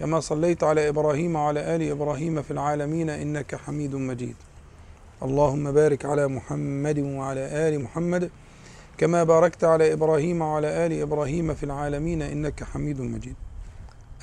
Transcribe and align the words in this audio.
كما 0.00 0.20
صليت 0.20 0.64
على 0.64 0.88
إبراهيم 0.88 1.36
وعلى 1.36 1.76
آل 1.76 1.90
إبراهيم 1.90 2.42
في 2.42 2.50
العالمين 2.50 3.10
إنك 3.10 3.54
حميد 3.54 3.94
مجيد. 3.94 4.36
اللهم 5.22 5.72
بارك 5.72 6.04
على 6.04 6.28
محمد 6.28 6.98
وعلى 6.98 7.40
آل 7.40 7.82
محمد 7.82 8.30
كما 8.98 9.24
باركت 9.24 9.64
على 9.64 9.92
إبراهيم 9.92 10.42
وعلى 10.42 10.86
آل 10.86 11.00
إبراهيم 11.00 11.54
في 11.54 11.64
العالمين 11.64 12.22
إنك 12.22 12.64
حميد 12.64 13.00
مجيد. 13.00 13.34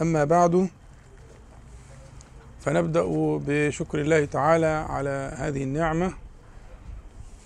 أما 0.02 0.24
بعد 0.24 0.70
فنبدأ 2.60 3.06
بشكر 3.48 4.02
الله 4.02 4.26
تعالى 4.26 4.86
على 4.90 5.34
هذه 5.38 5.64
النعمة 5.64 6.14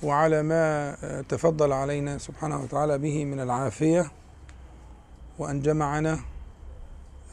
وعلى 0.04 0.44
ما 0.44 0.96
تفضل 1.30 1.72
علينا 1.72 2.18
سبحانه 2.18 2.64
وتعالى 2.64 2.98
به 2.98 3.26
من 3.26 3.40
العافية 3.40 4.12
وأن 5.40 5.62
جمعنا 5.62 6.20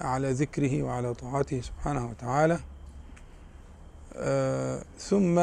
على 0.01 0.33
ذكره 0.33 0.83
وعلى 0.83 1.15
طاعته 1.15 1.61
سبحانه 1.61 2.07
وتعالى. 2.07 2.59
آه 4.17 4.83
ثم 4.99 5.41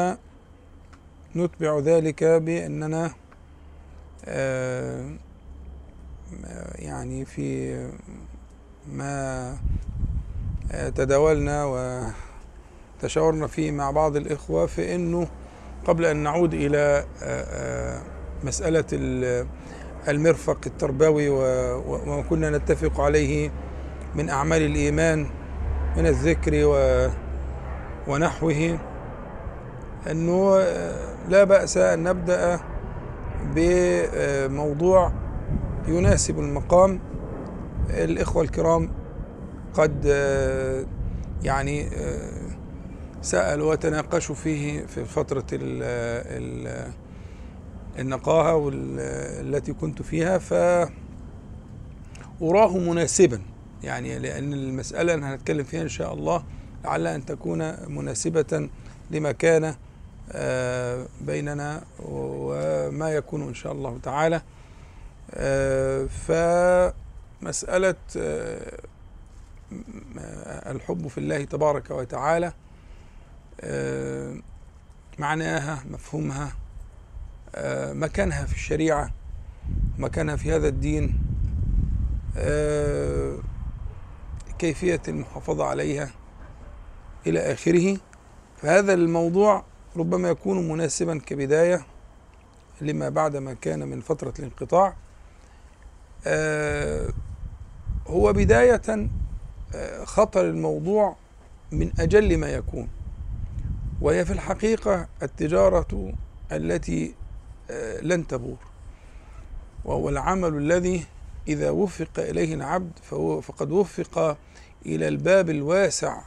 نتبع 1.36 1.78
ذلك 1.78 2.24
بأننا 2.24 3.10
آه 4.24 5.10
يعني 6.74 7.24
في 7.24 7.76
ما 8.92 9.56
تداولنا 10.70 11.64
وتشاورنا 13.02 13.46
فيه 13.46 13.70
مع 13.70 13.90
بعض 13.90 14.16
الإخوة 14.16 14.66
في 14.66 14.94
أنه 14.94 15.28
قبل 15.86 16.04
أن 16.04 16.16
نعود 16.16 16.54
إلى 16.54 17.04
آه 17.22 18.02
مسألة 18.44 18.84
المرفق 20.08 20.58
التربوي 20.66 21.28
وما 21.28 22.22
كنا 22.22 22.50
نتفق 22.50 23.00
عليه 23.00 23.50
من 24.16 24.28
أعمال 24.28 24.62
الإيمان 24.62 25.26
من 25.96 26.06
الذكر 26.06 26.52
و 26.64 27.08
ونحوه 28.08 28.78
أنه 30.10 30.58
لا 31.28 31.44
بأس 31.44 31.76
أن 31.76 32.02
نبدأ 32.02 32.60
بموضوع 33.54 35.12
يناسب 35.88 36.38
المقام. 36.38 37.00
الإخوة 37.90 38.42
الكرام 38.42 38.90
قد 39.74 40.04
يعني 41.42 41.88
سألوا 43.22 43.70
وتناقشوا 43.70 44.34
فيه 44.34 44.86
في 44.86 45.04
فترة 45.04 45.44
النقاهة 47.98 48.70
التي 48.72 49.72
كنت 49.72 50.02
فيها 50.02 50.38
فأراه 50.38 50.88
مناسبا. 52.78 53.40
يعني 53.82 54.18
لأن 54.18 54.52
المسألة 54.52 55.14
اللي 55.14 55.26
هنتكلم 55.26 55.64
فيها 55.64 55.82
إن 55.82 55.88
شاء 55.88 56.14
الله 56.14 56.44
لعل 56.84 57.06
أن 57.06 57.24
تكون 57.26 57.90
مناسبة 57.92 58.68
لما 59.10 59.32
كان 59.32 59.74
بيننا 61.20 61.82
وما 61.98 63.10
يكون 63.10 63.42
إن 63.48 63.54
شاء 63.54 63.72
الله 63.72 63.98
تعالى. 64.02 64.42
فمسألة 66.08 67.94
الحب 70.66 71.08
في 71.08 71.18
الله 71.18 71.44
تبارك 71.44 71.90
وتعالى 71.90 72.52
معناها 75.18 75.84
مفهومها 75.90 76.52
مكانها 77.92 78.44
في 78.44 78.54
الشريعة 78.54 79.10
مكانها 79.98 80.36
في 80.36 80.52
هذا 80.52 80.68
الدين 80.68 81.18
كيفية 84.58 85.02
المحافظة 85.08 85.64
عليها 85.64 86.10
إلى 87.26 87.52
آخره. 87.52 87.96
فهذا 88.56 88.94
الموضوع 88.94 89.64
ربما 89.96 90.28
يكون 90.28 90.68
مناسبا 90.68 91.18
كبداية 91.18 91.86
لما 92.80 93.08
بعد 93.08 93.36
ما 93.36 93.54
كان 93.54 93.88
من 93.88 94.00
فترة 94.00 94.34
الانقطاع. 94.38 94.94
هو 98.06 98.32
بداية 98.32 99.08
خطر 100.04 100.40
الموضوع 100.40 101.16
من 101.72 101.92
أجل 102.00 102.38
ما 102.38 102.48
يكون 102.48 102.88
وهي 104.00 104.24
في 104.24 104.32
الحقيقة 104.32 105.08
التجارة 105.22 106.12
التي 106.52 107.14
لن 108.02 108.26
تبور 108.26 108.56
وهو 109.84 110.08
العمل 110.08 110.56
الذي 110.56 111.06
إذا 111.48 111.70
وفق 111.70 112.18
إليه 112.18 112.54
العبد 112.54 112.92
فهو 113.02 113.40
فقد 113.40 113.72
وفق 113.72 114.36
إلى 114.86 115.08
الباب 115.08 115.50
الواسع 115.50 116.20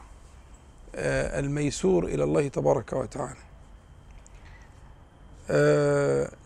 الميسور 0.96 2.06
إلى 2.06 2.24
الله 2.24 2.48
تبارك 2.48 2.94
وتعالى. 2.94 3.40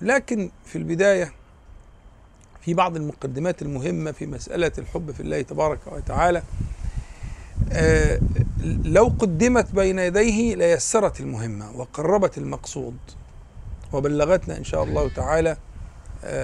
لكن 0.01 0.50
في 0.66 0.78
البداية 0.78 1.34
في 2.61 2.73
بعض 2.73 2.95
المقدمات 2.95 3.61
المهمة 3.61 4.11
في 4.11 4.25
مسألة 4.25 4.72
الحب 4.78 5.11
في 5.11 5.19
الله 5.19 5.41
تبارك 5.41 5.79
وتعالى 5.88 6.44
لو 8.84 9.05
قدمت 9.19 9.72
بين 9.75 10.00
يديه 10.00 10.55
ليسرت 10.55 11.19
المهمة 11.19 11.72
وقربت 11.78 12.38
المقصود 12.38 12.97
وبلغتنا 13.94 14.57
إن 14.57 14.63
شاء 14.63 14.84
الله 14.84 15.09
تعالى 15.09 15.57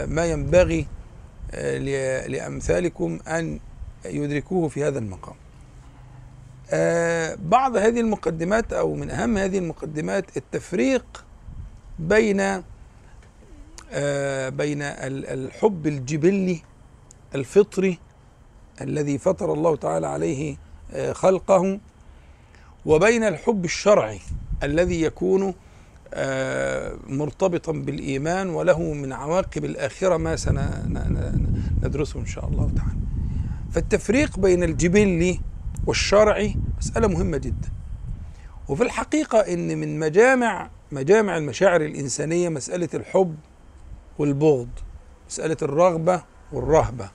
ما 0.07 0.25
ينبغي 0.25 0.87
لأمثالكم 2.27 3.19
أن 3.27 3.59
يدركوه 4.05 4.67
في 4.67 4.83
هذا 4.83 4.99
المقام. 4.99 5.35
بعض 7.49 7.75
هذه 7.75 7.99
المقدمات 7.99 8.73
أو 8.73 8.95
من 8.95 9.09
أهم 9.09 9.37
هذه 9.37 9.57
المقدمات 9.57 10.37
التفريق 10.37 11.25
بين 11.99 12.37
بين 14.49 14.81
الحب 14.81 15.87
الجبلي 15.87 16.61
الفطري 17.35 17.99
الذي 18.81 19.17
فطر 19.17 19.53
الله 19.53 19.75
تعالى 19.75 20.07
عليه 20.07 20.57
خلقه 21.11 21.79
وبين 22.85 23.23
الحب 23.23 23.65
الشرعي 23.65 24.19
الذي 24.63 25.01
يكون 25.01 25.53
مرتبطا 27.07 27.71
بالإيمان 27.71 28.49
وله 28.49 28.93
من 28.93 29.13
عواقب 29.13 29.65
الآخرة 29.65 30.17
ما 30.17 30.35
سندرسه 30.35 32.19
إن 32.19 32.25
شاء 32.25 32.47
الله 32.47 32.71
تعالى. 32.75 32.99
فالتفريق 33.71 34.39
بين 34.39 34.63
الجبلي 34.63 35.39
والشرعي 35.87 36.55
مسألة 36.77 37.07
مهمة 37.07 37.37
جدا. 37.37 37.69
وفي 38.69 38.83
الحقيقة 38.83 39.39
إن 39.39 39.77
من 39.77 39.99
مجامع 39.99 40.69
مجامع 40.91 41.37
المشاعر 41.37 41.81
الإنسانية 41.81 42.49
مسألة 42.49 42.89
الحب 42.93 43.35
والبغض 44.19 44.69
مسألة 45.29 45.57
الرغبة 45.61 46.23
والرهبة 46.53 47.09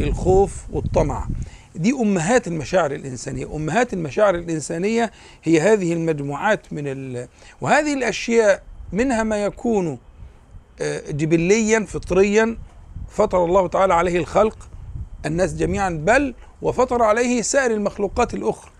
الخوف 0.00 0.64
والطمع. 0.70 1.28
دي 1.74 1.92
أمهات 1.92 2.48
المشاعر 2.48 2.92
الإنسانية. 2.92 3.56
أمهات 3.56 3.92
المشاعر 3.92 4.34
الإنسانية 4.34 5.10
هي 5.42 5.60
هذه 5.60 5.92
المجموعات 5.92 6.72
من 6.72 6.82
ال... 6.86 7.28
وهذه 7.60 7.94
الأشياء 7.94 8.62
منها 8.92 9.22
ما 9.22 9.44
يكون 9.44 9.98
جبليا 11.10 11.84
فطريا 11.88 12.58
فطر 13.08 13.44
الله 13.44 13.68
تعالى 13.68 13.94
عليه 13.94 14.18
الخلق 14.18 14.68
الناس 15.26 15.54
جميعا 15.54 15.90
بل 15.90 16.34
وفطر 16.62 17.02
عليه 17.02 17.42
سائر 17.42 17.70
المخلوقات 17.70 18.34
الأخرى 18.34 18.70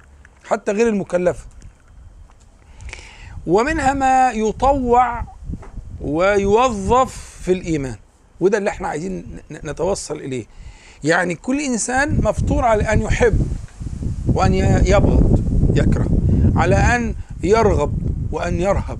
حتى 0.44 0.72
غير 0.72 0.88
المكلفة. 0.88 1.46
ومنها 3.46 3.92
ما 3.92 4.30
يطوع 4.32 5.24
ويوظف 6.00 7.40
في 7.42 7.52
الإيمان. 7.52 7.96
وده 8.40 8.58
اللي 8.58 8.70
إحنا 8.70 8.88
عايزين 8.88 9.40
نتوصل 9.50 10.16
إليه. 10.16 10.46
يعني 11.04 11.34
كل 11.34 11.60
إنسان 11.60 12.20
مفطور 12.24 12.64
على 12.64 12.82
أن 12.92 13.02
يحب 13.02 13.46
وأن 14.26 14.54
يبغض 14.86 15.40
يكره 15.76 16.06
على 16.56 16.76
أن 16.76 17.14
يرغب 17.42 17.92
وأن 18.32 18.60
يرهب 18.60 18.98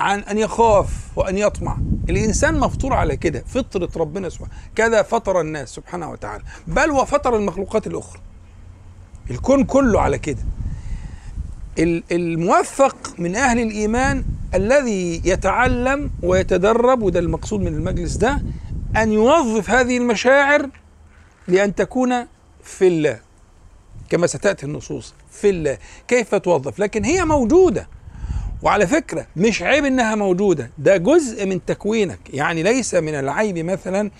عن 0.00 0.18
أن 0.20 0.38
يخاف 0.38 0.88
وأن 1.16 1.38
يطمع. 1.38 1.76
الإنسان 2.10 2.60
مفطور 2.60 2.92
على 2.92 3.16
كده 3.16 3.44
فطرة 3.46 3.88
ربنا 3.96 4.28
سبحانه 4.28 4.52
كذا 4.76 5.02
فطر 5.02 5.40
الناس 5.40 5.68
سبحانه 5.68 6.10
وتعالى. 6.10 6.44
بل 6.66 6.90
وفطر 6.90 7.36
المخلوقات 7.36 7.86
الأخرى. 7.86 8.20
الكون 9.30 9.64
كله 9.64 10.00
على 10.00 10.18
كده. 10.18 10.42
الموفق 12.12 12.96
من 13.18 13.36
أهل 13.36 13.58
الإيمان 13.60 14.24
الذي 14.54 15.22
يتعلم 15.24 16.10
ويتدرب 16.22 17.02
وده 17.02 17.20
المقصود 17.20 17.60
من 17.60 17.74
المجلس 17.74 18.16
ده 18.16 18.42
أن 18.96 19.12
يوظف 19.12 19.70
هذه 19.70 19.96
المشاعر 19.96 20.68
لأن 21.48 21.74
تكون 21.74 22.26
في 22.62 22.86
الله 22.86 23.20
كما 24.08 24.26
ستأتي 24.26 24.66
النصوص 24.66 25.14
في 25.30 25.50
الله. 25.50 25.78
كيف 26.08 26.34
توظف؟ 26.34 26.78
لكن 26.78 27.04
هي 27.04 27.24
موجودة. 27.24 27.88
وعلى 28.62 28.86
فكرة 28.86 29.26
مش 29.36 29.62
عيب 29.62 29.84
إنها 29.84 30.14
موجودة. 30.14 30.70
ده 30.78 30.96
جزء 30.96 31.46
من 31.46 31.64
تكوينك. 31.64 32.20
يعني 32.30 32.62
ليس 32.62 32.94
من 32.94 33.14
العيب 33.14 33.58
مثلا 33.58 34.10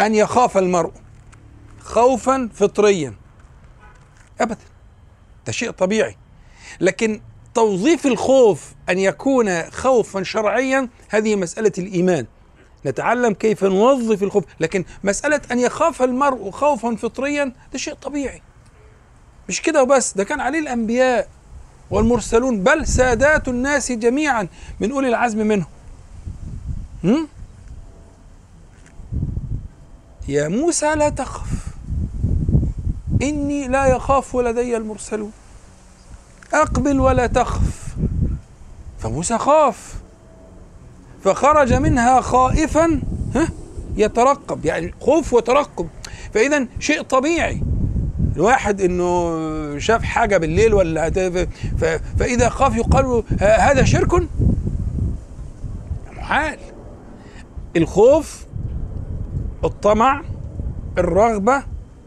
أن 0.00 0.14
يخاف 0.14 0.58
المرء 0.58 0.92
خوفا 1.80 2.48
فطريا. 2.54 3.14
ابدا. 4.40 4.64
ده 5.46 5.52
شيء 5.52 5.70
طبيعي. 5.70 6.16
لكن 6.80 7.20
توظيف 7.54 8.06
الخوف 8.06 8.72
أن 8.88 8.98
يكون 8.98 9.62
خوفا 9.70 10.22
شرعيا 10.22 10.88
هذه 11.08 11.36
مسألة 11.36 11.72
الإيمان. 11.78 12.26
نتعلم 12.86 13.34
كيف 13.34 13.64
نوظف 13.64 14.22
الخوف. 14.22 14.44
لكن 14.60 14.84
مسألة 15.04 15.40
أن 15.52 15.58
يخاف 15.58 16.02
المرء 16.02 16.50
خوفا 16.50 16.96
فطريا 16.96 17.52
ده 17.72 17.78
شيء 17.78 17.94
طبيعي. 17.94 18.42
مش 19.48 19.62
كده 19.62 19.82
وبس 19.82 20.12
ده 20.16 20.24
كان 20.24 20.40
عليه 20.40 20.58
الأنبياء 20.58 21.28
والمرسلون. 21.90 22.62
بل 22.62 22.86
سادات 22.86 23.48
الناس 23.48 23.92
جميعا 23.92 24.48
من 24.80 24.92
أولي 24.92 25.08
العزم 25.08 25.38
منهم. 25.38 25.66
هم؟ 27.04 27.28
يا 30.28 30.48
موسى 30.48 30.94
لا 30.94 31.08
تخف 31.08 31.50
إني 33.22 33.68
لا 33.68 33.86
يخاف 33.86 34.36
لدي 34.36 34.76
المرسلون. 34.76 35.32
أقبل 36.54 37.00
ولا 37.00 37.26
تخف. 37.26 37.96
فموسى 38.98 39.38
خاف. 39.38 40.01
فخرج 41.24 41.72
منها 41.72 42.20
خائفا 42.20 43.00
ها 43.34 43.48
يترقب 43.96 44.64
يعني 44.64 44.94
خوف 45.00 45.34
وترقب. 45.34 45.88
فإذا 46.34 46.66
شيء 46.78 47.02
طبيعي. 47.02 47.62
الواحد 48.36 48.80
إنه 48.80 49.78
شاف 49.78 50.02
حاجة 50.02 50.36
بالليل 50.36 50.74
ولا 50.74 51.10
فإذا 52.18 52.48
خاف 52.48 52.76
يقال 52.76 53.22
هذا 53.40 53.84
شرك؟ 53.84 54.28
محال. 56.16 56.58
الخوف 57.76 58.46
الطمع 59.64 60.22
الرغبة 60.98 61.62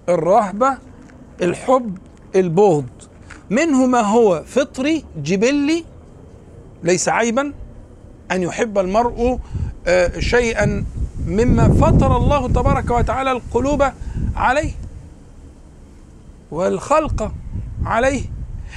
الرهبة 0.10 0.78
الحب 1.42 1.98
البغض. 2.36 2.86
منه 3.50 3.86
ما 3.86 4.02
هو 4.02 4.44
فطري 4.46 5.06
جبلي 5.18 5.86
ليس 6.84 7.10
عيبا. 7.10 7.54
أن 8.32 8.44
يحب 8.44 8.78
المرء 8.78 9.40
شيئا 10.20 10.86
مما 11.28 11.74
فطر 11.74 12.18
الله 12.18 12.48
تبارك 12.48 12.90
وتعالى 12.92 13.32
القلوب 13.32 13.84
عليه 14.36 14.72
والخلق 16.52 17.32
عليه. 17.86 18.22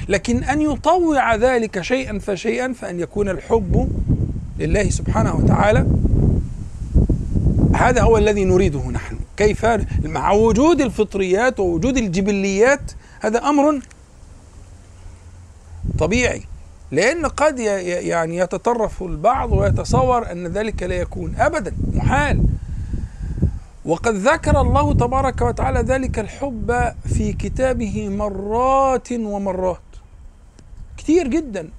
لكن 0.08 0.44
أن 0.44 0.60
يطوع 0.60 1.34
ذلك 1.34 1.80
شيئا 1.80 2.18
فشيئا 2.18 2.72
فأن 2.72 3.00
يكون 3.00 3.28
الحب 3.28 3.88
لله 4.58 4.90
سبحانه 4.90 5.36
وتعالى. 5.36 5.86
هذا 7.74 8.02
هو 8.02 8.18
الذي 8.18 8.44
نريده 8.44 8.90
نحن. 8.90 9.18
كيف؟ 9.36 9.66
مع 10.04 10.32
وجود 10.32 10.80
الفطريات 10.80 11.60
ووجود 11.60 11.96
الجبليات 11.96 12.92
هذا 13.20 13.38
أمر 13.38 13.80
طبيعي. 15.98 16.42
لأن 16.90 17.26
قد 17.26 17.58
يعني 17.58 18.37
يتطرف 18.37 19.02
البعض 19.02 19.52
ويتصور 19.52 20.32
أن 20.32 20.46
ذلك 20.46 20.82
لا 20.82 20.94
يكون 20.94 21.37
ابدا 21.37 21.76
محال. 21.94 22.44
وقد 23.85 24.14
ذكر 24.14 24.61
الله 24.61 24.94
تبارك 24.94 25.40
وتعالى 25.40 25.81
ذلك 25.81 26.19
الحب 26.19 26.94
في 27.14 27.32
كتابه 27.32 28.08
مرات 28.08 29.12
ومرات. 29.12 29.81
كثير 30.96 31.29
جدا 31.29 31.70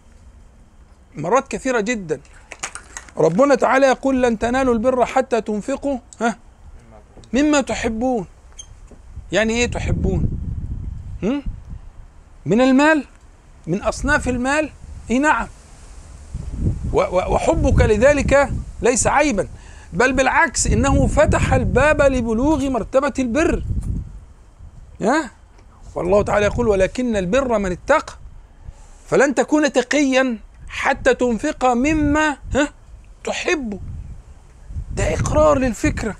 مرات 1.15 1.47
كثيرة 1.47 1.79
جدا. 1.79 2.19
ربنا 3.17 3.55
تعالى 3.55 3.87
يقول 3.87 4.23
لن 4.23 4.39
تنالوا 4.39 4.73
البر 4.73 5.05
حتى 5.05 5.41
تنفقوا 5.41 5.97
ها؟ 6.21 6.37
مما 7.33 7.61
تحبون. 7.61 8.25
يعني 9.31 9.53
إيه 9.53 9.71
تحبون؟ 9.71 10.29
من 12.45 12.61
المال؟ 12.61 13.05
من 13.67 13.81
أصناف 13.81 14.29
المال؟ 14.29 14.69
إي 15.11 15.19
نعم. 15.19 15.47
وحبك 16.93 17.81
لذلك 17.81 18.49
ليس 18.81 19.07
عيبا 19.07 19.47
بل 19.93 20.13
بالعكس 20.13 20.67
إنه 20.67 21.07
فتح 21.07 21.53
الباب 21.53 22.01
لبلوغ 22.01 22.69
مرتبة 22.69 23.13
البر. 23.19 23.63
ها؟ 25.01 25.31
والله 25.95 26.21
تعالى 26.21 26.45
يقول 26.45 26.67
ولكن 26.67 27.15
البر 27.15 27.57
من 27.57 27.71
اتقى 27.71 28.13
فلن 29.07 29.35
تكون 29.35 29.73
تقيا 29.73 30.37
حتى 30.67 31.13
تنفق 31.13 31.65
مما 31.65 32.37
ها؟ 32.55 32.69
تحب. 33.23 33.79
ده 34.95 35.13
إقرار 35.13 35.59
للفكرة. 35.59 36.15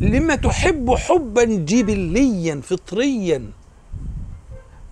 لما 0.00 0.34
تحب 0.34 0.94
حبا 0.94 1.44
جبليا 1.44 2.60
فطريا. 2.64 3.50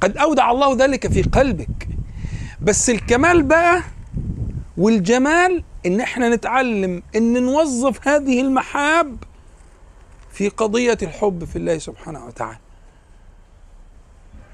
قد 0.01 0.17
أودع 0.17 0.51
الله 0.51 0.77
ذلك 0.77 1.13
في 1.13 1.23
قلبك. 1.23 1.89
بس 2.65 2.91
الكمال 2.91 3.43
بقى 3.43 3.83
والجمال 4.77 5.65
إن 5.87 6.01
إحنا 6.01 6.29
نتعلم 6.29 7.03
إن 7.17 7.43
نوظف 7.43 8.09
هذه 8.09 8.41
المحاب 8.41 9.17
في 10.33 10.49
قضية 10.49 10.99
الحب 11.03 11.45
في 11.45 11.57
الله 11.57 11.79
سبحانه 11.79 12.27
وتعالى 12.27 12.59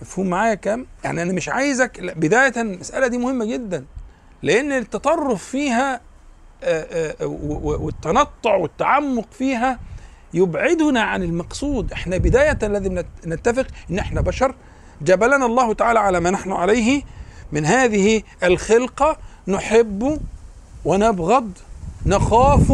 مفهوم 0.02 0.26
معايا 0.30 0.54
كام؟ 0.54 0.86
يعني 1.04 1.22
أنا 1.22 1.32
مش 1.32 1.48
عايزك 1.48 2.00
بداية 2.16 2.52
المسألة 2.60 3.06
دي 3.06 3.18
مهمة 3.18 3.44
جدا 3.44 3.84
لأن 4.42 4.72
التطرف 4.72 5.44
فيها 5.44 6.00
والتنطع 7.62 8.54
والتعمق 8.56 9.26
فيها 9.32 9.78
يبعدنا 10.34 11.02
عن 11.02 11.22
المقصود 11.22 11.92
إحنا 11.92 12.16
بداية 12.16 12.58
الذي 12.62 13.04
نتفق 13.26 13.66
إن 13.90 13.98
إحنا 13.98 14.20
بشر 14.20 14.54
جبلنا 15.02 15.46
الله 15.46 15.74
تعالى 15.74 15.98
على 15.98 16.20
ما 16.20 16.30
نحن 16.30 16.52
عليه 16.52 17.02
من 17.52 17.66
هذه 17.66 18.22
الخلقة 18.44 19.16
نحب 19.48 20.20
ونبغض 20.84 21.52
نخاف 22.06 22.70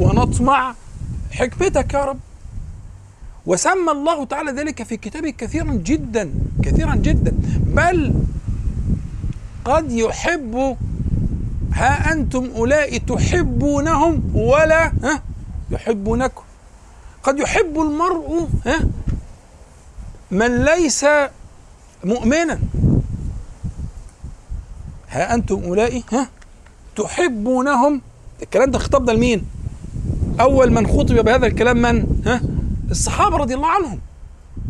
ونطمع. 0.00 0.74
حكمتك 1.32 1.94
يا 1.94 2.04
رب. 2.04 2.18
وسمى 3.46 3.92
الله 3.92 4.24
تعالى 4.24 4.52
ذلك 4.52 4.82
في 4.82 4.96
كتابه 4.96 5.30
كثيرا 5.30 5.72
جدا 5.72 6.30
كثيرا 6.62 6.94
جدا. 6.94 7.34
بل 7.66 8.14
قد 9.64 9.92
يحب 9.92 10.76
ها 11.72 12.12
أنتم 12.12 12.50
أولئك 12.56 13.08
تحبونهم 13.08 14.30
ولا 14.34 14.86
ها 15.02 15.22
يحبونكم 15.70 16.42
قد 17.22 17.38
يحب 17.38 17.80
المرء 17.80 18.48
ها 18.66 18.80
من 20.30 20.64
ليس 20.64 21.06
مؤمنا. 22.04 22.58
ها 25.14 25.34
أنتم 25.34 25.62
أولئك 25.64 26.14
ها 26.14 26.28
تحبونهم 26.96 28.00
الكلام 28.42 28.70
ده 28.70 28.78
خطاب 28.78 29.04
ده 29.04 29.12
لمين؟ 29.12 29.46
أول 30.40 30.72
من 30.72 30.86
خطب 30.86 31.14
بهذا 31.14 31.46
الكلام 31.46 31.76
من؟ 31.82 32.22
ها؟ 32.26 32.40
الصحابة 32.90 33.36
رضي 33.36 33.54
الله 33.54 33.68
عنهم 33.68 34.00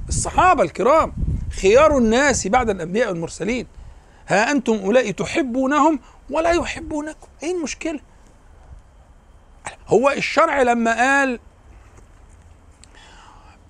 الصحابة 0.08 0.62
الكرام 0.62 1.12
خيار 1.60 1.98
الناس 1.98 2.46
بعد 2.46 2.70
الأنبياء 2.70 3.08
والمرسلين 3.08 3.66
ها 4.28 4.50
أنتم 4.50 4.72
أولئك 4.74 5.18
تحبونهم 5.18 5.98
ولا 6.30 6.50
يحبونكم 6.50 7.26
إيه 7.42 7.56
المشكلة؟ 7.56 8.00
هو 9.88 10.10
الشرع 10.10 10.62
لما 10.62 10.94
قال 10.94 11.38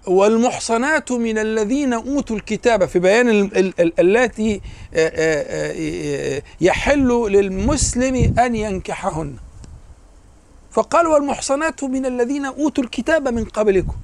والمحصنات 0.07 1.13
من 1.13 1.39
الذين 1.39 1.93
أوتوا 1.93 2.37
الكتاب 2.37 2.85
في 2.85 2.99
بيان 2.99 3.51
التي 3.99 4.61
يحل 6.61 7.09
للمسلم 7.09 8.39
أن 8.39 8.55
ينكحهن. 8.55 9.37
فقال 10.71 11.07
والمحصنات 11.07 11.85
من 11.85 12.07
الذين 12.07 12.47
أوتوا 12.47 12.85
الكتاب 12.85 13.29
من 13.29 13.45
قبلكم. 13.45 13.97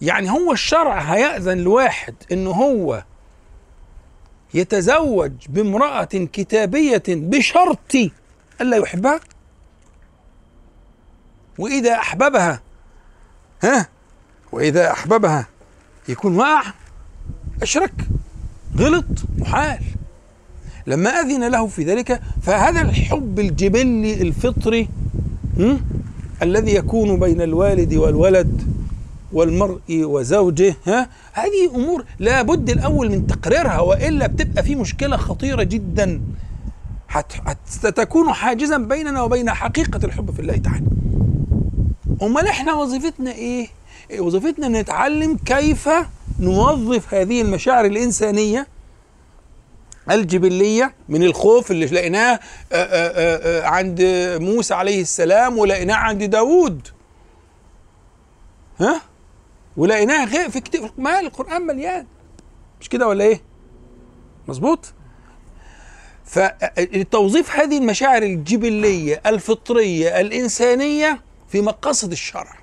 يعني 0.00 0.30
هو 0.30 0.52
الشرع 0.52 0.98
هيأذن 0.98 1.58
لواحد 1.58 2.14
إنه 2.32 2.50
هو 2.50 3.04
يتزوج 4.54 5.32
بامرأة 5.48 6.04
كتابية 6.04 7.02
بشرط 7.08 7.96
ألا 8.60 8.76
يحبها؟ 8.76 9.20
وإذا 11.58 11.94
أحببها 11.94 12.62
ها؟ 13.62 13.88
وإذا 14.54 14.92
أحببها 14.92 15.46
يكون 16.08 16.36
وقع 16.36 16.62
أشرك 17.62 17.92
غلط 18.78 19.04
محال. 19.38 19.78
لما 20.86 21.10
أذن 21.10 21.48
له 21.48 21.66
في 21.66 21.84
ذلك 21.84 22.20
فهذا 22.42 22.80
الحب 22.80 23.38
الجبلي 23.38 24.22
الفطري 24.22 24.88
الذي 26.42 26.74
يكون 26.74 27.20
بين 27.20 27.42
الوالد 27.42 27.94
والولد 27.94 28.62
والمرء 29.32 29.80
وزوجه 29.90 30.76
ها؟ 30.86 31.08
هذه 31.32 31.74
أمور 31.74 32.04
لابد 32.18 32.70
الأول 32.70 33.10
من 33.10 33.26
تقريرها 33.26 33.80
وإلا 33.80 34.26
بتبقى 34.26 34.62
في 34.62 34.74
مشكلة 34.74 35.16
خطيرة 35.16 35.62
جدا. 35.62 36.20
ستكون 37.66 38.32
حاجزا 38.32 38.78
بيننا 38.78 39.22
وبين 39.22 39.50
حقيقة 39.50 40.04
الحب 40.04 40.30
في 40.30 40.40
الله 40.40 40.56
تعالى. 40.56 40.86
أمال 42.22 42.46
إحنا 42.46 42.74
وظيفتنا 42.74 43.32
إيه؟ 43.32 43.68
وظيفتنا 44.18 44.68
نتعلم 44.80 45.36
كيف 45.46 45.88
نوظف 46.40 47.14
هذه 47.14 47.42
المشاعر 47.42 47.84
الإنسانية 47.84 48.66
الجبلية 50.10 50.94
من 51.08 51.22
الخوف 51.22 51.70
اللي 51.70 51.86
لقيناه 51.86 52.40
عند 53.66 54.02
موسى 54.40 54.74
عليه 54.74 55.00
السلام 55.02 55.58
ولقيناه 55.58 55.94
عند 55.94 56.22
داود 56.24 56.88
ها 58.80 59.00
ولقيناها 59.76 60.24
غير 60.24 60.50
في 60.50 60.60
كتير 60.60 60.90
ما 60.98 61.20
القرآن 61.20 61.62
مليان 61.62 62.06
مش 62.80 62.88
كده 62.88 63.08
ولا 63.08 63.24
إيه؟ 63.24 63.40
مظبوط؟ 64.48 64.92
فتوظيف 66.24 67.56
هذه 67.56 67.78
المشاعر 67.78 68.22
الجبلية 68.22 69.20
الفطرية 69.26 70.20
الإنسانية 70.20 71.20
في 71.48 71.60
مقاصد 71.60 72.12
الشرع 72.12 72.58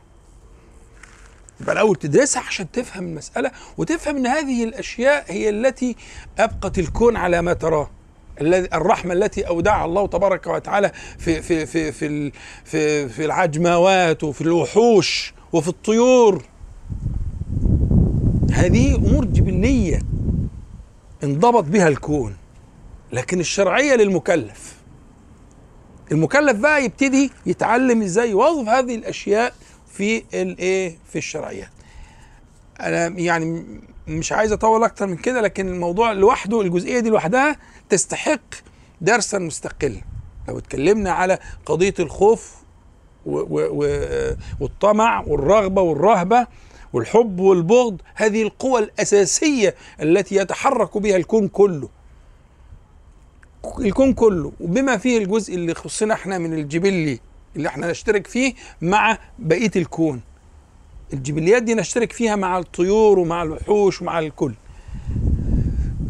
يبقى 1.61 1.73
الأول 1.73 1.95
تدرسها 1.95 2.41
عشان 2.43 2.71
تفهم 2.71 3.05
المسألة 3.05 3.51
وتفهم 3.77 4.17
أن 4.17 4.27
هذه 4.27 4.63
الأشياء 4.63 5.25
هي 5.27 5.49
التي 5.49 5.95
أبقت 6.39 6.79
الكون 6.79 7.15
على 7.17 7.41
ما 7.41 7.53
تراه. 7.53 7.89
الذي 8.41 8.67
الرحمة 8.73 9.13
التي 9.13 9.47
أودعها 9.47 9.85
الله 9.85 10.07
تبارك 10.07 10.47
وتعالى 10.47 10.91
في 11.17 11.41
في 11.41 11.65
في 11.65 11.91
في 11.91 12.31
في, 12.65 13.09
في 13.09 13.25
العجموات 13.25 14.23
وفي 14.23 14.41
الوحوش 14.41 15.33
وفي 15.53 15.67
الطيور. 15.67 16.43
هذه 18.51 18.95
أمور 18.95 19.25
جبلية 19.25 19.99
انضبط 21.23 21.63
بها 21.63 21.87
الكون 21.87 22.35
لكن 23.13 23.39
الشرعية 23.39 23.95
للمكلف. 23.95 24.75
المكلف 26.11 26.57
بقى 26.59 26.85
يبتدي 26.85 27.31
يتعلم 27.45 28.01
إزاي 28.01 28.29
يوظف 28.29 28.69
هذه 28.69 28.95
الأشياء 28.95 29.53
في 29.93 30.23
الايه 30.33 30.97
في 31.09 31.17
الشرعيات 31.17 31.69
أنا 32.79 33.07
يعني 33.07 33.65
مش 34.07 34.31
عايز 34.31 34.51
أطول 34.51 34.83
أكتر 34.83 35.07
من 35.07 35.17
كده 35.17 35.41
لكن 35.41 35.67
الموضوع 35.67 36.11
لوحده 36.11 36.61
الجزئية 36.61 36.99
دي 36.99 37.09
لوحدها 37.09 37.57
تستحق 37.89 38.39
درسا 39.01 39.37
مستقلا 39.37 40.01
لو 40.47 40.57
اتكلمنا 40.57 41.11
على 41.11 41.39
قضية 41.65 41.93
الخوف 41.99 42.55
والطمع 44.59 45.23
والرغبة 45.27 45.81
والرهبة 45.81 46.47
والحب 46.93 47.39
والبغض 47.39 48.01
هذه 48.15 48.41
القوى 48.41 48.79
الأساسية 48.79 49.75
التي 50.01 50.35
يتحرك 50.35 50.97
بها 50.97 51.15
الكون 51.17 51.47
كله. 51.47 51.89
الكون 53.79 54.13
كله. 54.13 54.51
وبما 54.59 54.97
فيه 54.97 55.17
الجزء 55.17 55.55
اللي 55.55 55.73
خصنا 55.73 56.13
إحنا 56.13 56.37
من 56.37 56.53
الجبلي 56.53 57.19
اللي 57.55 57.67
إحنا 57.67 57.91
نشترك 57.91 58.27
فيه 58.27 58.53
مع 58.81 59.17
بقية 59.39 59.71
الكون. 59.75 60.21
الجبليات 61.13 61.63
دي 61.63 61.73
نشترك 61.73 62.11
فيها 62.11 62.35
مع 62.35 62.57
الطيور 62.59 63.19
ومع 63.19 63.43
الوحوش 63.43 64.01
ومع 64.01 64.19
الكل. 64.19 64.53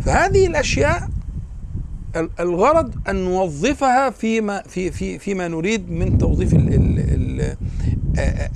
فهذه 0.06 0.48
الأشياء 0.48 1.10
الغرض 2.40 2.96
أن 3.10 3.16
نوظفها 3.16 4.10
فيما 4.10 4.62
في 4.62 4.92
في 4.92 5.20
فيما 5.20 5.48
نريد 5.48 5.92
من 5.92 6.18
توظيف 6.18 6.54
ال 6.54 6.74
ال 6.74 7.00
ال 7.00 7.58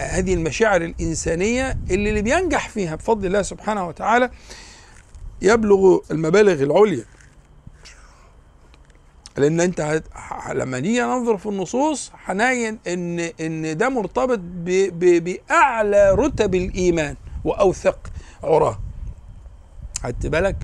هذه 0.01 0.33
المشاعر 0.33 0.81
الإنسانية 0.81 1.77
اللي 1.91 2.09
اللي 2.09 2.21
بينجح 2.21 2.69
فيها 2.69 2.95
بفضل 2.95 3.25
الله 3.27 3.41
سبحانه 3.41 3.87
وتعالى 3.87 4.29
يبلغ 5.41 5.99
المبالغ 6.11 6.63
العليا. 6.63 7.03
لأن 9.37 9.59
أنت 9.61 10.01
لما 10.53 10.79
نيجي 10.79 11.01
ننظر 11.01 11.37
في 11.37 11.45
النصوص 11.45 12.11
هنلاقي 12.25 12.69
ان 12.87 13.19
إن 13.19 13.77
ده 13.77 13.89
مرتبط 13.89 14.39
بأعلى 14.39 16.11
رتب 16.11 16.55
الإيمان 16.55 17.15
وأوثق 17.45 17.99
عراه. 18.43 18.79
خدت 20.03 20.25
بالك؟ 20.27 20.55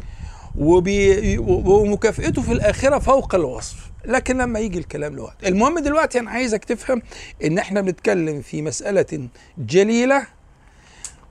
ومكافئته 0.58 2.42
في 2.42 2.52
الآخرة 2.52 3.00
فوق 3.00 3.36
الوصف. 3.36 3.92
لكن 4.06 4.38
لما 4.38 4.60
يجي 4.60 4.80
الكلام 4.80 5.16
لوقت. 5.16 5.48
المهم 5.48 5.80
دلوقتي 5.80 6.20
أنا 6.20 6.32
عايزك 6.32 6.66
تفهم 6.66 7.02
إن 7.44 7.58
إحنا 7.58 7.82
بنتكلم 7.82 8.42
في 8.42 8.62
مسألة 8.62 9.28
جليلة 9.58 10.28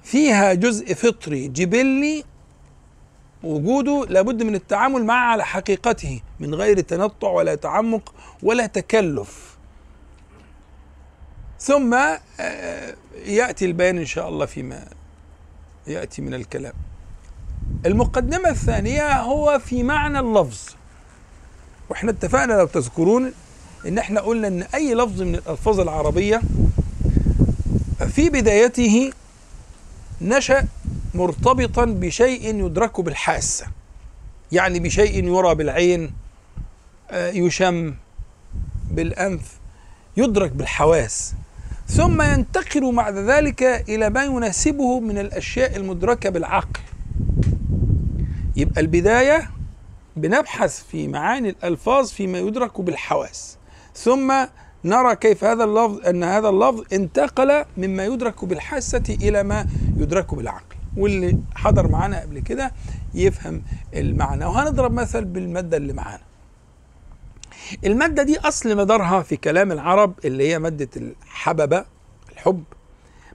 فيها 0.03 0.55
جزء 0.55 0.95
فطري 0.95 1.49
جبلي 1.49 2.25
وجوده 3.43 4.07
لابد 4.09 4.43
من 4.43 4.55
التعامل 4.55 5.05
معه 5.05 5.33
على 5.33 5.45
حقيقته 5.45 6.21
من 6.41 6.55
غير 6.55 6.81
تنطع 6.81 7.29
ولا 7.29 7.55
تعمق 7.55 8.15
ولا 8.43 8.67
تكلف. 8.67 9.57
ثم 11.61 11.95
آه، 12.41 12.95
يأتي 13.27 13.65
البيان 13.65 13.99
إن 13.99 14.07
شاء 14.07 14.29
الله 14.29 14.47
فيما 14.47 14.85
يأتي 15.87 16.23
من 16.23 16.35
الكلام. 16.35 16.73
المقدمة 17.87 18.49
الثانية 18.49 19.21
هو 19.21 19.59
في 19.59 19.83
معنى 19.83 20.19
اللفظ. 20.21 20.61
وإحنا 21.89 22.11
اتفقنا 22.11 22.53
لو 22.53 22.67
تذكرون 22.67 23.33
إن 23.87 23.99
إحنا 23.99 24.21
قلنا 24.21 24.49
إن 24.49 24.63
أي 24.63 24.95
لفظ 24.95 25.23
من 25.23 25.35
الألفاظ 25.35 25.81
العربية 25.81 26.41
في 28.09 28.31
بدايته 28.31 29.13
نشأ 30.23 30.67
مرتبطا 31.15 31.85
بشيء 31.85 32.55
يدرك 32.67 33.01
بالحاسه 33.01 33.67
يعني 34.53 34.81
بشيء 34.81 35.25
يرى 35.25 35.55
بالعين 35.55 36.13
آه، 37.11 37.31
يشم 37.31 37.95
بالأنف 38.91 39.59
يدرك 40.17 40.51
بالحواس. 40.51 41.35
ثم 41.89 42.23
ينتقل 42.23 42.95
بعد 42.97 43.17
ذلك 43.17 43.63
إلى 43.63 44.11
ما 44.11 44.25
يناسبه 44.25 45.01
من 45.01 45.19
الأشياء 45.19 45.77
المدركة 45.77 46.31
بالعقل. 46.31 46.81
يبقى 48.57 48.81
البداية 48.81 49.51
بنبحث 50.17 50.83
في 50.91 51.09
معاني 51.09 51.49
الألفاظ 51.49 52.11
فيما 52.11 52.39
يدرك 52.39 52.81
بالحواس. 52.81 53.57
ثم 53.95 54.35
نرى 54.85 55.17
كيف 55.17 55.45
هذا 55.45 55.65
اللفظ 55.65 56.07
أن 56.07 56.25
هذا 56.25 56.49
اللفظ 56.49 56.85
انتقل 56.93 57.65
مما 57.77 58.05
يدرك 58.05 58.45
بالحاسة 58.45 59.03
إلى 59.23 59.43
ما 59.43 59.67
يدرك 59.97 60.35
بالعقل. 60.35 60.77
واللي 60.97 61.39
حضر 61.55 61.89
معانا 61.89 62.21
قبل 62.21 62.39
كده 62.39 62.73
يفهم 63.15 63.63
المعنى. 63.95 64.45
وهنضرب 64.45 64.93
مثل 64.93 65.25
بالمادة 65.25 65.77
اللي 65.77 65.93
معانا. 65.93 66.23
المادة 67.85 68.23
دي 68.23 68.39
أصل 68.39 68.77
مدارها 68.77 69.23
في 69.23 69.37
كلام 69.37 69.73
العرب 69.73 70.15
اللي 70.25 70.49
هي 70.49 70.59
مادة 70.59 70.89
الحببة 70.97 71.85
الحب. 72.33 72.65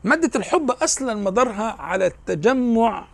مادة 0.03 0.31
الحب 0.35 0.71
أصلا 0.71 1.13
مدارها 1.13 1.75
على 1.79 2.07
التجمع 2.07 3.07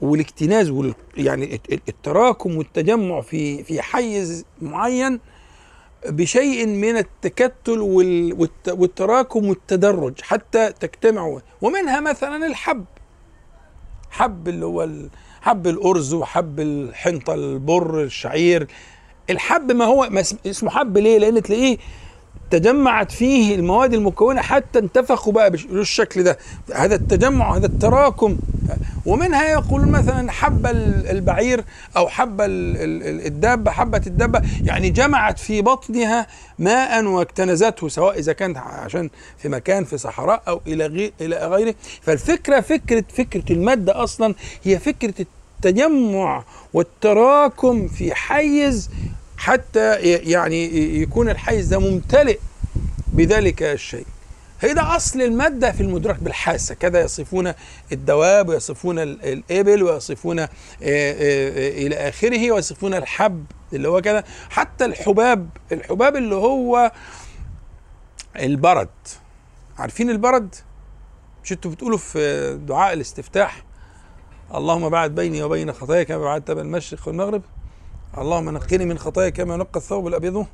والاكتناز 0.00 0.70
وال 0.70 0.94
يعني 1.16 1.60
التراكم 1.72 2.56
والتجمع 2.56 3.20
في 3.20 3.64
في 3.64 3.82
حيز 3.82 4.44
معين 4.62 5.20
بشيء 6.06 6.66
من 6.66 6.96
التكتل 6.96 7.80
والتراكم 8.68 9.48
والتدرج 9.48 10.20
حتى 10.20 10.72
تجتمعوا 10.72 11.40
ومنها 11.62 12.00
مثلا 12.00 12.46
الحب. 12.46 12.84
حب 14.10 14.48
اللي 14.48 14.66
هو 14.66 14.88
حب 15.42 15.66
الأرز 15.66 16.14
وحب 16.14 16.60
الحنطة 16.60 17.34
البر 17.34 18.02
الشعير. 18.02 18.66
الحب 19.30 19.72
ما 19.72 19.84
هو 19.84 20.10
اسمه 20.46 20.70
حب 20.70 20.98
ليه؟ 20.98 21.18
لأن 21.18 21.42
تلاقيه 21.42 21.78
تجمعت 22.50 23.12
فيه 23.12 23.54
المواد 23.54 23.94
المكونة 23.94 24.40
حتى 24.42 24.78
انتفخوا 24.78 25.32
بقى 25.32 25.50
بالشكل 25.50 26.22
ده. 26.22 26.38
هذا 26.74 26.94
التجمع 26.94 27.56
هذا 27.56 27.66
التراكم. 27.66 28.38
ومنها 29.06 29.44
يقول 29.50 29.88
مثلا 29.88 30.32
حب 30.32 30.66
البعير 31.10 31.64
أو 31.96 32.08
حب 32.08 32.36
الدابة 32.40 33.70
حبة 33.70 34.02
الدابة. 34.06 34.42
يعني 34.64 34.90
جمعت 34.90 35.38
في 35.38 35.62
بطنها 35.62 36.26
ماء 36.58 37.04
واكتنزته 37.04 37.88
سواء 37.88 38.18
إذا 38.18 38.32
كانت 38.32 38.56
عشان 38.58 39.10
في 39.38 39.48
مكان 39.48 39.84
في 39.84 39.98
صحراء 39.98 40.42
أو 40.48 40.60
إلى 40.66 41.12
إلى 41.20 41.36
غيره. 41.36 41.74
فالفكرة 42.02 42.60
فكرة 42.60 43.04
فكرة 43.16 43.52
المادة 43.52 44.02
أصلا 44.02 44.34
هي 44.64 44.78
فكرة 44.78 45.14
التجمع 45.56 46.44
والتراكم 46.72 47.88
في 47.88 48.14
حيز 48.14 48.90
حتى 49.40 49.94
يعني 50.30 50.64
يكون 51.02 51.28
الحيز 51.28 51.66
ده 51.68 51.78
ممتلئ 51.78 52.38
بذلك 53.06 53.62
الشيء. 53.62 54.06
هي 54.60 54.74
ده 54.74 54.96
أصل 54.96 55.20
المادة 55.22 55.72
في 55.72 55.80
المدرك 55.82 56.18
بالحاسة. 56.22 56.74
كذا 56.74 57.00
يصفون 57.00 57.52
الدواب 57.92 58.48
ويصفون 58.48 58.98
ال- 58.98 59.24
الإبل 59.24 59.82
ويصفون 59.82 60.38
آه، 60.38 60.44
آه، 60.44 60.48
آه، 60.82 61.68
إلى 61.86 61.96
آخره 61.96 62.52
ويصفون 62.52 62.94
الحب 62.94 63.44
اللي 63.72 63.88
هو 63.88 64.00
كده 64.00 64.24
حتى 64.50 64.84
الحباب 64.84 65.48
الحباب 65.72 66.16
اللي 66.16 66.34
هو 66.34 66.92
البرد. 68.36 68.88
عارفين 69.78 70.10
البرد؟ 70.10 70.54
مش 71.44 71.52
أنتوا 71.52 71.70
بتقولوا 71.70 71.98
في 71.98 72.54
دعاء 72.66 72.92
الاستفتاح؟ 72.92 73.62
اللهم 74.54 74.88
بعد 74.88 75.14
بيني 75.14 75.42
وبين 75.42 75.72
خطاياي 75.72 76.04
كما 76.04 76.18
بعدت 76.24 76.50
بين 76.50 76.64
المشرق 76.64 77.08
والمغرب. 77.08 77.42
اللهم 78.18 78.50
نقني 78.50 78.84
من 78.84 78.98
خطاياي 78.98 79.30
كما 79.30 79.54
ينقى 79.54 79.76
الثوب 79.76 80.06
الأبيض 80.06 80.46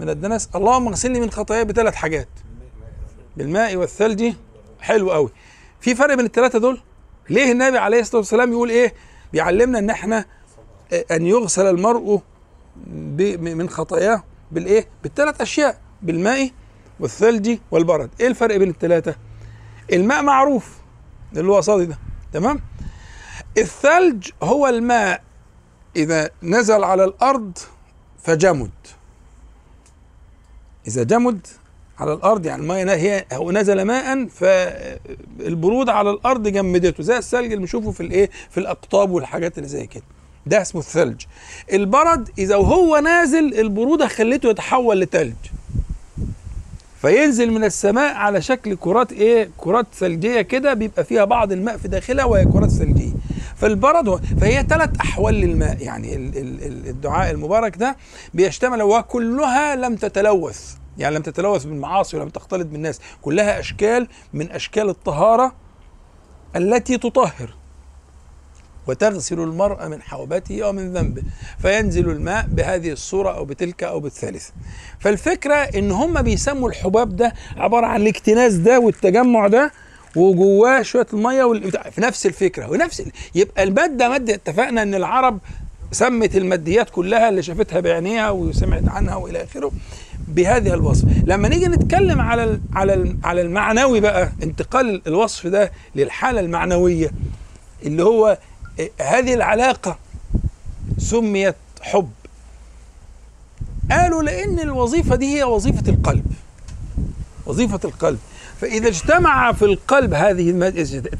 من 0.00 0.08
الدنس. 0.08 0.48
اللهم 0.54 0.88
اغسلني 0.88 1.20
من 1.20 1.30
خطاياي 1.30 1.64
بثلاث 1.64 1.94
حاجات. 1.94 2.28
بالماء 3.36 3.76
والثلج. 3.76 4.32
حلو 4.80 5.12
قوي. 5.12 5.30
في 5.80 5.94
فرق 5.94 6.14
بين 6.14 6.26
الثلاثه 6.26 6.58
دول؟ 6.58 6.80
ليه 7.30 7.52
النبي 7.52 7.78
عليه 7.78 8.00
الصلاة 8.00 8.16
والسلام 8.16 8.52
يقول 8.52 8.70
إيه؟ 8.70 8.94
بيعلمنا 9.32 9.78
إن 9.78 9.90
إحنا 9.90 10.24
آه، 10.92 11.04
أن 11.10 11.26
يغسل 11.26 11.66
المرء 11.66 12.20
من 13.38 13.68
خطاياه 13.68 14.24
بالإيه؟ 14.52 14.86
بالثلاث 15.02 15.40
أشياء. 15.40 15.80
بالماء 16.02 16.50
والثلج 17.00 17.58
والبرد. 17.70 18.10
إيه 18.20 18.26
الفرق 18.26 18.56
بين 18.56 18.70
الثلاثه 18.70 19.14
الماء 19.92 20.22
معروف. 20.22 20.78
اللي 21.36 21.52
هو 21.52 21.60
صادي 21.60 21.86
ده. 21.86 21.98
تمام؟ 22.32 22.60
الثلج 23.58 24.30
هو 24.42 24.68
الماء 24.68 25.22
إذا 25.96 26.30
نزل 26.42 26.84
على 26.84 27.04
الأرض 27.04 27.58
فجمد. 28.22 28.70
إذا 30.88 31.02
جمد 31.02 31.46
على 31.98 32.12
الأرض 32.12 32.46
يعني 32.46 32.62
الماء 32.62 32.88
هي 32.98 33.24
هو 33.32 33.50
نزل 33.52 33.82
ماء 33.82 34.26
فالبروده 34.26 35.92
على 35.92 36.10
الأرض 36.10 36.48
جمدته 36.48 37.02
زي 37.02 37.16
الثلج 37.18 37.44
اللي 37.44 37.56
بنشوفه 37.56 37.90
في 37.90 38.00
الإيه 38.02 38.30
في 38.50 38.58
الأقطاب 38.60 39.10
والحاجات 39.10 39.58
اللي 39.58 39.68
زي 39.68 39.86
كده. 39.86 40.02
ده 40.46 40.62
اسمه 40.62 40.80
الثلج. 40.80 41.22
البرد 41.72 42.30
إذا 42.38 42.56
وهو 42.56 42.96
نازل 42.98 43.60
البرودة 43.60 44.08
خلته 44.08 44.48
يتحول 44.50 45.00
لثلج 45.00 45.34
فينزل 47.00 47.50
من 47.50 47.64
السماء 47.64 48.14
على 48.14 48.40
شكل 48.42 48.76
كرات 48.76 49.12
إيه 49.12 49.50
كرات 49.58 49.86
ثلجية 49.94 50.40
كده 50.40 50.74
بيبقى 50.74 51.04
فيها 51.04 51.24
بعض 51.24 51.52
الماء 51.52 51.76
في 51.76 51.88
داخلها 51.88 52.24
وهي 52.24 52.44
كرات 52.44 52.70
ثلجية. 52.70 53.12
فالبرد 53.60 54.24
فهي 54.40 54.62
ثلاث 54.68 54.90
أحوال 55.00 55.34
للماء 55.34 55.82
يعني 55.82 56.16
ال- 56.16 56.38
ال- 56.38 56.62
ال- 56.66 56.88
الدعاء 56.88 57.30
المبارك 57.30 57.76
ده 57.76 57.96
بيشتمل 58.34 58.82
وكلها 58.82 59.76
لم 59.76 59.96
تتلوث. 59.96 60.74
يعني 60.98 61.14
لم 61.14 61.22
تتلوث 61.22 61.64
بالمعاصي 61.64 62.16
ولم 62.16 62.28
تختلط 62.28 62.66
بالناس 62.66 63.00
كلها 63.22 63.60
أشكال 63.60 64.08
من 64.32 64.50
أشكال 64.50 64.88
الطهارة 64.88 65.52
التي 66.56 66.98
تطهر. 66.98 67.54
وتغسل 68.86 69.40
المرء 69.40 69.88
من 69.88 70.02
حوبته 70.02 70.64
أو 70.64 70.72
من 70.72 70.92
ذنبه. 70.92 71.22
فينزل 71.58 72.10
الماء 72.10 72.46
بهذه 72.46 72.92
الصورة 72.92 73.30
أو 73.36 73.44
بتلك 73.44 73.82
أو 73.82 74.00
بالثالثه 74.00 74.52
فالفكرة 75.00 75.54
إن 75.54 75.90
هم 75.90 76.22
بيسموا 76.22 76.68
الحباب 76.68 77.16
ده 77.16 77.32
عبارة 77.56 77.86
عن 77.86 78.00
الاكتناز 78.02 78.54
ده 78.56 78.80
والتجمع 78.80 79.46
ده 79.46 79.72
وجواه 80.16 80.82
شوية 80.82 81.06
المية 81.12 81.44
وال... 81.44 81.72
في 81.92 82.00
نفس 82.00 82.26
الفكرة 82.26 82.70
ونفس 82.70 83.02
يبقى 83.34 83.62
المادة 83.62 84.08
مادة 84.08 84.34
اتفقنا 84.34 84.82
إن 84.82 84.94
العرب 84.94 85.38
سمت 85.92 86.36
الماديات 86.36 86.90
كلها 86.90 87.28
اللي 87.28 87.42
شافتها 87.42 87.80
بعينيها 87.80 88.30
وسمعت 88.30 88.88
عنها 88.88 89.16
وإلى 89.16 89.44
آخره 89.44 89.72
بهذه 90.28 90.74
الوصف. 90.74 91.04
لما 91.24 91.48
نيجي 91.48 91.66
نتكلم 91.66 92.20
على 92.20 92.60
على 92.72 93.16
على 93.24 93.40
المعنوي 93.40 94.00
بقى 94.00 94.32
انتقال 94.42 95.02
الوصف 95.06 95.46
ده 95.46 95.72
للحالة 95.94 96.40
المعنوية 96.40 97.10
اللي 97.82 98.02
هو 98.02 98.38
إيه، 98.78 98.90
هذه 99.00 99.34
العلاقة 99.34 99.98
سميت 100.98 101.54
حب. 101.80 102.10
قالوا 103.90 104.22
لأن 104.22 104.60
الوظيفة 104.60 105.16
دي 105.16 105.36
هي 105.38 105.44
وظيفة 105.44 105.90
القلب. 105.92 106.26
وظيفة 107.46 107.80
القلب. 107.84 108.18
فإذا 108.60 108.88
اجتمع 108.88 109.52
في 109.52 109.64
القلب 109.64 110.14
هذه. 110.14 110.72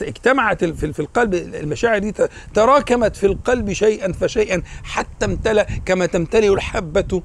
اجتمعت 0.03 0.65
في 0.65 1.01
القلب 1.01 1.35
المشاعر 1.35 1.99
دي 1.99 2.15
تراكمت 2.55 3.17
في 3.17 3.27
القلب 3.27 3.73
شيئا 3.73 4.13
فشيئا 4.13 4.63
حتى 4.85 5.27
امتلأ 5.27 5.67
كما 5.85 6.07
تمتلئ 6.07 6.53
الحبة? 6.53 7.23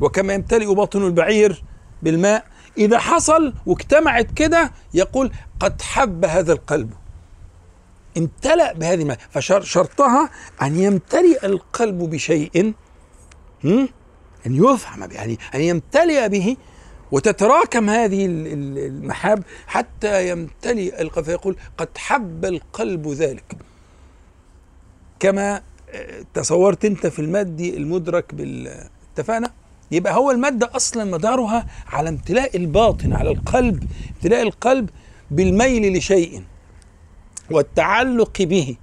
وكما 0.00 0.34
يمتلئ 0.34 0.74
باطن 0.74 1.06
البعير 1.06 1.64
بالماء 2.02 2.44
إذا 2.78 2.98
حصل 2.98 3.54
واجتمعت 3.66 4.30
كده 4.36 4.72
يقول 4.94 5.32
قد 5.60 5.82
حب 5.82 6.24
هذا 6.24 6.52
القلب 6.52 6.90
امتلأ 8.18 8.72
بهذه 8.72 9.02
الماء 9.02 9.18
فشرطها 9.30 10.30
أن 10.62 10.78
يمتلئ 10.78 11.46
القلب 11.46 11.98
بشيء? 11.98 12.72
أن 13.64 13.88
يفهم 14.46 15.06
به 15.06 15.14
يعني 15.14 15.38
أن 15.54 15.60
يمتلئ 15.60 16.28
به 16.28 16.56
وتتراكم 17.12 17.90
هذه 17.90 18.26
ال- 18.26 18.46
ال- 18.46 18.78
المحاب 18.78 19.42
حتى 19.66 20.28
يمتلئ 20.30 21.02
القلب 21.02 21.24
فيقول 21.24 21.56
قد 21.78 21.88
حب 21.98 22.44
القلب 22.44 23.08
ذلك. 23.08 23.56
كما 25.20 25.62
آه، 25.90 26.24
تصورت 26.34 26.84
انت 26.84 27.06
في 27.06 27.18
المادي 27.18 27.76
المدرك 27.76 28.34
بال 28.34 28.84
اتفقنا 29.14 29.50
يبقى 29.90 30.14
هو 30.14 30.30
المادة 30.30 30.70
أصلا 30.76 31.04
مدارها 31.04 31.66
على 31.86 32.08
امتلاء 32.08 32.56
الباطن 32.56 33.12
على 33.12 33.30
القلب 33.30 33.84
امتلاء 34.16 34.42
القلب 34.42 34.90
بالميل 35.30 35.96
لشيء 35.96 36.42
والتعلق 37.50 38.42
به. 38.42 38.76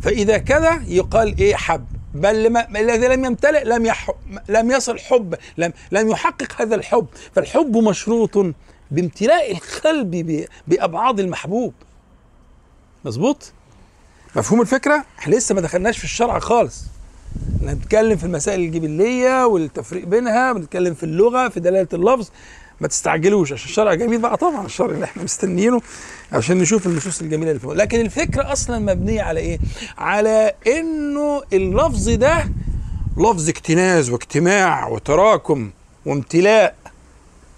فإذا 0.00 0.38
كذا 0.38 0.82
يقال 0.86 1.38
إيه 1.38 1.54
حب. 1.54 1.86
بل 2.20 2.42
لما 2.42 2.80
الذي 2.80 3.08
لم 3.08 3.24
يمتلئ 3.24 3.64
لم 3.64 3.86
يح 3.86 4.10
لم 4.48 4.70
يصل 4.70 4.98
حب 4.98 5.34
لم 5.58 5.72
لم 5.92 6.10
يحقق 6.10 6.62
هذا 6.62 6.74
الحب. 6.74 7.06
فالحب 7.34 7.76
مشروط 7.76 8.54
بامتلاء 8.90 9.52
القلب 9.52 10.44
بأبعاد 10.68 11.20
المحبوب. 11.20 11.72
مظبوط؟ 13.04 13.52
مفهوم 14.36 14.60
الفكرة؟ 14.60 15.04
إحنا 15.18 15.34
لسه 15.34 15.54
ما 15.54 15.60
دخلناش 15.60 15.98
في 15.98 16.04
الشرع 16.04 16.38
خالص. 16.38 16.82
إحنا 17.56 17.74
بنتكلم 17.74 18.16
في 18.16 18.24
المسائل 18.24 18.60
الجبلية 18.60 19.46
والتفريق 19.46 20.04
بينها 20.04 20.52
بنتكلم 20.52 20.94
في 20.94 21.02
اللغة 21.02 21.48
في 21.48 21.60
دلالة 21.60 21.88
اللفظ. 21.92 22.28
ما 22.80 22.88
تستعجلوش 22.88 23.52
عشان 23.52 23.68
الشرع 23.68 23.94
جميل 23.94 24.20
بقى 24.20 24.36
طبعا 24.36 24.66
الشرع 24.66 24.90
اللي 24.94 25.04
إحنا 25.04 25.22
مستنيينه 25.22 25.80
عشان 26.32 26.58
نشوف 26.58 26.86
النصوص 26.86 27.20
الجميلة 27.20 27.50
اللي 27.50 27.60
فيه 27.60 27.68
لكن 27.68 28.00
الفكرة 28.00 28.52
أصلا 28.52 28.78
مبنية 28.78 29.22
على 29.22 29.40
إيه؟ 29.40 29.58
على 29.98 30.52
إنه 30.66 31.42
اللفظ 31.52 32.08
ده 32.08 32.48
لفظ 33.16 33.48
اكتناز 33.48 34.10
واجتماع 34.10 34.88
وتراكم 34.88 35.70
وامتلاء. 36.06 36.74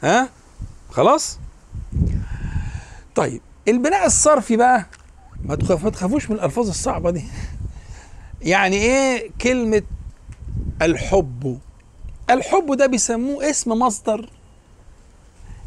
ها؟ 0.02 0.28
خلاص؟ 0.90 1.38
طيب 3.14 3.40
البناء 3.68 4.06
الصرفي 4.06 4.56
بقى 4.56 4.86
ما 5.44 5.54
تخاف 5.54 5.84
ما 5.84 5.90
تخافوش 5.90 6.30
من 6.30 6.36
الألفاظ 6.36 6.68
الصعبة 6.68 7.10
دي. 7.10 7.24
يعني 8.42 8.76
إيه 8.76 9.30
كلمة 9.40 9.82
الحب؟ 10.82 11.58
الحب 12.30 12.74
ده 12.76 12.86
بيسموه 12.86 13.50
اسم 13.50 13.70
مصدر 13.72 14.30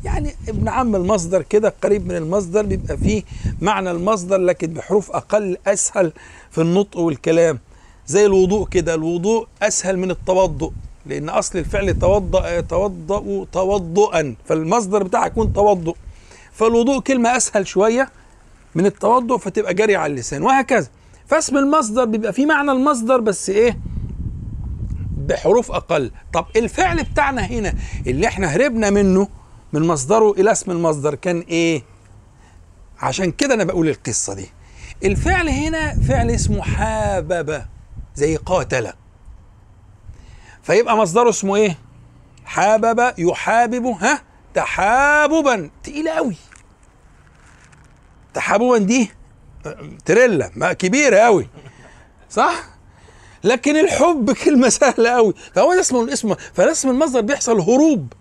يعني 0.05 0.35
ابن 0.49 0.67
عم 0.69 0.95
المصدر 0.95 1.41
كده 1.41 1.73
قريب 1.83 2.07
من 2.07 2.15
المصدر 2.15 2.65
بيبقى 2.65 2.97
فيه 2.97 3.23
معنى 3.61 3.91
المصدر 3.91 4.37
لكن 4.37 4.73
بحروف 4.73 5.11
أقل 5.11 5.57
أسهل 5.67 6.11
في 6.51 6.61
النطق 6.61 6.97
والكلام. 6.97 7.59
زي 8.07 8.25
الوضوء 8.25 8.67
كده 8.67 8.93
الوضوء 8.93 9.47
أسهل 9.61 9.97
من 9.99 10.11
التوضؤ 10.11 10.71
لأن 11.05 11.29
أصل 11.29 11.59
الفعل 11.59 11.99
توضأ 11.99 12.57
يتوضأ 12.57 13.45
توضؤا 13.51 14.35
فالمصدر 14.45 15.03
بتاعه 15.03 15.25
يكون 15.25 15.53
توضؤ. 15.53 15.95
فالوضوء 16.53 16.99
كلمة 16.99 17.37
أسهل 17.37 17.67
شوية 17.67 18.09
من 18.75 18.85
التوضؤ 18.85 19.37
فتبقى 19.37 19.73
جاريه 19.73 19.97
على 19.97 20.11
اللسان 20.13 20.41
وهكذا. 20.43 20.87
فاسم 21.27 21.57
المصدر 21.57 22.05
بيبقى 22.05 22.33
فيه 22.33 22.45
معنى 22.45 22.71
المصدر 22.71 23.19
بس 23.19 23.49
إيه؟ 23.49 23.77
بحروف 25.27 25.71
أقل. 25.71 26.11
طب 26.33 26.45
الفعل 26.55 27.03
بتاعنا 27.03 27.41
هنا 27.41 27.73
اللي 28.07 28.27
إحنا 28.27 28.47
هربنا 28.47 28.89
منه 28.89 29.27
من 29.73 29.87
مصدره 29.87 30.31
إلى 30.31 30.51
اسم 30.51 30.71
المصدر 30.71 31.15
كان 31.15 31.39
إيه؟ 31.39 31.83
عشان 32.99 33.31
كده 33.31 33.53
أنا 33.53 33.63
بقول 33.63 33.89
القصة 33.89 34.33
دي. 34.33 34.49
الفعل 35.03 35.49
هنا 35.49 35.95
فعل 36.07 36.31
اسمه 36.31 36.61
حابب 36.61 37.65
زي 38.15 38.35
قاتل 38.35 38.93
فيبقى 40.63 40.97
مصدره 40.97 41.29
اسمه 41.29 41.55
إيه؟ 41.55 41.77
حابب 42.45 43.13
يحابب 43.17 43.85
ها؟ 43.85 44.21
تحاببا. 44.53 45.69
تقيلة 45.83 46.11
قوي 46.11 46.35
تحاببا 48.33 48.77
دي 48.77 49.11
تريلا 50.05 50.73
كبيرة 50.73 51.17
قوي 51.17 51.47
صح؟ 52.29 52.63
لكن 53.43 53.77
الحب 53.77 54.31
كلمة 54.31 54.69
سهلة 54.69 55.09
قوي 55.09 55.33
فهو 55.55 55.73
ده 55.73 55.79
اسمه 55.79 56.01
الاسم 56.03 56.35
فاسم 56.53 56.89
المصدر 56.89 57.21
بيحصل 57.21 57.59
هروب. 57.59 58.13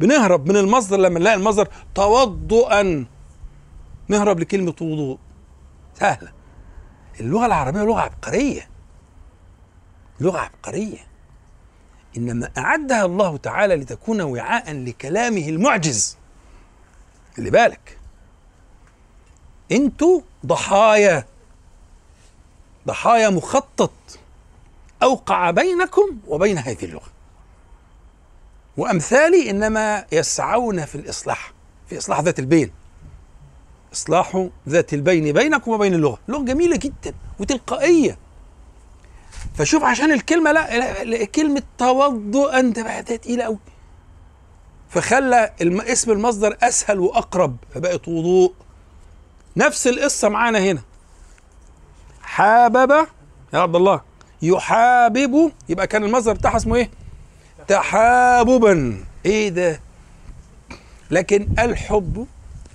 بنهرب 0.00 0.48
من 0.48 0.56
المصدر 0.56 0.96
لما 0.96 1.18
نلاقي 1.18 1.36
المصدر 1.36 1.68
توضؤا. 1.94 3.06
نهرب 4.08 4.40
لكلمة 4.40 4.74
وضوء. 4.80 5.18
سهلة. 5.94 6.32
اللغة 7.20 7.46
العربية 7.46 7.82
لغة 7.82 8.00
عبقرية. 8.00 8.68
لغة 10.20 10.38
عبقرية. 10.38 11.06
إنما 12.16 12.50
أعدها 12.58 13.04
الله 13.04 13.36
تعالى 13.36 13.76
لتكون 13.76 14.20
وعاء 14.20 14.72
لكلامه 14.72 15.48
المعجز. 15.48 16.16
اللي 17.38 17.50
بالك. 17.50 17.98
أنتوا 19.72 20.20
ضحايا. 20.46 21.24
ضحايا 22.86 23.30
مخطط. 23.30 23.90
أوقع 25.02 25.50
بينكم 25.50 26.18
وبين 26.26 26.58
هذه 26.58 26.84
اللغة. 26.84 27.13
وأمثالي 28.76 29.50
إنما 29.50 30.04
يسعون 30.12 30.84
في 30.84 30.94
الإصلاح 30.94 31.52
في 31.88 31.98
إصلاح 31.98 32.20
ذات 32.20 32.38
البين. 32.38 32.70
إصلاح 33.92 34.46
ذات 34.68 34.94
البين 34.94 35.32
بينكم 35.32 35.70
وبين 35.70 35.94
اللغة. 35.94 36.18
لغة 36.28 36.42
جميلة 36.42 36.76
جدا 36.76 37.14
وتلقائية. 37.40 38.18
فشوف 39.54 39.82
عشان 39.84 40.12
الكلمة 40.12 40.52
لا, 40.52 41.24
كلمة 41.24 41.62
توضؤ 41.78 42.50
أنت 42.58 42.80
بقى 42.80 43.02
تقيلة 43.02 43.44
أوي. 43.44 43.58
فخلى 44.88 45.52
اسم 45.62 46.10
المصدر 46.10 46.56
أسهل 46.62 46.98
وأقرب 47.00 47.56
فبقت 47.74 48.08
وضوء. 48.08 48.54
نفس 49.56 49.86
القصة 49.86 50.28
معانا 50.28 50.58
هنا. 50.58 50.82
حابب 52.22 53.06
يا 53.54 53.58
عبد 53.58 53.76
الله 53.76 54.00
يحابب 54.42 55.52
يبقى 55.68 55.86
كان 55.86 56.04
المصدر 56.04 56.32
بتاعها 56.32 56.56
اسمه 56.56 56.76
إيه؟ 56.76 56.90
تحاببا 57.68 58.96
إيه 59.26 59.48
ده؟ 59.48 59.80
لكن 61.10 61.46
الحب 61.58 62.26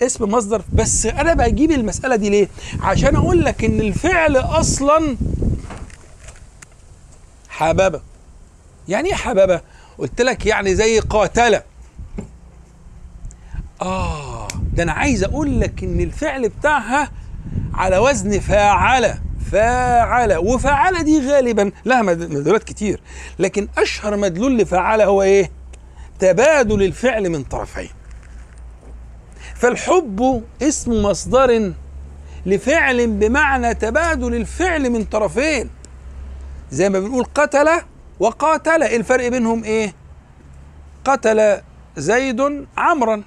اسم 0.02 0.30
مصدر 0.30 0.62
بس 0.72 1.06
أنا 1.06 1.34
بجيب 1.34 1.70
المسألة 1.70 2.16
دي 2.16 2.30
ليه؟ 2.30 2.48
عشان 2.80 3.16
أقول 3.16 3.44
لك 3.44 3.64
إن 3.64 3.80
الفعل 3.80 4.36
أصلا 4.36 5.16
حبابة 7.48 8.00
يعني 8.88 9.08
إيه 9.08 9.14
حبابة؟ 9.14 9.60
قلت 9.98 10.20
لك 10.20 10.46
يعني 10.46 10.74
زي 10.74 10.98
قاتلة 11.00 11.62
آه 13.82 14.48
ده 14.72 14.82
أنا 14.82 14.92
عايز 14.92 15.24
أقول 15.24 15.60
لك 15.60 15.84
إن 15.84 16.00
الفعل 16.00 16.48
بتاعها 16.48 17.10
على 17.74 17.98
وزن 17.98 18.40
فاعل 18.40 19.18
فاعل 19.52 20.36
وفاعل 20.36 21.04
دي 21.04 21.28
غالبا 21.30 21.72
لها 21.84 22.02
مد- 22.02 22.30
مدلولات 22.30 22.64
كتير. 22.64 23.00
لكن 23.38 23.68
أشهر 23.78 24.16
مدلول 24.16 24.58
لفاعل 24.58 25.00
هو 25.00 25.22
إيه؟ 25.22 25.50
تبادل 26.18 26.82
الفعل 26.82 27.28
من 27.30 27.42
طرفين. 27.42 27.90
فالحب 29.54 30.44
اسم 30.62 31.02
مصدر 31.02 31.72
لفعل 32.46 33.06
بمعنى 33.06 33.74
تبادل 33.74 34.34
الفعل 34.34 34.90
من 34.90 35.04
طرفين. 35.04 35.70
زي 36.70 36.88
ما 36.88 37.00
بنقول 37.00 37.24
قتل 37.34 37.68
وقاتل. 38.20 38.82
إيه 38.82 38.96
الفرق 38.96 39.28
بينهم 39.28 39.64
إيه؟ 39.64 39.94
قتل 41.04 41.60
زيد 41.96 42.66
عمرا. 42.76 43.22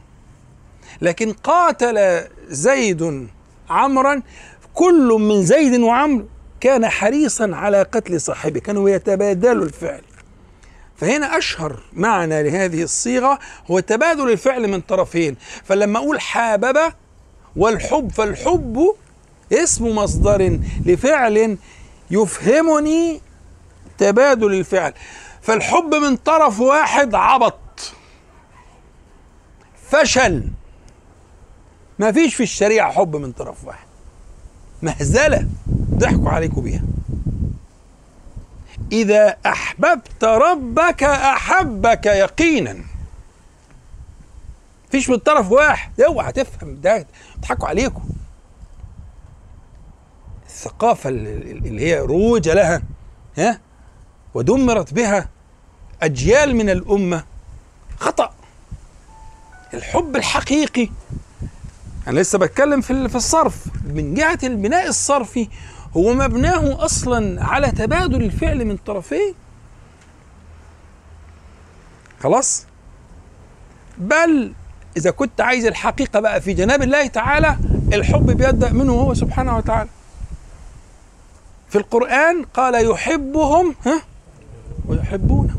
لكن 1.02 1.32
قاتل 1.34 2.22
زيد 2.50 3.28
عمرا 3.70 4.22
كل 4.74 5.18
من 5.20 5.44
زيد 5.44 5.82
وعمرو 5.82 6.26
كان 6.60 6.90
حريصا 6.90 7.52
على 7.54 7.82
قتل 7.82 8.22
صاحبه 8.22 8.60
كانوا 8.60 8.90
يتبادلوا 8.90 9.66
الفعل. 9.66 10.02
فهنا 10.96 11.38
أشهر 11.38 11.84
معنى 11.94 12.44
لهذه 12.44 12.84
الصيغة 12.84 13.40
هو 13.72 13.80
تبادل 13.80 14.32
الفعل 14.32 14.68
من 14.68 14.82
طرفين. 14.82 15.36
فلما 15.64 16.00
أقول 16.00 16.22
حابب 16.22 16.78
والحب 17.56 18.12
فالحب 18.12 18.96
اسم 19.52 19.96
مصدر 19.96 20.60
لفعل 20.86 21.58
يفهمني 22.12 23.22
تبادل 23.98 24.54
الفعل. 24.54 24.94
فالحب 25.42 25.96
من 25.96 26.18
طرف 26.18 26.60
واحد 26.60 27.16
عبط. 27.16 27.94
فشل. 29.90 30.44
ما 32.00 32.12
فيش 32.12 32.36
في 32.36 32.44
الشريعة 32.44 32.92
حب 32.92 33.16
من 33.16 33.32
طرف 33.32 33.66
واحد. 33.66 33.83
مهزلة 34.84 35.48
ضحكوا 35.94 36.30
عليكم 36.30 36.62
بيها. 36.62 36.84
إذا 38.92 39.38
أحببت 39.46 40.24
ربك 40.24 41.04
أحبك 41.04 42.06
يقينا. 42.06 42.78
فيش 44.92 45.10
من 45.10 45.18
طرف 45.18 45.52
واحد. 45.52 46.02
اوعى 46.02 46.32
تفهم 46.32 46.82
ده 46.82 47.08
بيضحكوا 47.36 47.68
عليكم 47.68 48.10
الثقافة 50.46 51.10
اللي 51.10 51.82
هي 51.88 52.00
روج 52.00 52.50
لها 52.50 52.82
ها؟ 53.38 53.60
ودمرت 54.34 54.94
بها 54.94 55.30
أجيال 56.02 56.56
من 56.56 56.70
الأمة. 56.70 57.24
خطأ. 58.00 58.34
الحب 59.74 60.16
الحقيقي 60.16 60.90
أنا 62.08 62.20
لسه 62.20 62.38
بتكلم 62.38 62.82
في 62.82 63.10
في 63.10 63.16
الصرف. 63.16 63.66
من 63.86 64.14
جهة 64.14 64.40
البناء 64.44 64.88
الصرفي 64.88 65.48
هو 65.98 66.14
مبناه 66.14 66.86
أصلا 66.86 67.44
على 67.44 67.72
تبادل 67.72 68.24
الفعل 68.24 68.66
من 68.66 68.78
طرفين. 68.78 69.34
خلاص؟ 72.20 72.66
بل 73.98 74.54
إذا 74.98 75.12
كنت 75.12 75.42
عايز 75.42 75.66
الحقيقة 75.66 76.20
بقى 76.20 76.42
في 76.42 76.54
جناب 76.54 76.82
الله 76.82 77.08
تعالى 77.08 77.58
الحب 77.94 78.26
بيبدأ 78.26 78.72
منه 78.74 78.94
هو 78.94 79.14
سبحانه 79.14 79.58
وتعالى. 79.58 79.90
في 81.70 81.78
القرآن 81.78 82.44
قال 82.54 82.92
يحبهم 82.92 83.76
ها؟ 83.86 84.02
ويحبونه. 84.88 85.56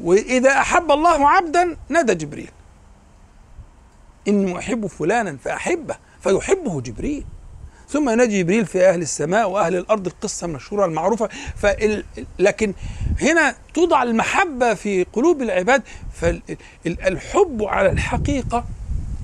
وإذا 0.00 0.50
أحب 0.50 0.92
الله 0.92 1.28
عبدا 1.28 1.76
نادى 1.88 2.14
جبريل. 2.14 2.50
إني 4.28 4.58
أحب 4.58 4.86
فلانا 4.86 5.36
فأحبه 5.36 5.96
فيحبه 6.20 6.80
جبريل. 6.80 7.24
ثم 7.88 8.08
ينادي 8.10 8.42
جبريل 8.42 8.66
في 8.66 8.88
أهل 8.88 9.02
السماء 9.02 9.50
وأهل 9.50 9.76
الأرض 9.76 10.06
القصة 10.06 10.44
المشهورة 10.44 10.84
المعروفة. 10.86 11.28
فال... 11.56 12.04
لكن 12.38 12.74
هنا 13.20 13.54
توضع 13.74 14.02
المحبة 14.02 14.74
في 14.74 15.04
قلوب 15.12 15.42
العباد 15.42 15.82
فالحب 16.12 17.62
على 17.62 17.90
الحقيقة. 17.90 18.64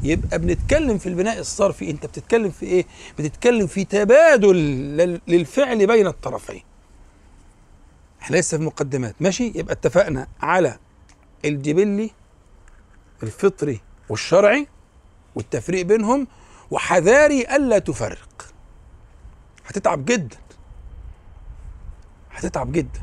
يبقى 0.02 0.38
بنتكلم 0.38 0.98
في 0.98 1.08
البناء 1.08 1.38
الصرفي. 1.38 1.90
أنت 1.90 2.06
بتتكلم 2.06 2.50
في 2.50 2.66
إيه؟ 2.66 2.84
بتتكلم 3.18 3.66
في 3.66 3.84
تبادل 3.84 4.56
لل- 4.96 5.20
للفعل 5.28 5.86
بين 5.86 6.06
الطرفين. 6.06 6.62
إحنا 8.22 8.36
لسه 8.36 8.58
في 8.58 8.64
مقدمات. 8.64 9.14
ماشي؟ 9.20 9.52
يبقى 9.54 9.72
اتفقنا 9.74 10.26
على 10.42 10.76
الجبلي 11.44 12.10
الفطري 13.22 13.80
والشرعي. 14.08 14.66
والتفريق 15.40 15.86
بينهم 15.86 16.26
وحذاري 16.70 17.42
ألا 17.42 17.78
تفرق. 17.78 18.46
هتتعب 19.66 20.04
جدا. 20.04 20.36
هتتعب 22.30 22.72
جدا. 22.72 23.00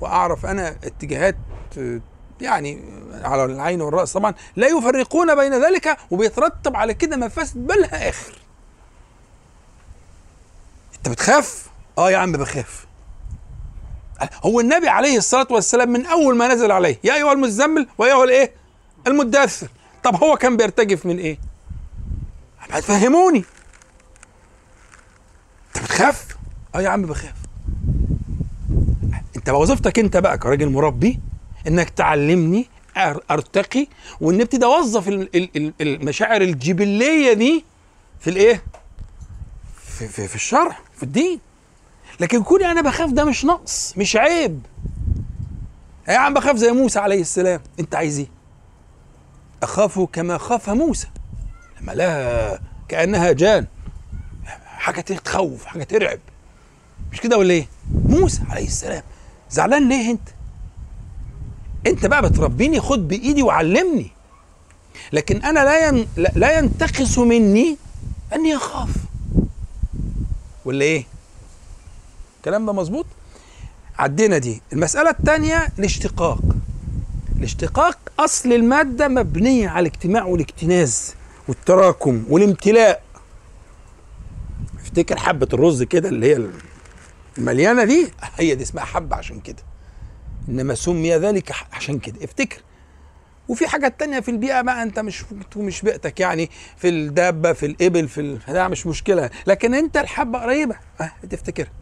وأعرف 0.00 0.46
أنا 0.46 0.68
اتجاهات 0.68 1.36
آه، 1.78 2.00
يعني 2.40 2.82
على 3.12 3.44
العين 3.44 3.80
والرأس 3.80 4.12
طبعا 4.12 4.34
لا 4.56 4.66
يفرقون 4.66 5.34
بين 5.34 5.64
ذلك 5.64 5.96
وبيترتب 6.10 6.76
على 6.76 6.94
كده 6.94 7.16
مفاسد 7.16 7.66
بلها 7.66 8.08
آخر. 8.08 8.38
أنت 10.96 11.08
بتخاف؟ 11.08 11.70
آه 11.98 12.10
يا 12.10 12.16
عم 12.16 12.32
بخاف. 12.32 12.86
هو 14.44 14.60
النبي 14.60 14.88
عليه 14.88 15.16
الصلاة 15.16 15.46
والسلام 15.50 15.90
من 15.90 16.06
أول 16.06 16.36
ما 16.36 16.54
نزل 16.54 16.72
عليه 16.72 16.98
يا 17.04 17.14
أيها 17.14 17.32
المزمل 17.32 17.88
ويا 17.98 18.14
ايها 18.14 18.24
الإيه؟ 18.24 18.52
المدثر. 19.06 19.68
طب 20.02 20.22
هو 20.24 20.36
كان 20.36 20.56
بيرتجف 20.56 21.06
من 21.06 21.18
إيه؟ 21.18 21.38
هتفهموني. 22.72 23.44
انت 25.76 25.84
بتخاف؟ 25.84 26.26
آه 26.74 26.80
يا 26.80 26.88
عم 26.88 27.02
بخاف. 27.02 27.34
انت 29.36 29.48
وظيفتك 29.48 29.98
انت 29.98 30.16
بقى 30.16 30.38
كراجل 30.38 30.68
مربي 30.70 31.20
انك 31.68 31.90
تعلمني 31.90 32.66
ارتقي 33.30 33.86
وان 34.20 34.40
ابتدي 34.40 34.64
اوظف 34.64 35.08
ال- 35.08 35.36
ال- 35.36 35.50
ال- 35.56 35.74
المشاعر 35.80 36.40
الجبلية 36.42 37.32
دي 37.32 37.64
في 38.20 38.30
الايه؟ 38.30 38.62
في, 39.84 40.08
في, 40.08 40.28
في 40.28 40.34
الشرع 40.34 40.78
في 40.96 41.02
الدين. 41.02 41.40
لكن 42.20 42.42
كوني 42.42 42.70
أنا 42.70 42.80
بخاف 42.80 43.10
ده 43.10 43.24
مش 43.24 43.44
نقص 43.44 43.94
مش 43.98 44.16
عيب. 44.16 44.66
يا 46.08 46.16
عم 46.16 46.34
بخاف 46.34 46.56
زي 46.56 46.72
موسى 46.72 46.98
عليه 46.98 47.20
السلام. 47.20 47.60
انت 47.80 47.94
عايز 47.94 48.18
إيه؟ 48.18 48.28
اخاف 49.62 49.98
كما 50.00 50.38
خاف 50.38 50.70
موسى. 50.70 51.08
لها 51.82 52.58
كأنها 52.88 53.32
جان. 53.32 53.66
حاجة 54.64 55.00
تخوف 55.00 55.64
حاجة 55.64 55.84
ترعب. 55.84 56.18
مش 57.12 57.20
كده 57.20 57.38
ولا 57.38 57.54
إيه؟ 57.54 57.66
موسى 58.04 58.42
عليه 58.50 58.66
السلام 58.66 59.02
زعلان 59.50 59.88
ليه 59.88 60.10
أنت؟ 60.10 60.28
أنت 61.86 62.06
بقى 62.06 62.22
بتربيني 62.22 62.80
خد 62.80 63.08
بإيدي 63.08 63.42
وعلمني. 63.42 64.10
لكن 65.12 65.42
أنا 65.42 65.60
لا 65.64 65.88
ين... 65.88 66.06
لا 66.16 66.58
ينتقص 66.58 67.18
مني 67.18 67.76
اني 68.34 68.56
اخاف 68.56 68.90
ولا 70.64 70.84
إيه؟ 70.84 71.04
الكلام 72.36 72.66
ده 72.66 72.72
مظبوط؟ 72.72 73.06
عدينا 73.98 74.38
دي. 74.38 74.62
المسألة 74.72 75.10
الثانية 75.10 75.68
الاشتقاق. 75.78 76.40
الاشتقاق 77.36 77.98
أصل 78.18 78.52
المادة 78.52 79.08
مبنية 79.08 79.68
على 79.68 79.88
الاجتماع 79.88 80.24
والاكتناز 80.24 81.14
والتراكم 81.50 82.24
والامتلاء. 82.28 83.02
افتكر 84.80 85.16
حبة 85.16 85.48
الرز 85.52 85.82
كده 85.82 86.08
اللي 86.08 86.34
هي 86.34 86.48
المليانة 87.38 87.84
دي 87.84 88.10
هي 88.36 88.54
دي 88.54 88.62
اسمها 88.62 88.84
حبة 88.84 89.16
عشان 89.16 89.40
كده. 89.40 89.62
إنما 90.48 90.74
سمي 90.74 91.16
ذلك 91.16 91.52
عشان 91.72 91.98
كده. 91.98 92.24
افتكر. 92.24 92.62
وفي 93.48 93.68
حاجات 93.68 94.00
تانية 94.00 94.20
في 94.20 94.30
البيئة 94.30 94.60
بقى 94.62 94.82
أنت 94.82 94.98
مش 94.98 95.24
مش 95.56 95.82
بيئتك 95.82 96.20
يعني 96.20 96.50
في 96.76 96.88
الدابة 96.88 97.52
في 97.52 97.66
الإبل 97.66 98.08
في 98.08 98.20
ال... 98.20 98.38
ده 98.48 98.68
مش 98.68 98.86
مشكلة. 98.86 99.30
لكن 99.46 99.74
أنت 99.74 99.96
الحبة 99.96 100.38
قريبة. 100.38 100.76
أه 101.00 101.12
تفتكرها 101.30 101.72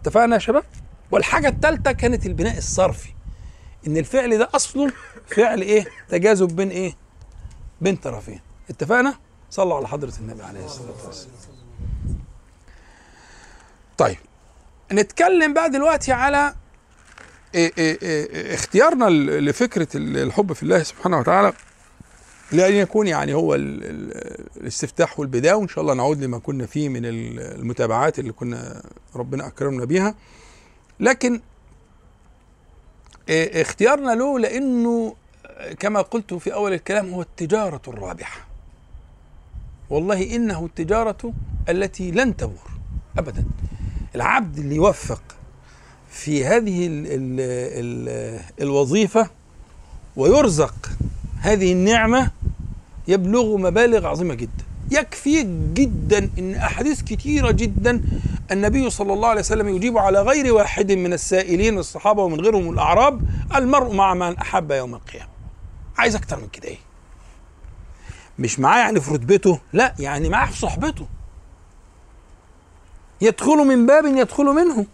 اتفقنا 0.00 0.34
يا 0.34 0.40
شباب؟ 0.40 0.64
والحاجة 1.10 1.48
الثالثة 1.48 1.92
كانت 1.92 2.26
البناء 2.26 2.58
الصرفي. 2.58 3.08
إن 3.86 3.96
الفعل 3.96 4.38
ده 4.38 4.48
أصله 4.54 4.92
فعل 5.26 5.60
إيه؟ 5.60 5.84
تجاذب 6.08 6.56
بين 6.56 6.68
إيه؟ 6.70 6.96
بين 7.80 7.96
طرفين. 7.96 8.40
اتفقنا؟ 8.70 9.14
صلوا 9.50 9.76
على 9.76 9.88
حضرة 9.88 10.12
النبي 10.20 10.42
عليه 10.42 10.64
الصلاة 10.64 11.06
والسلام. 11.06 11.34
طيب 13.98 14.16
نتكلم 14.92 15.54
بقى 15.54 15.70
دلوقتي 15.70 16.12
على 16.12 16.54
اختيارنا 18.54 19.04
لفكرة 19.40 19.88
الحب 19.94 20.52
في 20.52 20.62
الله 20.62 20.82
سبحانه 20.82 21.18
وتعالى 21.18 21.52
لأن 22.52 22.74
يكون 22.74 23.06
يعني 23.06 23.34
هو 23.34 23.54
ال 23.54 23.84
ال 23.84 24.12
الاستفتاح 24.56 25.20
والبداية 25.20 25.54
وإن 25.54 25.68
شاء 25.68 25.82
الله 25.82 25.94
نعود 25.94 26.22
لما 26.24 26.38
كنا 26.38 26.66
فيه 26.66 26.88
من 26.88 27.02
المتابعات 27.04 28.18
اللي 28.18 28.32
كنا 28.32 28.82
ربنا 29.16 29.46
أكرمنا 29.46 29.84
بيها. 29.84 30.14
لكن 31.00 31.40
اختيارنا 33.30 34.10
له 34.14 34.38
لأنه 34.38 35.16
كما 35.78 36.00
قلت 36.00 36.34
في 36.34 36.54
أول 36.54 36.72
الكلام 36.72 37.14
هو 37.14 37.22
التجارة 37.22 37.82
الرابحة. 37.88 38.46
والله 39.94 40.36
إنه 40.36 40.64
التجارة 40.64 41.32
التي 41.68 42.10
لن 42.10 42.36
تبور 42.36 42.70
أبدا. 43.18 43.44
العبد 44.14 44.58
اللي 44.58 44.74
يوفق 44.74 45.22
في 46.10 46.44
هذه 46.44 46.86
ال 46.86 47.06
ال 47.06 47.40
ال 47.40 48.40
الوظيفة 48.60 49.30
ويرزق 50.16 50.74
هذه 51.40 51.72
النعمة 51.72 52.30
يبلغ 53.08 53.56
مبالغ 53.56 54.06
عظيمة 54.06 54.34
جدا. 54.34 54.64
يكفي 54.90 55.42
جدا 55.74 56.30
إن 56.38 56.54
أحاديث 56.54 57.02
كثيرة 57.02 57.50
جدا 57.50 58.02
النبي 58.52 58.90
صلى 58.90 59.12
الله 59.12 59.28
عليه 59.28 59.40
وسلم 59.40 59.68
يجيب 59.68 59.98
على 59.98 60.22
غير 60.22 60.54
واحد 60.54 60.92
من 60.92 61.12
السائلين 61.12 61.78
الصحابة 61.78 62.22
ومن 62.22 62.40
غيرهم 62.40 62.70
الأعراب 62.70 63.22
المرء 63.54 63.94
مع 63.94 64.14
من 64.14 64.36
أحب 64.36 64.70
يوم 64.70 64.94
القيامة. 64.94 65.30
عايز 65.96 66.16
أكتر 66.16 66.40
من 66.40 66.48
كده 66.52 66.68
إيه؟ 66.68 66.78
مش 68.38 68.60
معاه 68.60 68.78
يعني 68.78 69.00
في 69.00 69.14
رتبته؟ 69.14 69.60
لا 69.72 69.94
يعني 69.98 70.28
معاه 70.28 70.46
في 70.46 70.58
صحبته. 70.58 71.06
يدخل 73.20 73.56
من 73.56 73.86
باب 73.86 74.04
يدخل 74.04 74.44
منه. 74.44 74.86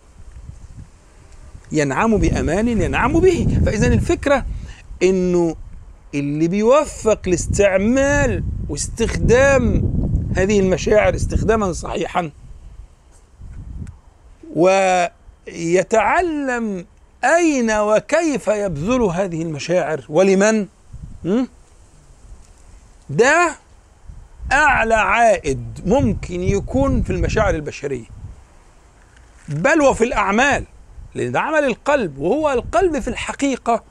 ينعم 1.72 2.16
بأمان 2.16 2.68
ينعم 2.68 3.20
به. 3.20 3.60
فإذا 3.66 3.86
الفكرة 3.86 4.46
إنه 5.02 5.56
اللي 6.14 6.48
بيوفق 6.48 7.28
لاستعمال 7.28 8.44
واستخدام 8.68 9.92
هذه 10.36 10.60
المشاعر 10.60 11.14
استخداما 11.14 11.72
صحيحا 11.72 12.30
ويتعلم 15.46 16.86
أين 17.24 17.70
وكيف 17.70 18.48
يبذل 18.48 19.02
هذه 19.02 19.42
المشاعر 19.42 20.04
ولمن؟ 20.08 20.66
ده 23.10 23.56
أعلى 24.52 24.94
عائد 24.94 25.80
ممكن 25.86 26.42
يكون 26.42 27.02
في 27.02 27.10
المشاعر 27.10 27.54
البشرية. 27.54 28.06
بل 29.48 29.80
وفي 29.80 30.04
الأعمال 30.04 30.64
لأن 31.14 31.32
ده 31.32 31.40
عمل 31.40 31.64
القلب 31.64 32.18
وهو 32.18 32.52
القلب 32.52 32.98
في 33.00 33.08
الحقيقة 33.08 33.82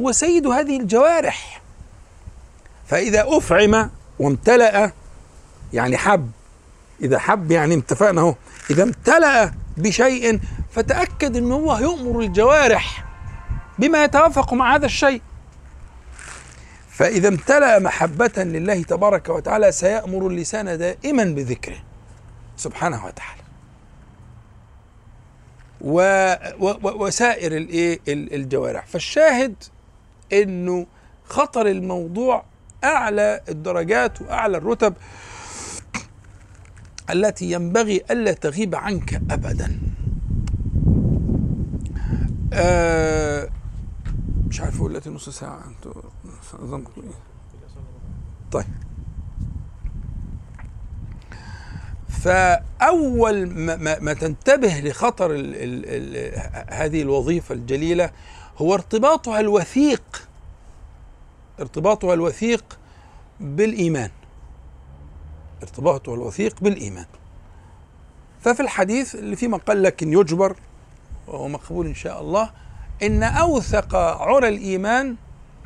هو 0.00 0.12
سيد 0.12 0.46
هذه 0.46 0.80
الجوارح. 0.80 1.62
فإذا 2.86 3.24
أفعم 3.28 3.90
وامتلأ 4.18 4.92
يعني 5.72 5.96
حب 5.96 6.30
إذا 7.02 7.18
حب 7.18 7.50
يعني 7.50 7.74
اتفقنا 7.74 8.20
أهو 8.20 8.34
إذا 8.70 8.82
امتلأ 8.82 9.52
بشيء 9.76 10.40
فتأكد 10.72 11.36
أنه 11.36 11.54
هو 11.54 11.78
يؤمر 11.78 12.20
الجوارح 12.20 13.04
بما 13.78 14.04
يتوافق 14.04 14.54
مع 14.54 14.74
هذا 14.74 14.86
الشيء. 14.86 15.20
فإذا 16.96 17.28
امتلأ 17.28 17.78
محبة 17.78 18.32
لله 18.36 18.82
تبارك 18.82 19.28
وتعالى 19.28 19.72
سيأمر 19.72 20.26
اللسان 20.26 20.78
دائما 20.78 21.24
بذكره 21.24 21.76
سبحانه 22.56 23.06
وتعالى. 23.06 23.42
و 25.80 26.00
و 26.60 27.04
وسائر 27.06 27.56
الايه 27.56 28.00
الجوارح. 28.08 28.86
فالشاهد 28.86 29.54
إنه 30.32 30.86
خطر 31.24 31.66
الموضوع 31.66 32.44
أعلى 32.84 33.40
الدرجات 33.48 34.22
وأعلى 34.22 34.56
الرتب 34.56 34.94
التي 37.10 37.52
ينبغي 37.52 38.02
ألا 38.10 38.32
تغيب 38.32 38.74
عنك 38.74 39.14
ابدا. 39.30 39.80
آه 42.52 43.48
مش 44.48 44.60
عارف 44.60 44.76
أقول 44.76 44.90
دلوقتي 44.90 45.10
نص 45.10 45.28
ساعة 45.28 45.60
أنتوا 45.68 46.02
طيب. 48.52 48.66
فأول 52.08 53.46
ما, 53.48 53.76
ما, 53.76 53.98
ما 53.98 54.12
تنتبه 54.12 54.80
لخطر 54.80 55.30
ال 55.30 55.54
ال 55.54 55.84
ال 55.86 56.74
هذه 56.74 57.02
الوظيفة 57.02 57.54
الجليلة 57.54 58.10
هو 58.58 58.74
ارتباطها 58.74 59.40
الوثيق 59.40 60.28
ارتباطها 61.60 62.14
الوثيق 62.14 62.78
بالإيمان. 63.40 64.10
ارتباطها 65.62 66.14
الوثيق 66.14 66.60
بالإيمان. 66.60 67.06
ففي 68.40 68.60
الحديث 68.60 69.14
اللي 69.14 69.36
فيه 69.36 69.48
مقال 69.48 69.82
لكن 69.82 70.12
يجبر 70.12 70.56
وهو 71.26 71.48
مقبول 71.48 71.86
إن 71.86 71.94
شاء 71.94 72.20
الله 72.20 72.50
إن 73.02 73.22
أوثق 73.22 73.94
عرى 73.96 74.48
الإيمان 74.48 75.16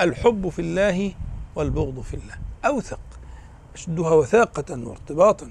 الحب 0.00 0.48
في 0.48 0.58
الله 0.58 1.12
والبغض 1.56 2.00
في 2.00 2.14
الله. 2.14 2.34
أوثق. 2.64 3.00
أشدها 3.74 4.10
وثاقة 4.10 4.88
وارتباطا. 4.88 5.50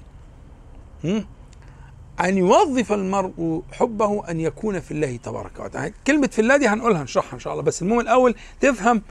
أن 2.20 2.38
يوظف 2.38 2.92
المرء 2.92 3.62
حبه 3.72 4.30
أن 4.30 4.40
يكون 4.40 4.80
في 4.80 4.90
الله 4.90 5.16
تبارك 5.16 5.60
وتعالى. 5.60 5.94
كلمة 6.06 6.26
في 6.26 6.38
الله 6.38 6.56
دي 6.56 6.68
هنقولها 6.68 7.02
نشرحها 7.02 7.34
إن 7.34 7.38
شاء 7.38 7.52
الله. 7.52 7.64
بس 7.64 7.82
المهم 7.82 8.00
الأول 8.00 8.34
تفهم 8.60 9.02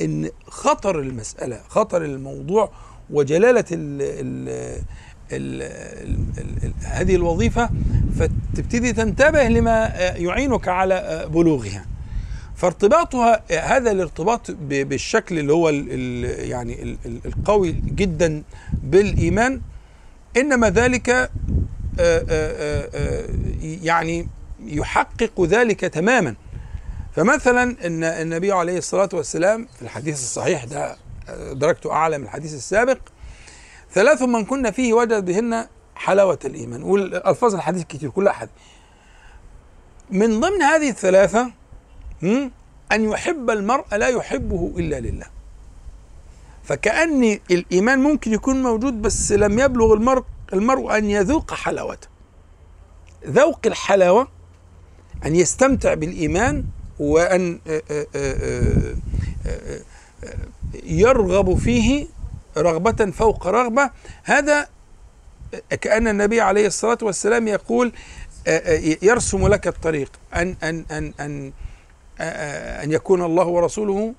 أن 0.00 0.30
خطر 0.46 1.00
المسألة 1.00 1.60
خطر 1.68 2.04
الموضوع 2.04 2.72
وجلالة 3.10 3.64
ال 3.72 4.02
ال 4.02 4.48
ال 5.32 5.62
ال 6.38 6.64
ال 6.64 6.72
هذه 6.82 7.14
الوظيفة 7.14 7.70
فتبتدي 8.18 8.92
تنتبه 8.92 9.48
لما 9.48 9.86
يعينك 10.16 10.68
على 10.68 11.28
بلوغها. 11.32 11.86
فارتباطها 12.60 13.42
هذا 13.76 13.90
الارتباط 13.90 14.50
بالشكل 14.60 15.38
اللي 15.38 15.52
هو 15.52 15.68
يعني 16.48 16.96
القوي 17.26 17.72
جدا 17.72 18.42
بالإيمان 18.82 19.60
إنما 20.36 20.70
ذلك 20.70 21.30
يعني 23.62 24.28
يحقق 24.64 25.40
ذلك 25.44 25.80
تماما. 25.80 26.34
فمثلا 27.16 27.62
إن 27.86 28.04
النبي 28.04 28.52
عليه 28.52 28.78
الصلاة 28.78 29.08
والسلام 29.12 29.68
في 29.76 29.82
الحديث 29.82 30.14
الصحيح 30.14 30.64
ده 30.64 30.96
درجته 31.52 31.92
اعلى 31.92 32.18
من 32.18 32.24
الحديث 32.24 32.54
السابق 32.54 32.98
ثلاث 33.92 34.22
من 34.22 34.44
كنا 34.44 34.70
فيه 34.70 34.92
وجد 34.92 35.24
بهن 35.24 35.66
حلاوة 35.94 36.38
الإيمان. 36.44 36.82
والألفاظ 36.82 37.54
الحديث 37.54 37.84
كتير 37.84 38.10
كل 38.10 38.28
أحد. 38.28 38.48
من 40.10 40.40
ضمن 40.40 40.62
هذه 40.62 40.90
الثلاثة 40.90 41.59
أن 42.92 43.04
يحب 43.04 43.50
المرء 43.50 43.84
لا 43.96 44.08
يحبه 44.08 44.72
إلا 44.76 45.00
لله. 45.00 45.26
فكأن 46.64 47.38
الإيمان 47.50 47.98
ممكن 47.98 48.32
يكون 48.32 48.62
موجود 48.62 49.02
بس 49.02 49.32
لم 49.32 49.58
يبلغ 49.58 49.94
المرء 49.94 50.24
المرء 50.52 50.98
أن 50.98 51.10
يذوق 51.10 51.54
حلاوته. 51.54 52.08
ذوق 53.26 53.60
الحلاوة 53.66 54.28
أن 55.26 55.36
يستمتع 55.36 55.94
بالإيمان 55.94 56.64
وأن 56.98 57.58
يرغب 60.84 61.58
فيه 61.58 62.06
رغبة 62.56 63.10
فوق 63.10 63.46
رغبة. 63.46 63.90
هذا 64.24 64.68
كأن 65.80 66.08
النبي 66.08 66.40
عليه 66.40 66.66
الصلاة 66.66 66.98
والسلام 67.02 67.48
يقول 67.48 67.92
يرسم 69.02 69.48
لك 69.48 69.68
الطريق. 69.68 70.12
أن 70.34 70.56
أن 70.62 70.84
أن 70.90 71.12
أن 71.20 71.52
أن 72.84 72.92
يكون 72.92 73.22
الله 73.24 73.44
ورسوله 73.46 74.14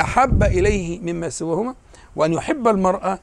أحب 0.00 0.42
إليه 0.42 1.00
مما 1.00 1.28
سواهما 1.28 1.74
وأن 2.16 2.32
يحب 2.32 2.68
المرأة 2.68 3.18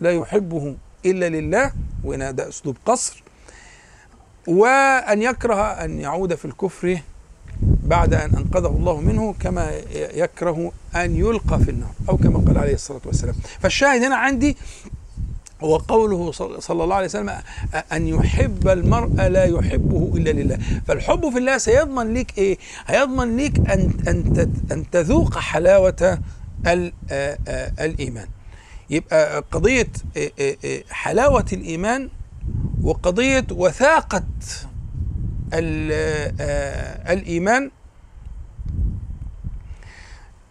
لا 0.00 0.10
يحبه 0.12 0.76
إلا 1.06 1.28
لله 1.28 1.72
وهنا 2.04 2.30
ده 2.30 2.48
أسلوب 2.48 2.76
قصر 2.86 3.22
وأن 4.48 5.22
يكره 5.22 5.62
أن 5.62 6.00
يعود 6.00 6.34
في 6.34 6.44
الكفر 6.44 6.98
بعد 7.62 8.14
أن 8.14 8.34
أنقذه 8.36 8.66
الله 8.76 9.00
منه 9.00 9.34
كما 9.40 9.70
يكره 9.94 10.72
أن 10.96 11.16
يلقى 11.16 11.58
في 11.58 11.70
النار 11.70 11.90
أو 12.08 12.16
كما 12.16 12.38
قال 12.46 12.58
عليه 12.58 12.74
الصلاة 12.74 13.00
والسلام 13.04 13.34
فالشاهد 13.60 14.02
هنا 14.02 14.16
عندي 14.16 14.56
هو 15.64 15.76
قوله 15.76 16.32
صلى 16.60 16.84
الله 16.84 16.94
عليه 16.96 17.06
وسلم 17.06 17.30
أن 17.92 18.08
يحب 18.08 18.68
المرء 18.68 19.08
لا 19.28 19.44
يحبه 19.44 20.12
إلا 20.16 20.30
لله. 20.30 20.58
فالحب 20.86 21.30
في 21.30 21.38
الله 21.38 21.58
سيضمن 21.58 22.14
لك 22.14 22.38
إيه؟ 22.38 22.58
هيضمن 22.86 23.36
لك 23.36 23.70
أن, 23.70 23.90
أن, 24.08 24.50
أن 24.72 24.90
تذوق 24.90 25.38
حلاوة 25.38 26.18
الإيمان. 27.80 28.26
يبقى 28.90 29.44
قضية 29.52 29.88
حلاوة 30.90 31.46
الإيمان 31.52 32.08
وقضية 32.82 33.46
وثاقة 33.50 34.24
الإيمان 37.12 37.70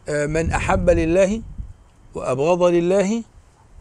من 0.10 0.52
أحب 0.52 0.90
لله 0.90 1.42
وأبغض 2.14 2.64
لله 2.64 3.24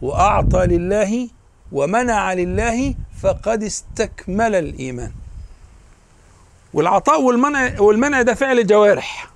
وأعطى 0.02 0.66
لله 0.66 1.28
ومنع 1.72 2.32
لله 2.32 2.94
فقد 3.22 3.62
استكمل 3.62 4.54
الإيمان. 4.54 5.12
والعطاء 6.74 7.22
والمنع 7.22 7.80
والمنع 7.80 8.22
ده 8.22 8.34
فعل 8.34 8.66
جوارح 8.66 9.30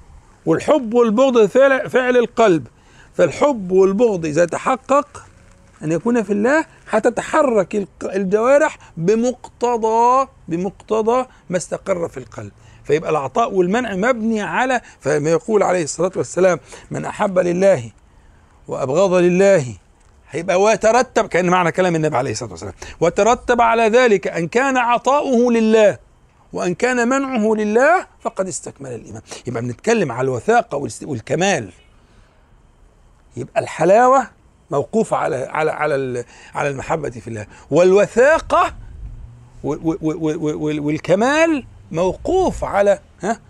والحب 0.46 0.94
والبغض 0.94 1.46
فعل 1.46 1.90
فعل 1.90 2.16
القلب. 2.16 2.66
فالحب 3.14 3.72
والبغض 3.72 4.26
إذا 4.26 4.44
تحقق 4.44 5.22
أن 5.84 5.92
يكون 5.92 6.22
في 6.22 6.32
الله 6.32 6.64
هتتحرك 6.90 7.86
الجوارح 8.02 8.78
بمقتضى 8.96 10.28
بمقتضى 10.48 11.26
ما 11.50 11.56
استقر 11.56 12.08
في 12.08 12.16
القلب. 12.16 12.52
فيبقى 12.84 13.10
العطاء 13.10 13.54
والمنع 13.54 13.94
مبني 13.94 14.42
على 14.42 14.80
فما 15.00 15.30
يقول 15.30 15.62
عليه 15.62 15.82
الصلاة 15.82 16.12
والسلام 16.16 16.60
من 16.90 17.04
أحب 17.04 17.38
لله 17.38 17.90
وأبغض 18.68 19.12
لله 19.14 19.66
هيبقى 20.34 20.62
ويترتب 20.62 21.26
كأن 21.26 21.50
معنى 21.50 21.72
كلام 21.72 21.96
النبي 21.96 22.16
عليه 22.16 22.30
الصلاة 22.30 22.50
والسلام. 22.50 22.74
وترتب 23.00 23.60
على 23.60 23.82
ذلك 23.88 24.26
أن 24.26 24.48
كان 24.48 24.76
عطاؤه 24.76 25.52
لله 25.52 25.98
وأن 26.52 26.74
كان 26.74 27.08
منعه 27.08 27.54
لله 27.54 28.06
فقد 28.20 28.48
استكمل 28.48 28.92
الإيمان. 28.94 29.22
يبقى 29.46 29.62
بنتكلم 29.62 30.12
على 30.12 30.24
الوثاقة 30.24 30.88
والكمال. 31.02 31.72
يبقى 33.36 33.60
الحلاوة 33.60 34.26
موقوفة 34.70 35.16
على 35.16 35.36
على 35.36 35.70
على 35.70 36.24
على 36.54 36.68
المحبة 36.68 37.10
في 37.10 37.28
الله. 37.28 37.46
والوثاقة 37.70 38.74
والكمال 40.82 41.66
موقوف 41.90 42.64
على 42.64 42.98
ها؟ 43.22 43.40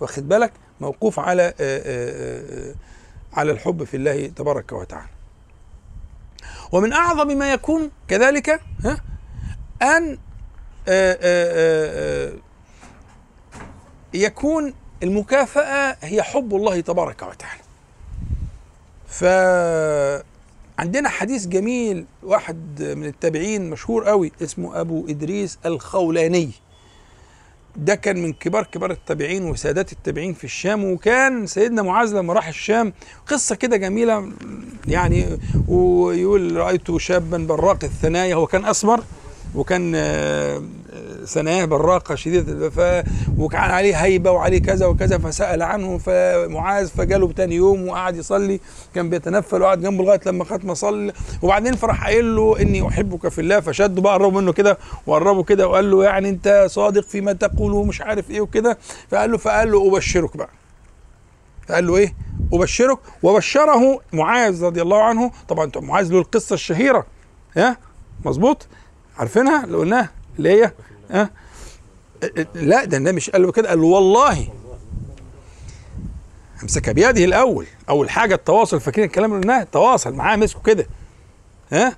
واخد 0.00 0.28
بالك؟ 0.28 0.52
موقوف 0.80 1.18
على 1.18 1.54
على 3.32 3.52
الحب 3.52 3.84
في 3.84 3.96
الله 3.96 4.26
تبارك 4.26 4.72
وتعالى. 4.72 5.08
ومن 6.72 6.92
أعظم 6.92 7.38
ما 7.38 7.52
يكون 7.52 7.90
كذلك 8.08 8.60
ها 8.84 9.00
أن 9.82 10.18
آآ 10.88 11.18
آآ 11.20 12.32
يكون 14.14 14.74
المكافأة 15.02 15.96
هي 16.02 16.22
حب 16.22 16.54
الله 16.54 16.80
تبارك 16.80 17.22
وتعالى. 17.22 17.62
فعندنا 20.78 21.08
حديث 21.08 21.46
جميل 21.46 22.06
واحد 22.22 22.82
من 22.82 23.06
التابعين 23.06 23.70
مشهور 23.70 24.04
قوي 24.04 24.32
اسمه 24.42 24.80
أبو 24.80 25.06
إدريس 25.08 25.58
الخولاني. 25.66 26.50
ده 27.76 27.94
كان 27.94 28.22
من 28.22 28.32
كبار 28.32 28.64
كبار 28.64 28.90
التابعين 28.90 29.44
وسادات 29.44 29.92
التابعين 29.92 30.34
في 30.34 30.44
الشام 30.44 30.84
وكان 30.84 31.46
سيدنا 31.46 31.82
معاذ 31.82 32.14
لما 32.14 32.32
راح 32.32 32.48
الشام 32.48 32.92
قصة 33.26 33.54
كده 33.54 33.76
جميلة 33.76 34.32
يعني 34.88 35.38
ويقول 35.68 36.56
رأيت 36.56 36.96
شابا 36.96 37.38
براق 37.38 37.84
الثنايا 37.84 38.34
هو 38.34 38.46
كان 38.46 38.64
أسمر 38.64 39.00
وكان 39.54 39.94
ثناياه 41.26 41.64
براقة 41.64 42.14
شديدة 42.14 42.70
ف 42.70 43.04
وكان 43.38 43.60
عليه 43.60 43.96
هيبة 43.96 44.30
وعليه 44.30 44.58
كذا 44.62 44.86
وكذا 44.86 45.18
فسأل 45.18 45.62
عنه 45.62 45.98
فمعاذ 45.98 46.88
فجاله 46.88 47.32
تاني 47.32 47.54
يوم 47.54 47.88
وقعد 47.88 48.16
يصلي 48.16 48.60
كان 48.94 49.10
بيتنفل 49.10 49.62
وقعد 49.62 49.80
جنبه 49.80 50.04
لغاية 50.04 50.20
لما 50.26 50.44
ختم 50.44 50.74
صلي 50.74 51.12
وبعدين 51.42 51.76
فراح 51.76 52.04
قايل 52.04 52.36
له 52.36 52.60
إني 52.60 52.88
أحبك 52.88 53.28
في 53.28 53.40
الله 53.40 53.60
فشده 53.60 54.02
بقى 54.02 54.12
قربه 54.14 54.40
منه 54.40 54.52
كده 54.52 54.78
وقربه 55.06 55.42
كده 55.42 55.68
وقال 55.68 55.90
له 55.90 56.04
يعني 56.04 56.28
أنت 56.28 56.66
صادق 56.70 57.02
فيما 57.02 57.32
تقول 57.32 57.72
ومش 57.72 58.00
عارف 58.00 58.30
إيه 58.30 58.40
وكده 58.40 58.78
فقال 59.10 59.30
له 59.30 59.38
فقال 59.38 59.72
له 59.72 59.88
أبشرك 59.88 60.36
بقى. 60.36 60.48
فقال 61.68 61.86
له 61.86 61.96
إيه؟ 61.96 62.14
أبشرك 62.52 62.98
وبشره 63.22 64.00
معاذ 64.12 64.64
رضي 64.64 64.82
الله 64.82 65.02
عنه. 65.02 65.30
طبعا 65.48 65.70
معاذ 65.76 66.12
له 66.12 66.18
القصة 66.18 66.54
الشهيرة 66.54 67.06
ها؟ 67.56 67.76
مظبوط؟ 68.24 68.66
عارفينها؟ 69.18 69.64
اللي 69.64 69.76
قلناها؟ 69.76 70.10
اللي 70.38 70.50
هي 70.50 70.72
ها 71.12 71.30
لا 72.54 72.84
ده 72.84 72.96
النبي 72.96 73.16
مش 73.16 73.30
قال 73.30 73.52
كده 73.52 73.68
قال 73.68 73.80
له 73.80 73.86
والله. 73.86 74.48
امسكها 76.62 76.92
بيده 76.92 77.24
الأول. 77.24 77.66
أول 77.88 78.10
حاجة 78.10 78.34
التواصل 78.34 78.80
فاكرين 78.80 79.06
الكلام 79.06 79.32
اللي 79.32 79.42
قلناه؟ 79.42 79.62
تواصل 79.72 80.12
معاه 80.14 80.36
مسكه 80.36 80.62
كده. 80.62 80.86
ها 81.72 81.96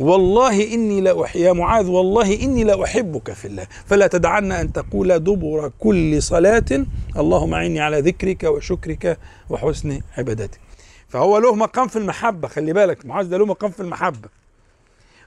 والله 0.00 0.74
إني 0.74 1.00
لا. 1.00 1.26
يا 1.34 1.52
معاذ 1.52 1.86
والله 1.86 2.42
إني 2.42 2.64
لا 2.64 2.84
أحبك 2.84 3.32
في 3.32 3.44
الله. 3.44 3.66
فلا 3.86 4.06
تدعن 4.06 4.52
أن 4.52 4.72
تقول 4.72 5.18
دبر 5.18 5.72
كل 5.78 6.22
صلاة 6.22 6.86
اللهم 7.16 7.54
اعني 7.54 7.80
على 7.80 8.00
ذكرك 8.00 8.42
وشكرك 8.44 9.18
وحسن 9.50 10.00
عبادتك. 10.18 10.60
فهو 11.08 11.38
له 11.38 11.54
مقام 11.54 11.88
في 11.88 11.96
المحبة 11.96 12.48
خلي 12.48 12.72
بالك 12.72 13.06
معاذ 13.06 13.26
ده 13.28 13.36
له 13.38 13.46
مقام 13.46 13.70
في 13.70 13.80
المحبة. 13.80 14.28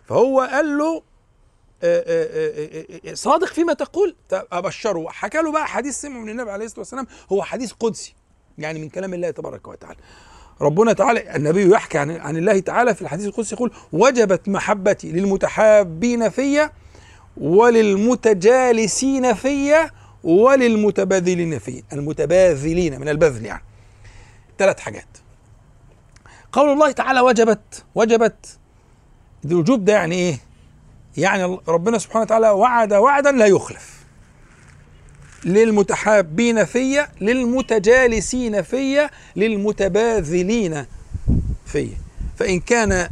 فهو 0.06 0.42
قال 0.42 0.78
له 0.78 1.02
صادق 3.14 3.48
فيما 3.48 3.74
تقول. 3.74 4.16
أبشره. 4.32 5.06
حكى 5.10 5.38
له 5.38 5.52
بقى 5.52 5.68
حديث 5.68 6.02
سمعه 6.02 6.20
من 6.20 6.30
النبي 6.30 6.52
عليه 6.52 6.66
الصلاة 6.66 6.80
والسلام. 6.80 7.08
هو 7.32 7.44
حديث 7.44 7.72
قدسي 7.72 8.16
يعني 8.58 8.80
من 8.80 8.90
كلام 8.90 9.14
الله 9.14 9.32
تبارك 9.32 9.68
وتعالى. 9.68 9.98
ربنا 10.62 10.94
تعالى 10.94 11.36
النبي 11.36 11.72
يحكي 11.72 11.98
عن 11.98 12.12
عن 12.12 12.38
الله 12.38 12.60
تعالى 12.60 12.96
في 12.96 13.02
الحديث 13.02 13.26
القدسي 13.26 13.56
يقول 13.56 13.72
وجبت 13.94 14.50
محبتي 14.50 15.12
للمتحابين 15.12 16.30
في 16.30 16.70
وللمتجالسين 17.38 19.34
في 19.34 19.90
وللمتباذلين 20.24 21.60
في. 21.60 21.84
المتباذلين 21.94 23.00
من 23.00 23.10
البذل 23.10 23.46
يعني. 23.46 23.64
ثلاث 24.58 24.80
حاجات. 24.80 25.08
قول 26.52 26.70
الله 26.70 26.92
تعالى 26.92 27.20
وجبت 27.20 27.84
وجبت. 27.96 28.58
الوجوب 29.46 29.86
ده 29.86 29.94
يعني 29.94 30.16
إيه؟ 30.16 30.40
يعني 31.18 31.58
ربنا 31.68 31.98
سبحانه 31.98 32.22
وتعالى 32.24 32.50
وعد 32.50 32.94
وعدا 32.94 33.32
لا 33.32 33.46
يخلف. 33.46 34.00
للمتحابين 35.46 36.66
في 36.66 37.06
للمتجالسين 37.22 38.62
في 38.62 39.10
للمتباذلين 39.36 40.86
في. 41.66 41.90
فإن 42.38 42.60
كان 42.60 43.10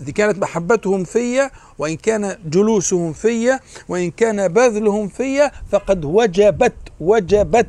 دي 0.00 0.12
كانت 0.12 0.38
محبتهم 0.38 1.04
في 1.04 1.50
وإن 1.78 1.96
كان 1.96 2.38
جلوسهم 2.44 3.12
في 3.12 3.58
وإن 3.88 4.10
كان 4.10 4.48
بذلهم 4.48 5.08
في 5.08 5.50
فقد 5.72 6.04
وجبت 6.04 6.74
وجبت 7.00 7.68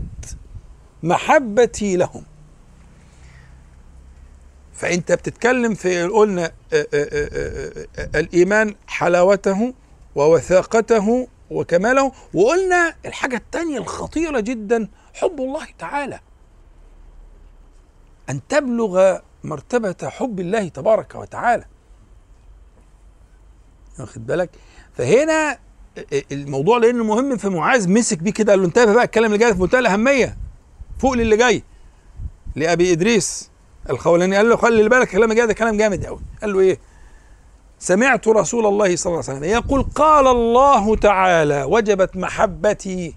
محبتي 1.03 1.95
لهم. 1.95 2.23
فأنت 4.83 5.11
بتتكلم 5.11 5.73
في 5.73 6.03
قلنا 6.03 6.51
الإيمان 8.15 8.75
حلاوته 8.87 9.73
ووثاقته 10.15 11.27
وكماله 11.49 12.11
وقلنا 12.33 12.95
الحاجة 13.05 13.35
الثانية 13.35 13.77
الخطيرة 13.77 14.39
جدا 14.39 14.87
حب 15.13 15.41
الله 15.41 15.67
تعالى. 15.79 16.19
أن 18.29 18.47
تبلغ 18.49 19.17
مرتبة 19.43 19.95
حب 20.09 20.39
الله 20.39 20.67
تبارك 20.67 21.15
وتعالى. 21.15 21.65
واخد 23.99 24.27
بالك؟ 24.27 24.49
فهنا 24.93 25.59
الموضوع 26.31 26.77
لأنه 26.77 27.03
مهم 27.03 27.37
في 27.37 27.49
معاذ 27.49 27.89
مسك 27.89 28.17
بيه 28.17 28.31
كده 28.33 28.51
قال 28.53 28.59
له 28.61 28.67
انتبه 28.67 28.93
بقى 28.93 29.03
الكلام 29.03 29.25
اللي 29.25 29.37
جاي 29.37 29.53
في 29.53 29.61
منتهى 29.61 29.79
الأهمية. 29.79 30.37
فوق 30.99 31.13
للي 31.13 31.37
جاي. 31.37 31.63
لأبي 32.55 32.91
إدريس. 32.91 33.52
الخولاني 33.89 34.35
قال 34.35 34.49
له 34.49 34.55
خلي 34.55 34.89
بالك 34.89 35.07
كلام 35.09 35.33
جاي 35.33 35.47
ده 35.47 35.53
كلام 35.53 35.77
جامد 35.77 36.05
قوي 36.05 36.19
قال 36.41 36.53
له 36.53 36.59
إيه؟ 36.59 36.79
سمعت 37.79 38.27
رسول 38.27 38.65
الله 38.65 38.95
صلى 38.95 39.11
الله 39.11 39.23
عليه 39.27 39.37
وسلم 39.37 39.49
يقول 39.49 39.83
قال 39.83 40.27
الله 40.27 40.95
تعالى 40.95 41.63
وجبت 41.63 42.17
محبتي 42.17 43.15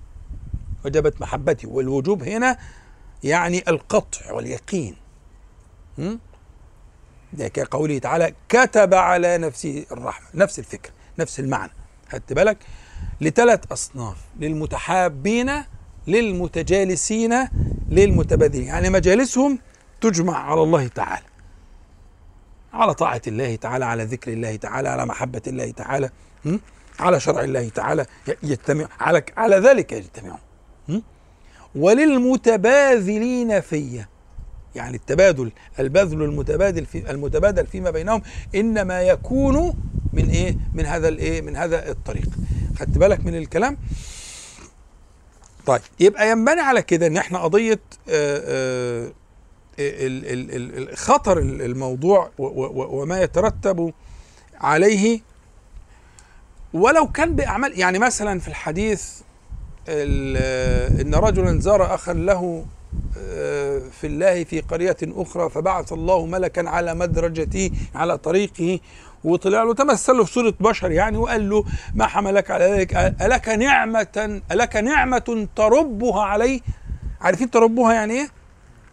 وجبت 0.84 1.20
محبتي. 1.20 1.66
والوجوب 1.66 2.22
هنا 2.22 2.58
يعني 3.24 3.64
القطع 3.68 4.32
واليقين. 4.32 4.96
ده 7.32 7.48
كقوله 7.48 7.98
تعالى 7.98 8.32
كتب 8.48 8.94
على 8.94 9.38
نفسه 9.38 9.86
الرحمة 9.92 10.26
نفس 10.34 10.58
الفكر 10.58 10.90
نفس 11.18 11.40
المعنى. 11.40 11.72
خدت 12.12 12.32
بالك؟ 12.32 12.58
لثلاث 13.20 13.60
أصناف 13.72 14.16
للمتحابين 14.40 15.52
للمتجالسين 16.06 17.48
للمتبادلين. 17.88 18.66
يعني 18.66 18.90
مجالسهم 18.90 19.58
تجمع 20.10 20.50
على 20.50 20.62
الله 20.62 20.86
تعالى. 20.88 21.26
على 22.72 22.94
طاعة 22.94 23.22
الله 23.26 23.56
تعالى 23.56 23.84
على 23.84 24.04
ذكر 24.04 24.32
الله 24.32 24.56
تعالى 24.56 24.88
على 24.88 25.06
محبة 25.06 25.42
الله 25.46 25.70
تعالى 25.70 26.10
على 27.00 27.20
شرع 27.20 27.40
الله 27.40 27.68
تعالى 27.68 28.06
يجتمع 28.42 28.88
على 29.00 29.22
على 29.36 29.56
ذلك 29.56 29.92
يجتمعون 29.92 30.38
وللمتباذلين 31.74 33.60
فية. 33.60 34.08
يعني 34.74 34.96
التبادل 34.96 35.52
البذل 35.78 36.22
المتبادل 36.22 36.86
في 36.86 37.10
المتبادل 37.10 37.66
فيما 37.66 37.90
بينهم 37.90 38.22
إنما 38.54 39.02
يكون 39.02 39.74
من 40.12 40.28
إيه؟ 40.30 40.56
من 40.74 40.86
هذا 40.86 41.08
الايه 41.08 41.42
من 41.42 41.56
هذا 41.56 41.90
الطريق. 41.90 42.28
خدت 42.78 42.98
بالك 42.98 43.24
من 43.24 43.34
الكلام؟ 43.36 43.76
طيب 45.66 45.80
يبقى 46.00 46.30
ينبني 46.30 46.60
على 46.60 46.82
كده 46.82 47.06
إن 47.06 47.16
إحنا 47.16 47.38
قضية 47.38 47.80
آآ 48.08 48.42
آآ 48.44 49.12
خطر 50.94 51.38
الموضوع 51.38 52.30
وما 52.38 53.22
يترتب 53.22 53.92
عليه. 54.60 55.20
ولو 56.74 57.06
كان 57.06 57.36
بأعمال 57.36 57.78
يعني 57.78 57.98
مثلا 57.98 58.40
في 58.40 58.48
الحديث 58.48 59.20
إن 59.88 61.14
رجلا 61.14 61.60
زار 61.60 61.94
اخا 61.94 62.12
له 62.12 62.66
في 64.00 64.04
الله 64.04 64.44
في 64.44 64.60
قرية 64.60 64.96
أخرى 65.02 65.50
فبعث 65.50 65.92
الله 65.92 66.26
ملكا 66.26 66.68
على 66.68 66.94
مدرجته 66.94 67.70
على 67.94 68.18
طريقه 68.18 68.80
وطلع 69.24 69.62
له 69.62 69.74
تمثل 69.74 70.26
في 70.26 70.32
صورة 70.32 70.54
بشر 70.60 70.90
يعني 70.90 71.16
وقال 71.18 71.48
له 71.50 71.64
ما 71.94 72.06
حملك 72.06 72.50
على 72.50 72.64
ذلك؟ 72.64 72.96
ألك 73.22 73.48
نعمة 73.48 74.40
ألك 74.52 74.76
نعمة 74.76 75.48
تربها 75.56 76.22
عليه 76.22 76.60
عارفين 77.20 77.50
تربها 77.50 77.92
يعني 77.92 78.14
إيه؟ 78.14 78.28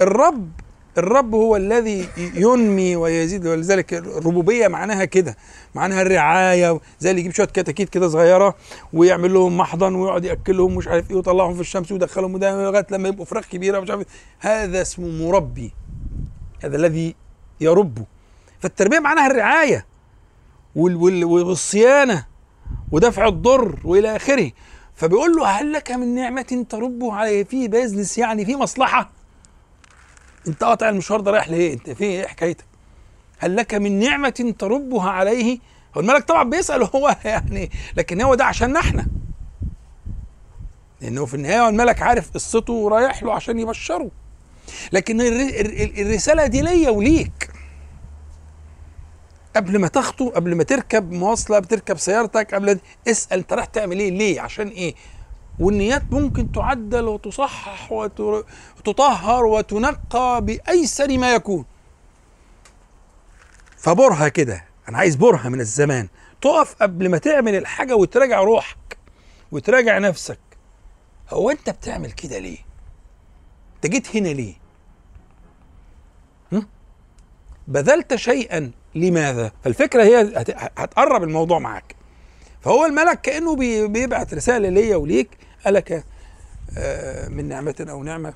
الرب 0.02 0.52
الرب 0.98 1.36
هو 1.36 1.56
الذي 1.56 2.10
ينمي 2.18 2.96
ويزيد 2.96 3.48
ولذلك 3.48 3.94
الربوبية 3.94 4.68
معناها 4.68 5.06
كده 5.06 5.38
معناها 5.76 6.02
الرعاية 6.02 6.80
زي 7.00 7.10
اللي 7.10 7.22
يجيب 7.22 7.34
شوية 7.34 7.48
كتاكيت 7.48 7.90
كده 7.90 8.10
صغيرة 8.10 8.56
ويعمل 8.94 9.34
لهم 9.34 9.58
محضن 9.58 9.96
ويقعد 9.96 10.26
ياكلهم 10.26 10.76
مش 10.76 10.88
عارف 10.88 11.10
إيه 11.12 11.16
ويطلعهم 11.16 11.54
في 11.54 11.62
الشمس 11.62 11.92
ويدخلهم 11.92 12.38
لغاية 12.38 12.86
لما 12.92 13.10
يبقوا 13.10 13.26
فراخ 13.26 13.46
كبيرة 13.48 13.80
مش 13.80 13.90
عارف 13.90 14.08
هذا 14.40 14.82
اسمه 14.82 15.08
مربي 15.28 15.74
هذا 16.64 16.76
الذي 16.76 17.16
يرب. 17.62 18.04
فالتربية 18.60 19.00
معناها 19.00 19.28
الرعاية 19.28 19.86
والصيانة 20.76 22.26
ودفع 22.92 23.28
الضر 23.28 23.80
وإلى 23.84 24.16
آخره. 24.16 24.52
فبيقول 24.96 25.32
له 25.36 25.46
هل 25.46 25.74
لك 25.74 25.92
من 25.92 26.16
نعمة 26.16 26.66
تربه 26.70 27.14
عليه 27.14 27.44
في 27.44 27.68
بيزنس 27.68 28.18
يعني 28.18 28.46
في 28.46 28.56
مصلحة؟ 28.56 29.23
انت 30.48 30.64
قاطع 30.64 30.90
المشوار 30.90 31.22
ده 31.22 31.32
رايح 31.32 31.50
ليه؟ 31.50 31.74
انت 31.74 31.90
في 31.90 32.04
إيه 32.04 32.28
حكايتك؟ 32.28 32.66
هل 33.40 33.56
لك 33.56 33.74
من 33.74 34.00
نعمة 34.00 34.54
تربها 34.60 35.10
عليه؟ 35.10 35.60
هو 35.98 36.02
الملك 36.02 36.24
طبعا 36.24 36.44
بيسأل 36.44 36.84
هو 36.96 37.16
يعني 37.26 37.72
لكن 37.98 38.22
هو 38.22 38.36
ده 38.36 38.46
عشان 38.46 38.78
إحنا. 38.78 39.08
لأنه 41.02 41.26
في 41.26 41.34
النهاية 41.34 41.70
الملك 41.70 42.02
عارف 42.02 42.32
قصته 42.32 42.74
ورايح 42.74 43.24
له 43.24 43.34
عشان 43.34 43.60
يبشره. 43.60 44.12
لكن 44.92 45.22
الرسالة 45.98 46.48
دي 46.48 46.62
ليا 46.62 46.90
وليك. 46.90 47.50
قبل 49.56 49.80
ما 49.80 49.88
تخطو 49.88 50.30
قبل 50.30 50.56
ما 50.56 50.64
تركب 50.64 51.12
مواصلة 51.12 51.60
بتركب 51.60 51.98
سيارتك 51.98 52.54
قبل 52.56 52.80
اسأل 53.08 53.38
أنت 53.38 53.54
رايح 53.54 53.66
تعمل 53.66 54.00
إيه؟ 54.00 54.12
ليه؟ 54.12 54.42
عشان 54.42 54.68
إيه؟ 54.68 54.96
والنيات 55.60 56.04
ممكن 56.12 56.52
تعدل 56.52 57.08
وتصحح 57.08 57.92
وتطهر 57.92 59.46
وتنقى 59.46 60.42
بأيسر 60.46 61.18
ما 61.18 61.34
يكون 61.34 61.66
فبرهة 63.78 64.28
كده 64.28 64.64
أنا 64.90 64.98
عايز 64.98 65.16
برهة 65.16 65.50
من 65.50 65.60
الزمان 65.60 66.08
تقف 66.42 66.76
قبل 66.82 67.10
ما 67.10 67.18
تعمل 67.18 67.56
الحاجة 67.56 67.96
وتراجع 67.96 68.40
روحك 68.40 68.98
وتراجع 69.52 69.98
نفسك 69.98 70.40
هو 71.30 71.50
أنت 71.52 71.70
بتعمل 71.70 72.12
كده 72.12 72.40
ليه؟ 72.40 72.58
أنت 73.76 73.88
جيت 73.88 74.16
هنا 74.16 74.30
ليه؟ 74.30 74.54
بذلت 77.68 78.16
شيئا 78.16 78.72
لماذا؟ 78.96 79.52
فالفكرة 79.64 80.04
هي 80.04 80.44
هتقرب 80.58 81.24
الموضوع 81.24 81.60
معاك 81.60 81.96
فهو 82.64 82.86
الملك 82.86 83.22
كأنه 83.22 83.56
بيبعت 83.88 84.34
رسالة 84.34 84.70
ليا 84.70 84.96
وليك. 84.96 85.30
الك 85.68 86.04
من 87.30 87.48
نعمة 87.48 87.86
أو 87.90 88.04
نعمة 88.04 88.34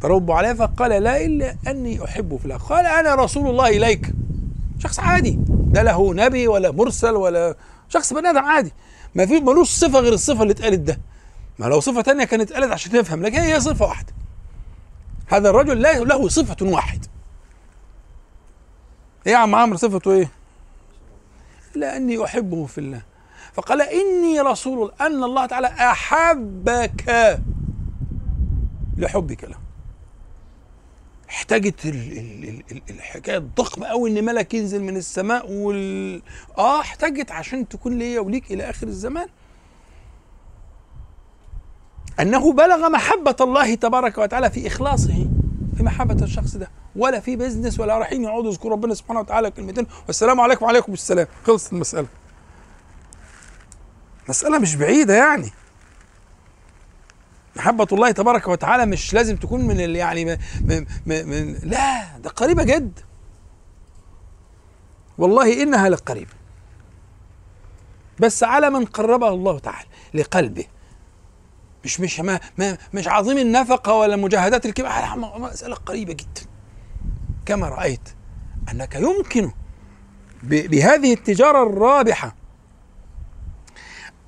ترب 0.00 0.30
عليها. 0.30 0.54
فقال 0.54 1.02
لا 1.02 1.24
إلا 1.24 1.56
أني 1.66 2.04
احبه 2.04 2.36
في 2.36 2.44
الله 2.44 2.56
قال 2.56 2.86
أنا 2.86 3.14
رسول 3.14 3.50
الله 3.50 3.68
إليك. 3.68 4.12
شخص 4.78 5.00
عادي. 5.00 5.38
ده 5.48 5.82
له 5.82 6.14
نبي 6.14 6.48
ولا 6.48 6.70
مرسل 6.70 7.14
ولا 7.14 7.56
شخص 7.88 8.12
بني 8.12 8.30
آدم 8.30 8.44
عادي. 8.44 8.72
ما 9.14 9.26
في 9.26 9.40
ملوش 9.40 9.70
صفة 9.70 9.98
غير 9.98 10.12
الصفة 10.12 10.42
اللي 10.42 10.52
اتقالت 10.52 10.80
ده. 10.80 11.00
ما 11.58 11.66
لو 11.66 11.80
صفة 11.80 12.00
تانية 12.00 12.24
كانت 12.24 12.50
اتقالت 12.50 12.72
عشان 12.72 12.92
تفهم 12.92 13.22
لكن 13.22 13.38
هي 13.38 13.60
صفة 13.60 13.84
واحدة. 13.84 14.12
هذا 15.26 15.50
الرجل 15.50 15.82
له 15.82 16.28
صفة 16.28 16.66
واحد. 16.66 17.06
إيه 19.26 19.32
يا 19.32 19.38
عم 19.38 19.54
عمرو 19.54 19.76
صفته 19.76 20.12
إيه؟ 20.12 20.30
إلا 21.76 21.96
أني 21.96 22.24
احبه 22.24 22.66
في 22.66 22.78
الله 22.78 23.02
فقال 23.58 23.82
إني 23.82 24.40
رسول 24.40 24.92
أن 25.00 25.24
الله 25.24 25.46
تعالى 25.46 25.66
أحبك 25.66 27.40
لحبك 28.96 29.44
له. 29.44 29.56
احتاجت 31.28 31.74
الحكاية 32.90 33.36
الضخمة 33.36 33.86
قوي 33.86 34.10
إن 34.10 34.24
ملك 34.24 34.54
ينزل 34.54 34.82
من 34.82 34.96
السماء 34.96 35.50
وال 35.52 36.22
آه 36.58 36.80
احتاجت 36.80 37.30
عشان 37.30 37.68
تكون 37.68 37.98
ليا 37.98 38.20
وليك 38.20 38.52
إلى 38.52 38.70
آخر 38.70 38.86
الزمان. 38.86 39.28
أنه 42.20 42.52
بلغ 42.52 42.88
محبة 42.88 43.36
الله 43.40 43.74
تبارك 43.74 44.18
وتعالى 44.18 44.50
في 44.50 44.66
إخلاصه 44.66 45.26
في 45.76 45.82
محبة 45.82 46.24
الشخص 46.24 46.56
ده 46.56 46.70
ولا 46.96 47.20
في 47.20 47.36
بيزنس 47.36 47.80
ولا 47.80 47.98
رايحين 47.98 48.24
يقعدوا 48.24 48.50
يذكروا 48.50 48.72
ربنا 48.72 48.94
سبحانه 48.94 49.20
وتعالى 49.20 49.50
كلمتين. 49.50 49.86
والسلام 50.06 50.40
عليكم 50.40 50.64
وعليكم 50.64 50.92
السلام. 50.92 51.26
خلصت 51.44 51.72
المسألة. 51.72 52.06
مسألة 54.28 54.58
مش 54.58 54.76
بعيدة 54.76 55.14
يعني. 55.14 55.50
محبة 57.56 57.86
الله 57.92 58.10
تبارك 58.10 58.48
وتعالى 58.48 58.86
مش 58.86 59.14
لازم 59.14 59.36
تكون 59.36 59.66
من 59.66 59.80
ال 59.80 59.96
يعني 59.96 60.24
من, 60.24 60.36
من, 61.06 61.26
من 61.28 61.52
لا 61.62 62.18
ده 62.18 62.30
قريبة 62.30 62.62
جدا 62.64 63.02
والله 65.18 65.62
إنها 65.62 65.88
لقريبة. 65.88 66.30
بس 68.20 68.42
على 68.42 68.70
من 68.70 68.84
قربها 68.84 69.28
الله 69.28 69.58
تعالى 69.58 69.88
لقلبه. 70.14 70.64
مش 71.84 72.00
مش 72.00 72.20
ما, 72.20 72.40
ما 72.58 72.78
مش 72.94 73.08
عظيم 73.08 73.38
النفقة 73.38 73.94
ولا 73.94 74.16
مجاهدات 74.16 74.66
الكبار 74.66 75.18
مسألة 75.38 75.74
قريبة 75.74 76.12
جدا. 76.12 76.42
كما 77.46 77.68
رأيت 77.68 78.08
أنك 78.70 78.94
يمكن 78.94 79.50
بهذه 80.42 81.12
التجارة 81.12 81.62
الرابحة 81.62 82.37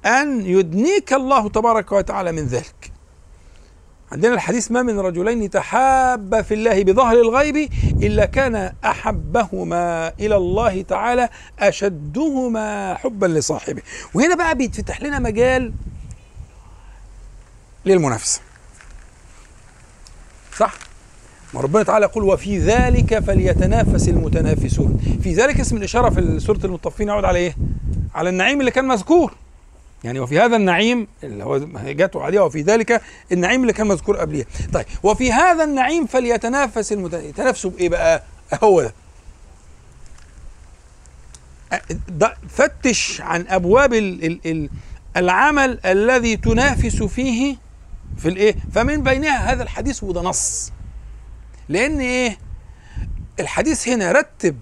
أن 0.06 0.46
يدنيك 0.46 1.12
الله 1.12 1.48
تبارك 1.48 1.92
وتعالى 1.92 2.32
من 2.32 2.46
ذلك. 2.46 2.92
عندنا 4.12 4.34
الحديث 4.34 4.70
ما 4.70 4.82
من 4.82 4.98
رجلين 4.98 5.50
تحابا 5.50 6.42
في 6.42 6.54
الله 6.54 6.84
بظهر 6.84 7.20
الغيب 7.20 7.56
إلا 8.02 8.24
كان 8.26 8.72
أحبهما 8.84 10.12
إلى 10.20 10.36
الله 10.36 10.82
تعالى 10.82 11.28
أشدهما 11.58 12.94
حبا 12.94 13.26
لصاحبه. 13.26 13.82
وهنا 14.14 14.34
بقى 14.34 14.54
بيتفتح 14.54 15.02
لنا 15.02 15.18
مجال 15.18 15.72
للمنافسة. 17.86 18.40
صح؟ 20.56 20.74
ما 21.54 21.60
ربنا 21.60 21.82
تعالى 21.82 22.04
يقول 22.04 22.24
وفي 22.24 22.58
ذلك 22.58 23.18
فليتنافس 23.18 24.08
المتنافسون. 24.08 25.20
في 25.22 25.32
ذلك 25.34 25.60
اسم 25.60 25.76
الإشارة 25.76 26.10
في 26.10 26.40
سورة 26.40 26.60
المطفين 26.64 27.08
يعود 27.08 27.24
على 27.24 27.38
إيه؟ 27.38 27.56
على 28.14 28.28
النعيم 28.28 28.60
اللي 28.60 28.70
كان 28.70 28.84
مذكور. 28.84 29.34
يعني 30.04 30.20
وفي 30.20 30.40
هذا 30.40 30.56
النعيم 30.56 31.06
اللي 31.24 31.44
هو 31.44 31.58
جاته 31.84 32.22
عليها 32.22 32.42
وفي 32.42 32.62
ذلك 32.62 33.02
النعيم 33.32 33.62
اللي 33.62 33.72
كان 33.72 33.86
مذكور 33.86 34.16
قبلها 34.16 34.44
طيب 34.72 34.84
وفي 35.02 35.32
هذا 35.32 35.64
النعيم 35.64 36.06
فليتنافس 36.06 36.92
يتنافسوا 36.92 37.70
بإيه 37.70 37.88
بقى؟ 37.88 38.22
هو 38.62 38.90
ده. 42.08 42.36
فتش 42.48 43.20
عن 43.20 43.44
أبواب 43.48 43.94
ال 43.94 44.24
ال 44.24 44.40
ال 44.46 44.70
العمل 45.16 45.80
الذي 45.86 46.36
تنافس 46.36 47.02
فيه 47.02 47.56
في 48.16 48.28
الإيه؟ 48.28 48.54
فمن 48.74 49.02
بينها 49.02 49.52
هذا 49.52 49.62
الحديث 49.62 50.02
وده 50.02 50.20
نص. 50.22 50.72
لأن 51.68 52.00
إيه؟ 52.00 52.38
الحديث 53.40 53.88
هنا 53.88 54.12
رتب 54.12 54.56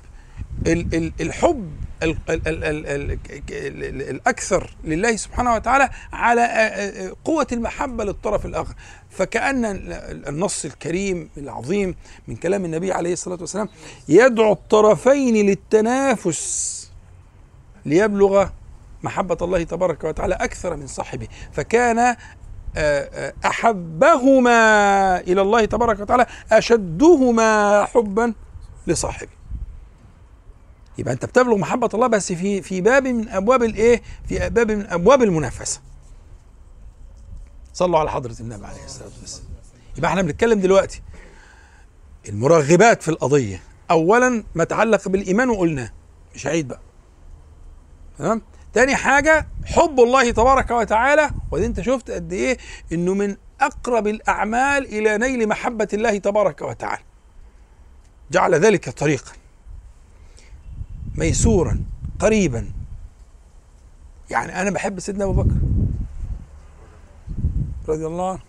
الحب 1.21 1.71
الأكثر 4.11 4.71
لله 4.85 5.17
سبحانه 5.17 5.55
وتعالى 5.55 5.91
على 6.13 7.15
قوة 7.25 7.47
المحبة 7.53 8.05
للطرف 8.05 8.47
الآخر. 8.47 8.75
فكأن 9.11 9.65
النص 10.29 10.65
الكريم 10.65 11.31
العظيم 11.37 11.95
من 12.29 12.37
كلام 12.37 12.65
النبي 12.65 12.93
عليه 12.93 13.13
الصلاة 13.13 13.39
والسلام 13.41 13.69
يدعو 14.09 14.53
الطرفين 14.53 15.47
للتنافس 15.47 16.91
ليبلغ 17.87 18.49
محبة 19.03 19.37
الله 19.43 19.63
تبارك 19.63 20.05
وتعالى 20.05 20.35
أكثر 20.35 20.77
من 20.77 20.87
صاحبه. 20.87 21.29
فكان 21.53 22.17
أحبهما 23.47 24.61
إلى 25.21 25.41
الله 25.43 25.65
تبارك 25.65 26.01
وتعالى 26.01 26.27
أشدهما 26.53 27.85
حبا 27.85 28.35
لصاحبه. 28.87 29.38
يبقى 30.99 31.15
انت 31.15 31.25
بتبلغ 31.25 31.57
محبة 31.57 31.89
الله 31.95 32.07
بس 32.07 32.33
في 32.33 32.63
في 32.63 32.81
باب 32.81 33.07
من 33.07 33.29
أبواب 33.29 33.63
الايه؟ 33.63 34.03
في 34.29 34.51
باب 34.51 34.71
من 34.71 34.87
أبواب 34.87 35.23
المنافسة. 35.23 35.81
صلوا 37.73 37.99
على 37.99 38.11
حضرة 38.11 38.37
النبي 38.41 38.67
عليه 38.67 38.85
الصلاة 38.85 39.11
والسلام. 39.21 39.49
يبقى 39.99 40.11
إحنا 40.11 40.23
بنتكلم 40.23 40.61
دلوقتي. 40.61 41.03
المرغبات 42.29 43.03
في 43.03 43.09
القضية. 43.09 43.63
اولا 43.91 44.45
ما 44.55 44.63
يتعلق 44.63 45.09
بالإيمان 45.09 45.51
وقلناه 45.51 45.93
مش 46.35 46.47
عيد 46.47 46.69
بقى. 46.69 46.81
تمام؟ 48.19 48.43
تاني 48.73 48.97
حاجة 48.97 49.47
حب 49.65 50.01
الله 50.01 50.31
تبارك 50.31 50.71
وتعالى. 50.71 51.31
ودي 51.51 51.67
انت 51.67 51.81
شفت 51.81 52.11
قد 52.11 52.33
إيه؟ 52.33 52.59
إنه 52.93 53.15
من 53.15 53.37
أقرب 53.61 54.07
الأعمال 54.07 54.87
إلى 54.87 55.19
نيل 55.19 55.49
محبة 55.49 55.89
الله 55.93 56.19
تبارك 56.19 56.63
وتعالى. 56.63 57.03
جعل 58.31 58.55
ذلك 58.55 58.89
طريقا. 58.89 59.33
ميسورا 61.19 61.85
قريبا. 62.19 62.73
يعني 64.31 64.61
أنا 64.63 64.71
بحب 64.71 65.01
سيدنا 65.01 65.25
أبو 65.25 65.33
بكر. 65.43 65.57
رضي 67.89 68.07
الله 68.07 68.31
عنه. 68.31 68.41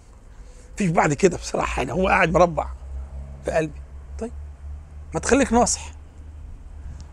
فيش 0.77 0.89
بعد 0.89 1.13
كده 1.13 1.37
بصراحة 1.37 1.79
يعني 1.81 1.93
هو 1.93 2.07
قاعد 2.07 2.31
مربع 2.31 2.67
في 3.45 3.51
قلبي. 3.51 3.81
طيب 4.19 4.31
ما 5.13 5.19
تخليك 5.19 5.53
ناصح. 5.53 5.91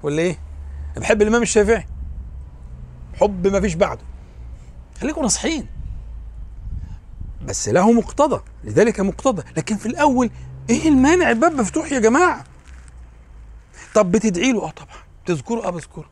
ولا 0.02 0.18
إيه؟ 0.18 0.38
أنا 0.92 1.00
بحب 1.00 1.22
الإمام 1.22 1.42
الشافعي. 1.42 1.86
حب 3.20 3.46
ما 3.46 3.61
فيش 3.61 3.74
بعده. 3.74 4.02
خليكم 5.00 5.22
ناصحين. 5.22 5.66
بس 7.44 7.68
له 7.68 7.92
مقتضى. 7.92 8.42
لذلك 8.64 9.00
مقتضى. 9.00 9.42
لكن 9.57 9.76
في 9.76 9.86
الأول 9.86 10.30
إيه 10.70 10.88
المانع؟ 10.88 11.30
الباب 11.30 11.52
مفتوح 11.52 11.92
يا 11.92 12.00
جماعة. 12.00 12.44
طب 13.94 14.11
بتدعي 14.12 14.52
له؟ 14.52 14.64
آه 14.64 14.70
طبعا. 14.70 15.05
تذكره 15.26 15.66
آه 15.66 15.70
بذكره 15.70 16.10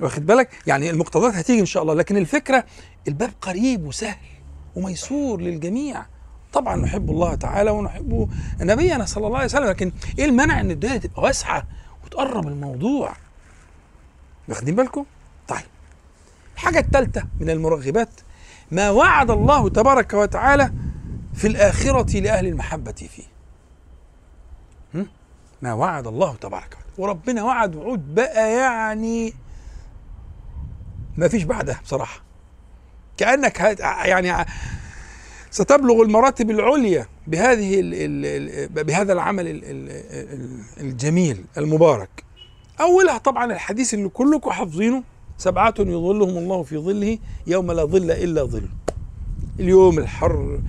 واخد 0.00 0.26
بالك؟ 0.26 0.48
يعني 0.66 0.90
المقتضيات 0.90 1.34
هتيجي 1.34 1.60
إن 1.60 1.66
شاء 1.66 1.82
الله 1.82 1.94
لكن 1.94 2.16
الفكرة 2.16 2.64
الباب 3.08 3.30
قريب 3.40 3.84
وسهل 3.86 4.16
وميسور 4.76 5.40
للجميع. 5.40 6.06
طبعا 6.52 6.76
نحب 6.76 7.10
الله 7.10 7.34
تعالى 7.34 7.70
ونحب 7.70 8.30
نبينا 8.60 9.04
صلى 9.04 9.26
الله 9.26 9.36
عليه 9.36 9.46
وسلم 9.48 9.64
لكن 9.68 9.92
إيه 10.18 10.24
المانع 10.24 10.60
إن 10.60 10.70
الدنيا 10.70 10.96
تبقى 10.96 11.22
واسعة 11.22 11.66
وتقرب 12.04 12.48
الموضوع؟ 12.48 13.12
واخدين 14.48 14.74
بالكم؟ 14.76 15.04
طيب 15.48 15.64
الحاجة 16.54 16.78
الثالثه 16.78 17.26
من 17.40 17.50
المرغبات 17.50 18.10
ما 18.70 18.90
وعد 18.90 19.30
الله 19.30 19.68
تبارك 19.68 20.12
وتعالى 20.14 20.72
في 21.34 21.46
الآخرة 21.46 22.20
لأهل 22.20 22.46
المحبة 22.46 22.92
فيه. 22.92 23.32
ما 25.62 25.72
وعد 25.72 26.06
الله 26.06 26.34
تبارك 26.34 26.66
وتعالى. 26.66 26.81
وربنا 26.98 27.42
وعد 27.42 27.76
وعود 27.76 28.14
بقى 28.14 28.52
يعني 28.52 29.32
ما 31.16 31.28
فيش 31.28 31.42
بعدها 31.42 31.80
بصراحة. 31.84 32.22
كأنك 33.16 33.60
يعني 34.04 34.46
ستبلغ 35.50 36.02
المراتب 36.02 36.50
العليا 36.50 37.06
بهذه 37.26 37.80
ال 37.80 37.94
ال 37.94 38.68
بهذا 38.84 39.12
العمل 39.12 39.46
ال 39.48 39.62
الجميل 40.80 41.44
المبارك. 41.58 42.24
أولها 42.80 43.18
طبعا 43.18 43.52
الحديث 43.52 43.94
اللي 43.94 44.08
كلكم 44.08 44.50
حافظينه 44.50 45.02
سبعة 45.38 45.74
يظلهم 45.78 46.38
الله 46.38 46.62
في 46.62 46.78
ظله 46.78 47.18
يوم 47.46 47.72
لا 47.72 47.84
ظل 47.84 48.10
إلا 48.10 48.44
ظله 48.44 48.68
اليوم 49.60 49.98
الحر 49.98 50.60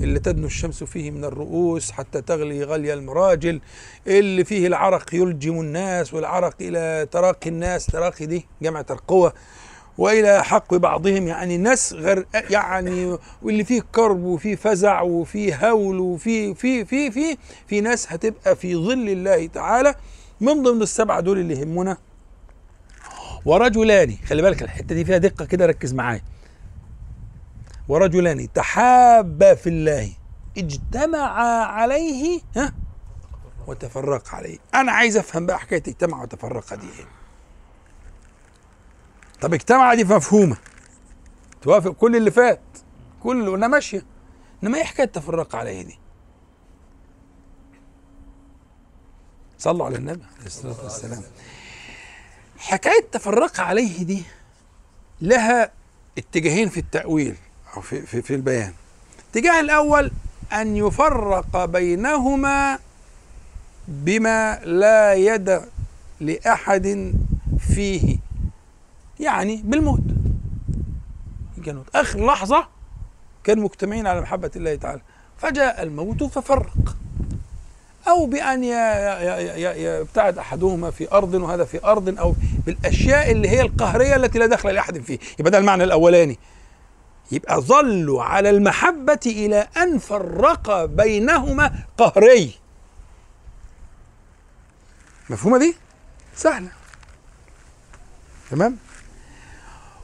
اللي 0.00 0.18
تدنو 0.18 0.46
الشمس 0.46 0.84
فيه 0.84 1.10
من 1.10 1.24
الرؤوس 1.24 1.90
حتى 1.92 2.22
تغلي 2.22 2.64
غلي 2.64 2.94
المراجل 2.94 3.60
اللي 4.06 4.44
فيه 4.44 4.66
العرق 4.66 5.14
يلجم 5.14 5.60
الناس 5.60 6.14
والعرق 6.14 6.54
إلى 6.60 7.08
تراقي 7.10 7.50
الناس 7.50 7.86
تراقي 7.86 8.26
دي 8.26 8.46
جمع 8.62 8.82
ترقوة 8.82 9.32
وإلى 9.98 10.44
حق 10.44 10.74
بعضهم 10.74 11.26
يعني 11.28 11.56
الناس 11.56 11.92
غير 11.92 12.26
يعني 12.50 13.18
واللي 13.42 13.64
فيه 13.64 13.82
كرب 13.92 14.22
وفيه 14.24 14.56
فزع 14.56 15.00
وفيه 15.00 15.70
هول 15.70 15.98
وفيه 15.98 16.54
في 16.54 16.84
في 16.84 17.10
في 17.10 17.36
في 17.66 17.80
ناس 17.80 18.12
هتبقى 18.12 18.56
في 18.56 18.76
ظل 18.76 19.08
الله 19.08 19.46
تعالى 19.46 19.94
من 20.40 20.62
ضمن 20.62 20.82
السبعه 20.82 21.20
دول 21.20 21.38
اللي 21.38 21.54
يهمنا 21.60 21.96
ورجلان 23.44 24.14
خلي 24.26 24.42
بالك 24.42 24.62
الحتة 24.62 24.94
دي 24.94 25.04
فيها 25.04 25.18
دقة 25.18 25.44
كده 25.44 25.66
ركز 25.66 25.94
معايا. 25.94 26.22
ورجلان 27.90 28.52
تحابا 28.52 29.54
في 29.54 29.68
الله 29.68 30.12
اجتمعا 30.58 31.64
عليه 31.64 32.40
ها؟ 32.56 32.72
وتفرقا 33.66 34.36
عليه. 34.36 34.58
أنا 34.74 34.92
عايز 34.92 35.16
أفهم 35.16 35.46
بقى 35.46 35.58
حكاية 35.58 35.82
اجتمع 35.88 36.22
وتفرقا 36.22 36.76
دي 36.76 36.86
إيه؟ 36.86 37.06
طب 39.40 39.54
اجتمع 39.54 39.94
دي 39.94 40.04
مفهومة. 40.04 40.56
توافق 41.62 41.90
كل 41.90 42.16
اللي 42.16 42.30
فات 42.30 42.60
كل 43.22 43.50
قلنا 43.50 43.68
ماشية. 43.68 44.02
إنما 44.62 44.78
إيه 44.78 44.84
حكاية 44.84 45.06
تفرق 45.06 45.56
عليه 45.56 45.82
دي؟ 45.82 45.98
صلوا 49.58 49.86
على 49.86 49.96
النبي 49.96 50.24
عليه 50.36 50.46
الصلاة 50.46 50.84
والسلام. 50.84 51.22
حكاية 52.58 53.06
تفرق 53.12 53.60
عليه 53.60 54.04
دي 54.04 54.22
لها 55.20 55.72
اتجاهين 56.18 56.68
في 56.68 56.80
التأويل. 56.80 57.36
أو 57.76 57.80
في 57.80 58.00
في, 58.02 58.22
في 58.22 58.34
البيان. 58.34 58.72
الاتجاه 59.22 59.60
الأول 59.60 60.10
أن 60.52 60.76
يفرق 60.76 61.64
بينهما 61.64 62.78
بما 63.88 64.58
لا 64.64 65.14
يد 65.14 65.60
لأحد 66.20 67.14
فيه 67.58 68.16
يعني 69.20 69.62
بالموت. 69.64 70.00
كانوا 71.66 71.82
آخر 71.94 72.26
لحظة 72.26 72.66
كانوا 73.44 73.64
مجتمعين 73.64 74.06
على 74.06 74.20
محبة 74.20 74.50
الله 74.56 74.74
تعالى 74.74 75.00
فجاء 75.38 75.82
الموت 75.82 76.22
ففرق. 76.24 76.96
أو 78.08 78.26
بأن 78.26 78.64
يبتعد 79.76 80.38
أحدهما 80.38 80.90
في 80.90 81.12
أرض 81.12 81.34
وهذا 81.34 81.64
في 81.64 81.84
أرض 81.84 82.18
أو 82.18 82.34
بالأشياء 82.66 83.30
اللي 83.30 83.48
هي 83.48 83.60
القهرية 83.60 84.16
التي 84.16 84.38
لا 84.38 84.46
دخل 84.46 84.74
لأحد 84.74 84.98
فيه. 84.98 85.18
يبقى 85.38 85.50
ده 85.50 85.58
المعنى 85.58 85.84
الأولاني. 85.84 86.38
يبقى 87.32 87.60
ظلوا 87.60 88.22
على 88.22 88.50
المحبة 88.50 89.20
إلى 89.26 89.68
أن 89.76 89.98
فرق 89.98 90.84
بينهما 90.84 91.84
قهري. 91.98 92.54
مفهومة 95.30 95.58
دي؟ 95.58 95.74
سهلة. 96.36 96.68
تمام؟ 98.50 98.76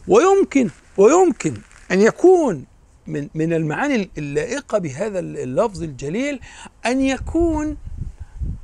ويمكن 0.08 0.70
ويمكن 0.96 1.54
أن 1.90 2.00
يكون 2.00 2.64
من 3.06 3.28
من 3.34 3.52
المعاني 3.52 4.10
اللائقة 4.18 4.78
بهذا 4.78 5.18
اللفظ 5.18 5.82
الجليل 5.82 6.40
أن 6.86 7.00
يكون 7.00 7.76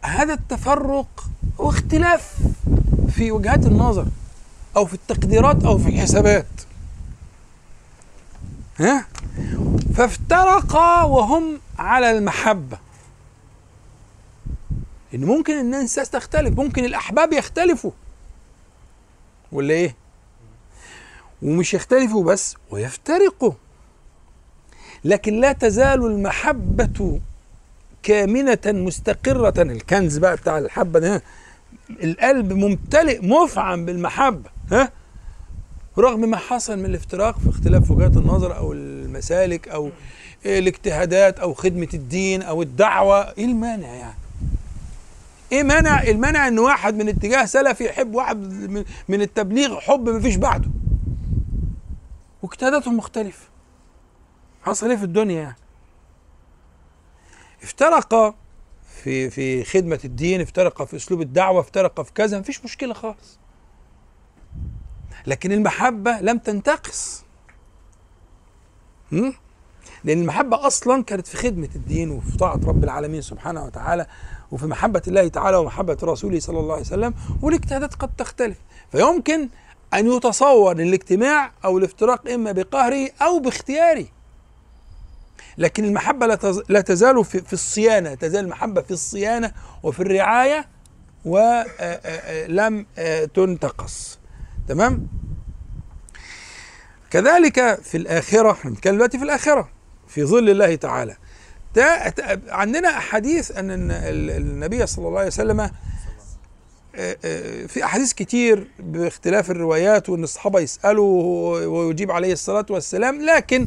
هذا 0.02 0.34
التفرق 0.34 1.24
واختلاف 1.58 2.34
في 3.16 3.32
وجهات 3.32 3.66
النظر 3.66 4.06
أو 4.76 4.86
في 4.86 4.94
التقديرات 4.94 5.64
أو 5.64 5.78
في 5.78 5.88
الحسابات. 5.88 6.46
ها؟ 8.80 9.06
فافترقا 9.96 11.02
وهم 11.02 11.60
على 11.78 12.10
المحبة. 12.10 12.78
ان 15.14 15.24
ممكن 15.24 15.52
الناس 15.60 15.94
تختلف 15.94 16.58
ممكن 16.58 16.84
الأحباب 16.84 17.32
يختلفوا. 17.32 17.90
ولا 19.52 19.74
إيه؟ 19.74 19.94
ومش 21.42 21.74
يختلفوا 21.74 22.24
بس 22.24 22.56
ويفترقوا. 22.70 23.52
لكن 25.04 25.40
لا 25.40 25.52
تزال 25.52 26.06
المحبة 26.06 27.20
كامنة 28.02 28.58
مستقرة. 28.66 29.62
الكنز 29.62 30.18
بقى 30.18 30.36
بتاع 30.36 30.58
الحبة 30.58 30.98
ده 31.00 31.22
القلب 31.90 32.52
ممتلئ 32.52 33.26
مفعم 33.26 33.84
بالمحبة 33.84 34.50
ها؟ 34.72 34.92
رغم 35.98 36.20
ما 36.20 36.36
حصل 36.36 36.78
من 36.78 36.84
الافتراق 36.84 37.38
في 37.38 37.48
اختلاف 37.48 37.90
وجهات 37.90 38.16
النظر 38.16 38.56
أو 38.56 38.72
المسالك 38.72 39.68
أو 39.68 39.90
الاجتهادات 40.46 41.38
أو 41.38 41.54
خدمة 41.54 41.88
الدين 41.94 42.42
أو 42.42 42.62
الدعوة 42.62 43.32
إيه 43.32 43.44
المانع 43.44 43.88
يعني؟ 43.88 44.18
إيه 45.52 45.62
مانع 45.62 46.02
المانع 46.02 46.48
إن 46.48 46.58
واحد 46.58 46.94
من 46.94 47.08
اتجاه 47.08 47.44
سلفي 47.44 47.84
يحب 47.84 48.14
واحد 48.14 48.36
من 49.08 49.22
التبليغ 49.22 49.80
حب 49.80 50.08
ما 50.08 50.20
فيش 50.20 50.36
بعده. 50.36 50.70
واجتهاداتهم 52.42 52.96
مختلفة. 52.96 53.46
حصل 54.62 54.90
إيه 54.90 54.96
في 54.96 55.04
الدنيا 55.04 55.40
يعني؟ 55.42 55.56
افترق 57.62 58.34
في 59.02 59.30
في 59.30 59.64
خدمة 59.64 60.00
الدين 60.04 60.40
افترق 60.40 60.82
في 60.82 60.96
أسلوب 60.96 61.20
الدعوة 61.20 61.60
افترق 61.60 62.02
في 62.02 62.12
كذا 62.12 62.38
مفيش 62.40 62.64
مشكلة 62.64 62.94
خالص. 62.94 63.38
لكن 65.26 65.52
المحبة 65.52 66.20
لم 66.20 66.38
تنتقص. 66.38 67.24
لأن 70.04 70.18
المحبة 70.18 70.66
أصلا 70.66 71.04
كانت 71.04 71.26
في 71.26 71.36
خدمة 71.36 71.68
الدين 71.74 72.10
وفي 72.10 72.36
طاعة 72.36 72.60
رب 72.66 72.84
العالمين 72.84 73.22
سبحانه 73.22 73.64
وتعالى 73.64 74.06
وفي 74.52 74.66
محبة 74.66 75.02
الله 75.08 75.28
تعالى 75.28 75.56
ومحبة 75.56 75.96
رسوله 76.02 76.40
صلى 76.40 76.60
الله 76.60 76.72
عليه 76.72 76.84
وسلم 76.84 77.14
والاجتهادات 77.42 77.94
قد 77.94 78.10
تختلف. 78.18 78.56
فيمكن 78.92 79.48
أن 79.94 80.12
يتصور 80.12 80.72
الاجتماع 80.72 81.52
أو 81.64 81.78
الافتراق 81.78 82.30
إما 82.30 82.52
بقهره 82.52 83.10
أو 83.22 83.38
باختياره. 83.38 84.06
لكن 85.58 85.84
المحبة 85.84 86.26
لا 86.68 86.80
تزال 86.80 87.24
في 87.24 87.52
الصيانة 87.52 88.14
تزال 88.14 88.44
المحبة 88.44 88.82
في 88.82 88.90
الصيانة 88.90 89.52
وفي 89.82 90.00
الرعاية 90.00 90.68
ولم 91.24 92.86
تنتقص. 93.34 94.18
تمام؟ 94.68 95.06
كذلك 97.10 97.80
في 97.82 97.96
الآخرة 97.96 98.50
إحنا 98.52 98.70
بنتكلم 98.70 98.94
دلوقتي 98.94 99.18
في 99.18 99.24
الآخرة 99.24 99.68
في 100.08 100.24
ظل 100.24 100.50
الله 100.50 100.74
تعالى. 100.74 101.16
عندنا 102.48 102.88
أحاديث 102.88 103.50
أن 103.56 103.66
النبي 103.70 104.86
صلى 104.86 105.08
الله 105.08 105.18
عليه 105.18 105.28
وسلم 105.28 105.70
في 107.68 107.84
أحاديث 107.84 108.12
كتير 108.12 108.66
باختلاف 108.78 109.50
الروايات 109.50 110.08
وأن 110.08 110.24
الصحابة 110.24 110.60
يسألوا 110.60 111.66
ويجيب 111.66 112.10
عليه 112.10 112.32
الصلاة 112.32 112.66
والسلام 112.70 113.22
لكن 113.22 113.66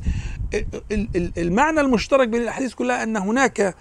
المعنى 1.38 1.82
المشترك 1.82 2.28
بين 2.28 2.42
الأحاديث 2.42 2.74
كلها 2.74 3.04
أن 3.04 3.18
هناك 3.18 3.76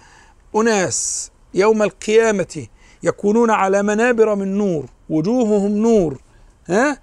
أناس 0.55 1.31
يوم 1.53 1.83
القيامة 1.83 2.67
يكونون 3.03 3.49
على 3.51 3.83
منابر 3.83 4.35
من 4.35 4.57
نور 4.57 4.85
وجوههم 5.09 5.71
نور 5.71 6.21
ها؟ 6.69 6.97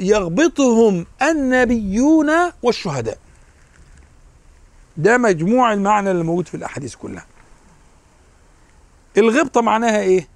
يغبطهم 0.00 1.06
النبيون 1.22 2.30
والشهداء. 2.62 3.18
ده 4.96 5.18
مجموع 5.18 5.72
المعنى 5.72 6.10
اللي 6.10 6.24
موجود 6.24 6.48
في 6.48 6.56
الأحاديث 6.56 6.94
كلها. 6.94 7.26
الغبطة 9.16 9.60
معناها 9.60 10.00
إيه؟ 10.00 10.28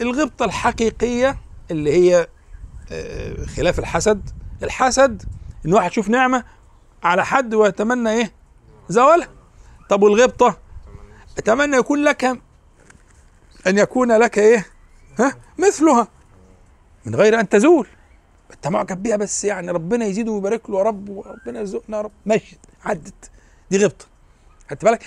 الغبطة 0.00 0.44
الحقيقية 0.44 1.38
اللي 1.70 1.92
هي 1.92 2.28
خلاف 3.56 3.78
الحسد. 3.78 4.30
الحسد 4.62 5.22
إن 5.66 5.72
واحد 5.72 5.90
يشوف 5.90 6.08
نعمة 6.08 6.44
على 7.02 7.24
حد 7.24 7.54
ويتمنى 7.54 8.10
إيه؟ 8.10 8.32
زوالها. 8.88 9.28
طب 9.90 10.02
والغبطة؟ 10.02 10.58
أتمنى 11.38 11.76
يكون 11.76 12.04
لك 12.04 12.24
أن 13.66 13.78
يكون 13.78 14.12
لك 14.12 14.38
إيه؟ 14.38 14.66
ها؟ 15.18 15.36
مثلها. 15.58 16.08
من 17.06 17.14
غير 17.14 17.40
أن 17.40 17.48
تزول. 17.48 17.86
أنت 18.52 18.68
معجب 18.68 19.02
بيها 19.02 19.16
بس 19.16 19.44
يعني 19.44 19.70
ربنا 19.70 20.04
يزيده 20.04 20.32
ويبارك 20.32 20.70
له 20.70 20.78
يا 20.78 20.82
رب 20.82 21.08
وربنا 21.08 21.58
يرزقنا 21.60 21.96
يا 21.96 22.02
رب. 22.02 22.10
مشت 22.26 22.58
عدت. 22.84 23.30
دي 23.70 23.84
غبطة. 23.84 24.06
خدت 24.70 24.84
بالك؟ 24.84 25.02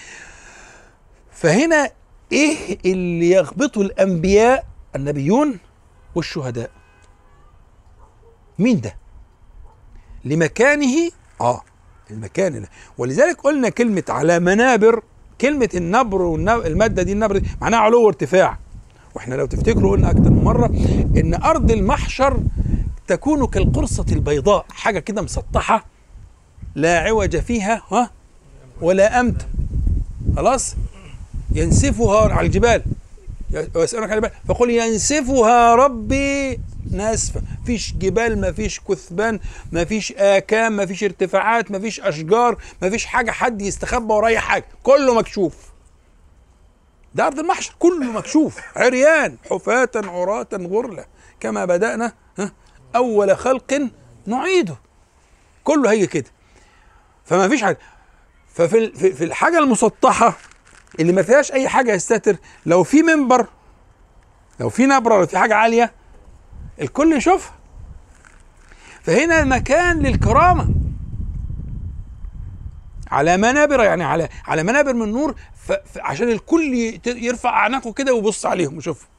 فهنا 1.32 1.90
إيه 2.32 2.78
اللي 2.86 3.30
يغبطه 3.32 3.82
الأنبياء 3.82 4.66
النبيون 4.96 5.60
والشهداء؟ 6.16 6.72
مين 8.60 8.82
ده؟ 8.82 8.96
لمكانه 10.26 11.12
آه 11.42 11.62
المكان 12.12 12.66
ولذلك 12.98 13.42
قلنا 13.42 13.70
كلمة 13.70 14.04
على 14.10 14.40
منابر 14.40 15.04
كلمة 15.42 15.70
النبر 15.76 16.22
والمادة 16.22 17.04
دي 17.04 17.12
النبر 17.12 17.38
دي 17.38 17.50
معناها 17.62 17.80
علو 17.80 18.06
وارتفاع. 18.06 18.60
وإحنا 19.16 19.36
لو 19.36 19.46
تفتكروا 19.46 19.92
قلنا 19.92 20.10
أكتر 20.10 20.30
من 20.30 20.44
مرة 20.44 20.66
إن 21.18 21.34
أرض 21.44 21.72
المحشر 21.72 22.40
تكون 23.08 23.48
كالقرصة 23.48 24.06
البيضاء 24.12 24.66
حاجة 24.70 25.00
كده 25.00 25.22
مسطحة 25.22 25.86
لا 26.76 27.00
عوج 27.00 27.38
فيها 27.38 27.82
ها؟ 27.92 28.12
ولا 28.82 29.20
أمت. 29.20 29.48
خلاص؟ 30.36 30.76
ينسفها 31.56 32.34
على 32.34 32.48
الجبال. 32.48 32.84
ويسألونك 33.76 34.12
عن 34.12 34.18
الجبال 34.18 34.32
فقل 34.48 34.70
ينسفها 34.70 35.76
ربي 35.76 36.60
ناسفة 36.92 37.42
فيش 37.66 37.94
جبال 37.94 38.42
ما 38.42 38.52
فيش 38.52 38.80
كثبان 38.80 39.40
ما 39.72 39.86
فيش 39.86 40.14
آكام 40.18 40.76
ما 40.78 40.86
فيش 40.86 41.04
ارتفاعات 41.04 41.72
ما 41.72 41.80
فيش 41.80 42.00
أشجار 42.00 42.58
ما 42.82 42.90
فيش 42.90 43.06
حاجة 43.06 43.32
حد 43.32 43.62
يستخبى 43.62 44.14
ورايا 44.14 44.40
حاجة. 44.40 44.66
كله 44.84 45.16
مكشوف. 45.16 45.54
ده 47.16 47.28
أرض 47.28 47.40
المحشر 47.40 47.74
كله 47.80 48.12
مكشوف 48.12 48.60
عريان 48.76 49.38
حفاة 49.50 49.90
عراة 49.96 50.48
غرلة 50.54 51.06
كما 51.40 51.66
بدأنا 51.66 52.14
أول 52.96 53.38
خلق 53.38 53.90
نعيده. 54.26 54.76
كله 55.64 55.92
هي 55.92 56.08
كده. 56.08 56.32
فما 57.26 57.48
فيش 57.50 57.64
حاجة. 57.64 57.78
ففي 58.54 58.92
في 59.14 59.24
الحاجة 59.24 59.60
المسطحة 59.60 60.38
اللي 61.00 61.14
ما 61.14 61.22
فيهاش 61.22 61.52
أي 61.52 61.70
حاجة 61.70 61.94
يستتر 61.94 62.36
لو 62.66 62.84
في 62.84 63.02
منبر 63.04 63.48
لو 64.60 64.70
في 64.70 64.86
نبرة 64.86 65.18
لو 65.18 65.26
في 65.26 65.38
حاجة 65.38 65.56
عالية 65.56 65.94
الكل 66.82 67.14
يشوفها. 67.14 67.54
فهنا 69.04 69.40
المكان 69.42 70.00
للكرامة. 70.00 70.70
على 73.12 73.38
منابر 73.38 73.84
يعني 73.84 74.04
على 74.04 74.30
على 74.46 74.64
منابر 74.64 74.94
من 74.94 75.12
نور 75.12 75.36
عشان 75.98 76.30
الكل 76.30 77.00
يرفع 77.06 77.50
أعناقه 77.50 77.94
كده 77.94 78.14
ويبص 78.14 78.46
عليهم 78.46 78.76
ويشوفهم. 78.76 79.10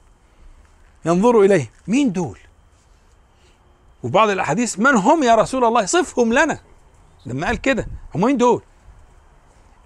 ينظروا 1.05 1.45
إليه. 1.45 1.71
مين 1.89 2.13
دول؟ 2.13 2.39
وفي 4.03 4.13
بعض 4.13 4.31
الأحاديث 4.31 4.79
من 4.79 4.95
هم 4.95 5.23
يا 5.23 5.35
رسول 5.35 5.65
الله؟ 5.65 5.85
صفهم 5.85 6.33
لنا. 6.33 6.61
لما 7.27 7.47
قال 7.47 7.61
كده. 7.61 7.87
هم 8.15 8.21
مين 8.21 8.37
دول؟ 8.37 8.63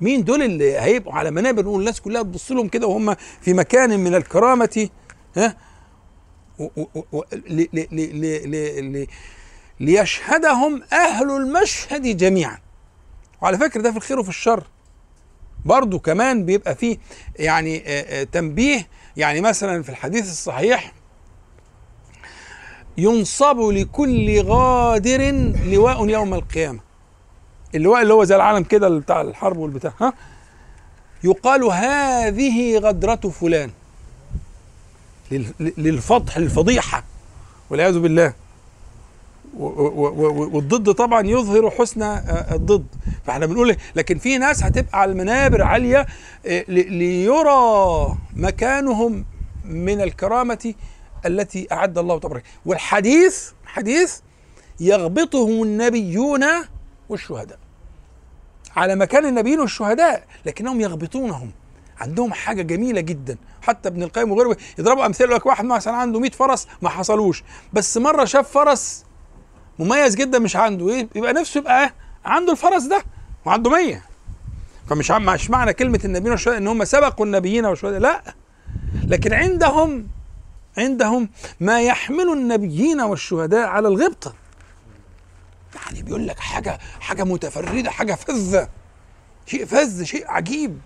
مين 0.01 0.25
دول 0.25 0.43
اللي 0.43 0.79
هيبقوا 0.79 1.15
على 1.15 1.31
منابر 1.31 1.63
نقول 1.63 1.81
الناس 1.81 2.01
كلها 2.01 2.23
تبص 2.23 2.53
لهم 2.53 2.69
كده 2.69 2.87
وهم 2.87 3.15
في 3.41 3.53
مكان 3.55 4.01
من 4.01 4.15
الكرامة. 4.15 4.89
ها؟ 5.37 5.57
ليشهدهم 9.81 10.83
أهل 10.93 11.31
المشهد 11.31 12.17
جميعا. 12.17 12.64
وعلى 13.45 13.59
فكرة 13.59 13.81
ده 13.83 13.91
في 13.91 13.97
الخير 13.97 14.19
وفي 14.19 14.29
الشر. 14.29 14.65
برضو 15.65 15.99
كمان 15.99 16.45
بيبقى 16.45 16.75
فيه 16.75 16.99
يعني 17.37 17.79
تنبيه. 18.25 18.89
يعني 19.17 19.41
مثلا 19.41 19.83
في 19.83 19.89
الحديث 19.89 20.31
الصحيح 20.31 20.93
ينصب 22.99 23.61
لكل 23.61 24.43
غادر 24.43 25.31
لواء 25.65 26.09
يوم 26.09 26.35
القيامة. 26.35 26.81
اللواء 27.75 28.03
اللي 28.03 28.15
هو 28.15 28.25
زي 28.25 28.37
العالم 28.37 28.63
كده 28.65 28.89
بتاع 28.89 29.21
الحرب 29.21 29.57
والبتاع 29.57 29.93
ها؟ 30.01 30.13
يقال 31.25 31.65
هذه 31.65 32.79
غدرة 32.79 33.31
فلان. 33.31 33.71
للفضح 35.61 36.39
للفضيحة 36.39 37.05
والعياذ 37.71 37.99
بالله. 37.99 38.35
والضد 39.59 40.93
طبعا 40.93 41.27
يظهر 41.27 41.71
حسن 41.71 42.03
الضد. 42.53 42.87
فإحنا 43.25 43.47
بنقول 43.47 43.77
لكن 43.97 44.19
في 44.19 44.39
ناس 44.39 44.63
هتبقى 44.63 45.01
على 45.01 45.13
المنابر 45.13 45.63
عالية 45.63 46.07
ليرى 46.69 48.17
مكانهم 48.37 49.25
من 49.65 50.01
الكرامة 50.01 50.75
التي 51.27 51.69
أعد 51.73 51.99
الله 51.99 52.19
تبارك 52.19 52.43
والحديث 52.67 53.51
حديث 53.65 54.19
يغبطهم 54.81 55.63
النبيون 55.63 56.45
والشهداء. 57.09 57.59
على 58.77 58.97
مكان 58.97 59.27
النبيين 59.27 59.61
والشهداء 59.61 60.25
لكنهم 60.47 60.81
يغبطونهم. 60.81 61.51
عندهم 62.01 62.33
حاجة 62.33 62.63
جميلة 62.63 63.01
جدا. 63.01 63.37
حتى 63.63 63.89
ابن 63.89 64.03
القيم 64.03 64.33
وغيره 64.33 64.57
يضربوا 64.79 65.07
أمثلة 65.07 65.35
لك 65.35 65.47
واحد 65.47 65.65
مثلا 65.65 65.95
عنده 65.95 66.21
100 66.21 66.31
فرس 66.31 66.69
ما 66.83 66.89
حصلوش. 66.89 67.45
بس 67.73 67.97
مرة 67.97 68.25
شاف 68.25 68.51
فرس 68.51 69.05
مميز 69.79 70.15
جدا 70.15 70.39
مش 70.39 70.57
عنده. 70.57 70.89
إيه؟ 70.89 71.09
يبقى 71.15 71.33
نفسه 71.33 71.59
يبقى 71.59 71.93
عنده 72.25 72.53
الفرس 72.53 72.83
ده 72.83 73.05
وعنده 73.45 73.71
100 73.71 74.03
فمش 74.89 75.11
مش 75.11 75.51
معنى 75.51 75.73
كلمة 75.73 76.01
النبيين 76.05 76.31
والشهداء 76.33 76.59
إن 76.59 76.69
هم 76.69 76.85
سبقوا 76.85 77.27
النبيين 77.27 77.65
والشهداء 77.67 78.01
لا. 78.01 78.35
لكن 79.05 79.33
عندهم 79.33 80.09
عندهم 80.79 81.29
ما 81.61 81.83
يحمل 81.83 82.29
النبيين 82.33 83.01
والشهداء 83.01 83.67
على 83.69 83.89
الغبطة. 83.89 84.35
يعني 85.87 86.03
بيقول 86.03 86.27
لك 86.27 86.39
حاجة 86.39 86.79
حاجة 87.01 87.25
متفردة 87.25 87.91
حاجة 87.91 88.15
فذة. 88.15 88.69
شيء 89.47 89.65
فذ 89.65 90.03
شيء 90.05 90.31
عجيب. 90.31 90.79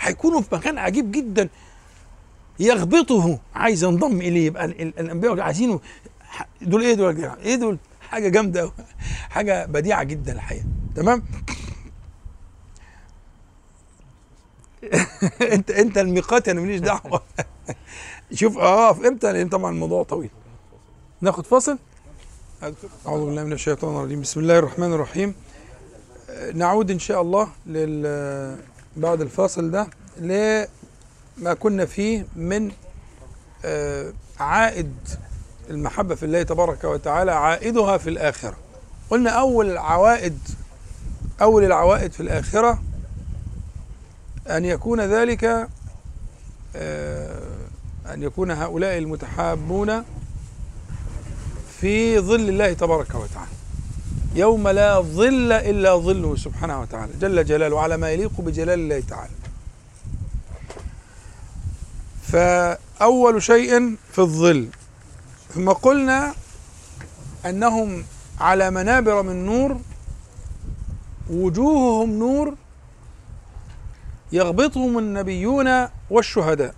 هيكونوا 0.00 0.40
في 0.40 0.54
مكان 0.54 0.78
عجيب 0.78 1.12
جدا. 1.12 1.48
يغبطه. 2.60 3.38
عايز 3.54 3.84
ينضم 3.84 4.20
إليه. 4.20 4.46
يبقى 4.46 4.64
الأنبياء 4.64 5.40
عايزينه. 5.40 5.80
دول 6.62 6.82
إيه 6.82 6.94
دول 6.94 7.30
إيه 7.44 7.54
دول؟ 7.56 7.78
حاجة 8.10 8.28
جامدة 8.28 8.72
حاجة 9.30 9.66
بديعة 9.66 10.02
جدا 10.02 10.32
الحقيقة. 10.32 10.64
تمام؟ 10.96 11.22
انت 15.54 15.70
انت 15.70 15.98
الميقات 15.98 16.48
أنا 16.48 16.60
ماليش 16.60 16.80
دعوة. 16.80 17.22
شوف 18.34 18.58
آه 18.58 18.90
إمتى؟ 18.90 19.32
لأن 19.32 19.48
طبعا 19.48 19.70
الموضوع 19.70 20.02
طويل. 20.02 20.30
ناخد 21.20 21.46
فاصل؟ 21.46 21.78
أعوذ 23.06 23.26
بالله 23.26 23.44
من 23.44 23.52
الشيطان 23.52 23.96
الرجيم. 23.96 24.20
بسم 24.20 24.40
الله 24.40 24.58
الرحمن 24.58 24.92
الرحيم. 24.92 25.34
نعود 26.54 26.90
إن 26.90 26.98
شاء 26.98 27.22
الله 27.22 27.48
لل 27.66 28.58
بعد 28.96 29.20
الفاصل 29.20 29.70
ده 29.70 29.86
لما 30.18 31.54
كنا 31.54 31.86
فيه 31.86 32.26
من 32.36 32.70
عائد 34.40 34.94
المحبة 35.70 36.14
في 36.14 36.22
الله 36.22 36.42
تبارك 36.42 36.84
وتعالى 36.84 37.32
عائدها 37.32 37.98
في 37.98 38.10
الآخرة. 38.10 38.56
قلنا 39.10 39.30
أول 39.30 39.70
العوائد 39.70 40.38
أول 41.42 41.64
العوائد 41.64 42.12
في 42.12 42.20
الآخرة 42.20 42.82
أن 44.46 44.64
يكون 44.64 45.00
ذلك 45.00 45.44
أن 48.06 48.22
يكون 48.22 48.50
هؤلاء 48.50 48.98
المتحابون 48.98 50.04
في 51.80 52.18
ظل 52.18 52.48
الله 52.48 52.72
تبارك 52.72 53.14
وتعالى. 53.14 53.50
يوم 54.34 54.68
لا 54.68 55.00
ظل 55.00 55.52
إلا 55.52 55.96
ظله 55.96 56.36
سبحانه 56.36 56.80
وتعالى 56.80 57.12
جل 57.20 57.44
جلاله 57.44 57.80
على 57.80 57.96
ما 57.96 58.10
يليق 58.10 58.40
بجلال 58.40 58.78
الله 58.78 59.00
تعالى. 59.00 59.32
فأول 62.22 63.42
شيء 63.42 63.96
في 64.12 64.18
الظل 64.18 64.68
ثم 65.54 65.70
قلنا 65.72 66.34
أنهم 67.46 68.04
على 68.40 68.70
منابر 68.70 69.22
من 69.22 69.46
نور 69.46 69.80
وجوههم 71.30 72.10
نور 72.10 72.54
يغبطهم 74.32 74.98
النبيون 74.98 75.88
والشهداء. 76.10 76.74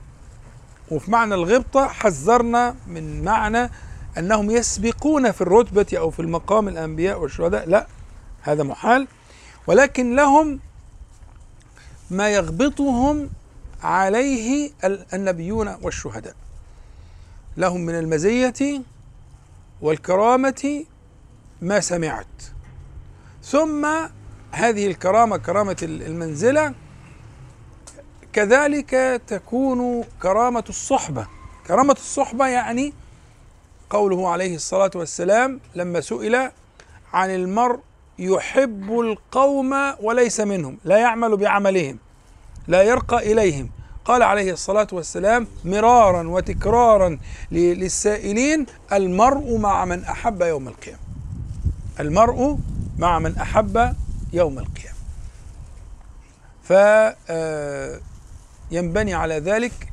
وفي 0.91 1.11
معنى 1.11 1.35
الغبطة 1.35 1.89
حذرنا 1.89 2.75
من 2.87 3.25
معنى 3.25 3.71
أنهم 4.19 4.51
يسبقون 4.51 5.31
في 5.31 5.41
الرتبة 5.41 5.87
أو 5.99 6.11
في 6.11 6.21
المقام 6.21 6.69
الأنبياء 6.69 7.21
والشهداء. 7.21 7.69
لا 7.69 7.87
هذا 8.43 8.63
محال. 8.63 9.09
ولكن 9.67 10.17
لهم 10.17 10.61
ما 12.11 12.29
يغبطهم 12.29 13.31
عليه 13.83 14.71
النبيون 15.15 15.77
والشهداء. 15.83 16.35
لهم 17.57 17.81
من 17.81 17.95
المزية 17.95 18.83
والكرامة 19.83 20.85
ما 21.63 21.81
سمعت. 21.81 22.27
ثم 23.43 23.87
هذه 24.51 24.87
الكرامة 24.87 25.37
كرامة 25.37 25.77
المنزلة 25.83 26.75
كذلك 28.33 29.23
تكون 29.27 30.05
كرامة 30.23 30.65
الصحبة. 30.69 31.27
كرامة 31.67 31.93
الصحبة 31.93 32.47
يعني 32.47 32.93
قوله 33.91 34.29
عليه 34.29 34.55
الصلاة 34.55 34.91
والسلام 34.95 35.61
لما 35.75 36.01
سئل 36.01 36.51
عن 37.13 37.31
المرء 37.31 37.81
يحب 38.19 39.01
القوم 39.01 39.73
وليس 40.01 40.41
منهم 40.41 40.79
لا 40.85 40.99
يعمل 40.99 41.37
بعملهم 41.37 41.99
لا 42.69 42.83
يرقى 42.83 43.33
إليهم. 43.33 43.71
قال 44.05 44.23
عليه 44.23 44.53
الصلاة 44.53 44.87
والسلام 44.93 45.47
مرارا 45.65 46.29
وتكرارا 46.29 47.19
للسائلين 47.53 48.67
المرء 48.93 49.57
مع 49.59 49.85
من 49.85 50.05
أحب 50.05 50.43
يوم 50.43 50.69
القيامة. 50.69 50.99
المرء 52.01 52.59
مع 52.99 53.19
من 53.19 53.37
أحب 53.37 53.95
يوم 54.33 54.59
القيامة. 54.59 54.93
فينبني 58.71 59.15
على 59.15 59.39
ذلك 59.39 59.93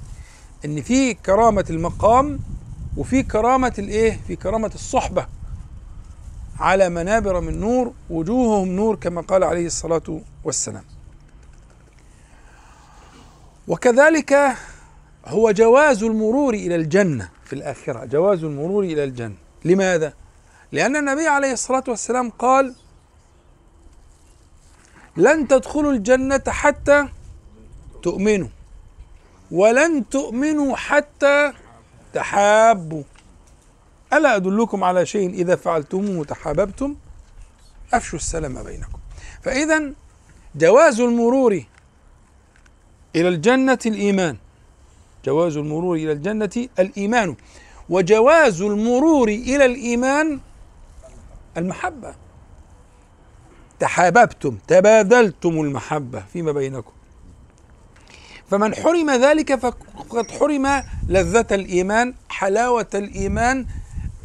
إن 0.65 0.81
في 0.81 1.13
كرامة 1.13 1.65
المقام 1.69 2.39
وفي 2.97 3.23
كرامة 3.23 3.73
الإيه؟ 3.79 4.19
في 4.27 4.35
كرامة 4.35 4.71
الصحبة 4.75 5.25
على 6.59 6.89
منابر 6.89 7.39
من 7.39 7.59
نور 7.59 7.93
وجوههم 8.09 8.67
نور 8.67 8.95
كما 8.95 9.21
قال 9.21 9.43
عليه 9.43 9.65
الصلاة 9.65 10.21
والسلام. 10.43 10.83
وكذلك 13.69 14.55
هو 15.25 15.51
جواز 15.51 16.03
المرور 16.03 16.53
إلى 16.53 16.75
الجنة 16.75 17.29
في 17.45 17.53
الآخرة. 17.53 18.05
جواز 18.05 18.43
المرور 18.43 18.83
إلى 18.83 19.03
الجنة. 19.03 19.35
لماذا؟ 19.65 20.13
لأن 20.71 20.95
النبي 20.95 21.27
عليه 21.27 21.51
الصلاة 21.53 21.83
والسلام 21.87 22.29
قال 22.29 22.75
لن 25.17 25.47
تدخلوا 25.47 25.91
الجنة 25.91 26.43
حتى 26.47 27.07
تؤمنوا 28.03 28.47
ولن 29.51 30.09
تؤمنوا 30.09 30.75
حتى 30.75 31.53
تحابوا. 32.13 33.03
ألا 34.13 34.35
أدلكم 34.35 34.83
على 34.83 35.05
شيء 35.05 35.29
إذا 35.29 35.55
فعلتموه 35.55 36.25
تحاببتم 36.25 36.95
أفشوا 37.93 38.19
السلام 38.19 38.63
بينكم. 38.63 38.99
فاذا 39.41 39.93
جواز 40.55 40.99
المرور 40.99 41.63
إلى 43.15 43.27
الجنة 43.27 43.79
الإيمان. 43.85 44.37
جواز 45.25 45.57
المرور 45.57 45.95
إلى 45.95 46.11
الجنة 46.11 46.67
الإيمان. 46.79 47.35
وجواز 47.89 48.61
المرور 48.61 49.27
إلى 49.27 49.65
الإيمان 49.65 50.39
المحبة. 51.57 52.15
تحاببتم 53.79 54.57
تبادلتم 54.67 55.49
المحبة 55.49 56.23
فيما 56.33 56.51
بينكم. 56.51 56.91
فمن 58.49 58.75
حرم 58.75 59.11
ذلك 59.11 59.55
فقد 59.55 60.31
حرم 60.31 60.83
لذة 61.07 61.45
الإيمان 61.51 62.13
حلاوة 62.29 62.87
الإيمان 62.95 63.65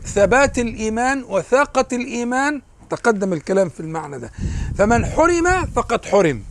ثبات 0.04 0.58
الإيمان 0.58 1.24
وثاقة 1.28 1.86
الإيمان. 1.92 2.62
تقدم 2.90 3.32
الكلام 3.32 3.68
في 3.68 3.80
المعنى 3.80 4.18
ده. 4.18 4.30
فمن 4.78 5.06
حرم 5.06 5.66
فقد 5.66 6.04
حرم. 6.04 6.42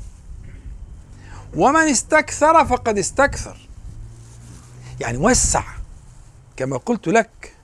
ومن 1.55 1.87
استكثر 1.87 2.65
فقد 2.65 2.97
استكثر. 2.97 3.57
يعني 4.99 5.17
وسع 5.17 5.63
كما 6.57 6.77
قلت 6.77 7.07
لك 7.07 7.55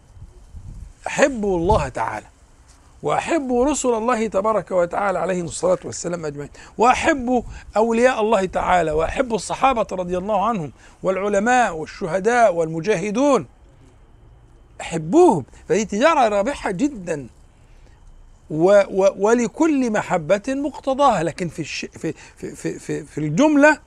احبوا 1.07 1.57
الله 1.57 1.87
تعالى 1.87 2.25
واحبوا 3.03 3.65
رسل 3.65 3.89
الله 3.89 4.27
تبارك 4.27 4.71
وتعالى 4.71 5.19
عليهم 5.19 5.45
الصلاة 5.45 5.79
والسلام 5.85 6.25
أجمعين 6.25 6.49
واحبوا 6.77 7.41
أولياء 7.77 8.21
الله 8.21 8.45
تعالى 8.45 8.91
واحبوا 8.91 9.35
الصحابة 9.35 9.87
رضي 9.91 10.17
الله 10.17 10.45
عنهم 10.45 10.71
والعلماء 11.03 11.75
والشهداء 11.75 12.53
والمجاهدون. 12.53 13.47
احبوهم 14.81 15.45
فهي 15.69 15.85
تجارة 15.85 16.27
رابحة 16.27 16.71
جدا. 16.71 17.27
و 18.49 18.81
و 18.89 19.15
ولكل 19.17 19.91
محبة 19.91 20.41
مقتضاها. 20.47 21.23
لكن 21.23 21.49
في, 21.49 21.59
الش 21.59 21.85
في, 21.85 22.13
في, 22.37 22.55
في, 22.55 22.79
في, 22.79 23.03
في 23.03 23.17
الجملة 23.17 23.79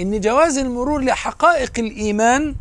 إن 0.00 0.20
جواز 0.20 0.58
المرور 0.58 1.00
لحقائق 1.00 1.72
الإيمان 1.78 2.54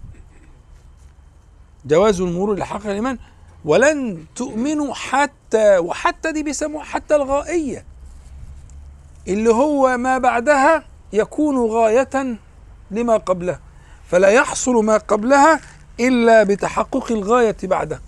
جواز 1.86 2.22
المرور 2.22 2.56
لحقائق 2.58 2.86
الإيمان 2.88 3.18
ولن 3.66 4.26
تؤمنوا 4.36 4.94
حتى 4.94 5.78
وحتى 5.78 6.32
دي 6.32 6.44
بيسموها 6.44 6.84
حتى 6.84 7.16
الغائية 7.16 7.86
اللي 9.28 9.50
هو 9.50 9.98
ما 9.98 10.18
بعدها 10.18 10.84
يكون 11.14 11.58
غاية 11.72 12.38
لما 12.92 13.18
قبلها 13.18 13.60
فلا 14.10 14.28
يحصل 14.28 14.86
ما 14.86 14.98
قبلها 14.98 15.60
إلا 16.00 16.44
بتحقق 16.44 17.12
الغاية 17.12 17.56
بعدها 17.64 18.02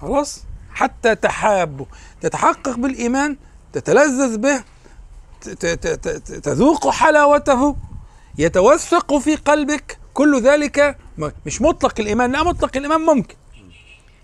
خلاص؟ 0.00 0.44
حتى 0.74 1.14
تحابوا 1.14 1.86
تتحقق 2.20 2.76
بالإيمان 2.76 3.36
تتلذذ 3.72 4.38
به 4.38 4.64
تذوق 6.42 6.90
حلاوته 6.90 7.76
يتوثق 8.38 9.18
في 9.18 9.34
قلبك. 9.34 9.98
كل 10.14 10.42
ذلك 10.42 10.98
مش 11.46 11.62
مطلق 11.62 12.00
الإيمان. 12.00 12.32
لا 12.32 12.42
مطلق 12.42 12.76
الإيمان 12.76 13.00
ممكن. 13.00 13.34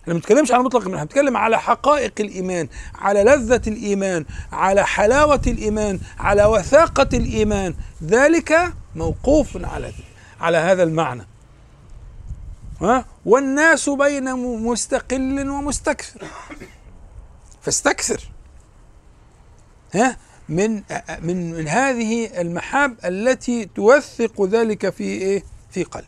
إحنا 0.03 0.15
ما 0.15 0.19
بنتكلمش 0.19 0.53
على 0.53 0.63
مطلق 0.63 0.83
إحنا 0.83 1.05
بنتكلم 1.05 1.37
على 1.37 1.61
حقائق 1.61 2.13
الإيمان 2.21 2.69
على 2.95 3.23
لذة 3.23 3.63
الإيمان 3.67 4.25
على 4.53 4.87
حلاوة 4.87 5.41
الإيمان 5.47 6.01
على 6.19 6.45
وثاقة 6.45 7.09
الإيمان. 7.13 7.75
ذلك 8.05 8.73
موقوف 8.97 9.59
على 9.65 9.93
على 10.41 10.57
هذا 10.57 10.83
المعنى. 10.83 11.27
والناس 13.25 13.89
بين 13.89 14.35
مستقل 14.63 15.51
ومستكثر. 15.51 16.27
فاستكثر. 17.63 18.31
ها؟ 19.95 20.17
من 20.49 20.83
من 21.23 21.53
من 21.53 21.69
هذه 21.69 22.41
المحاب 22.41 22.97
التي 23.05 23.65
توثق 23.65 24.43
ذلك 24.47 24.91
في 24.91 25.05
إيه؟ 25.05 25.43
في 25.71 25.85
قلب. 25.85 26.05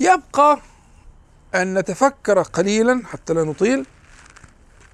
يبقى 0.00 0.58
أن 1.54 1.78
نتفكر 1.78 2.42
قليلا 2.42 3.02
حتى 3.06 3.34
لا 3.34 3.44
نطيل 3.44 3.86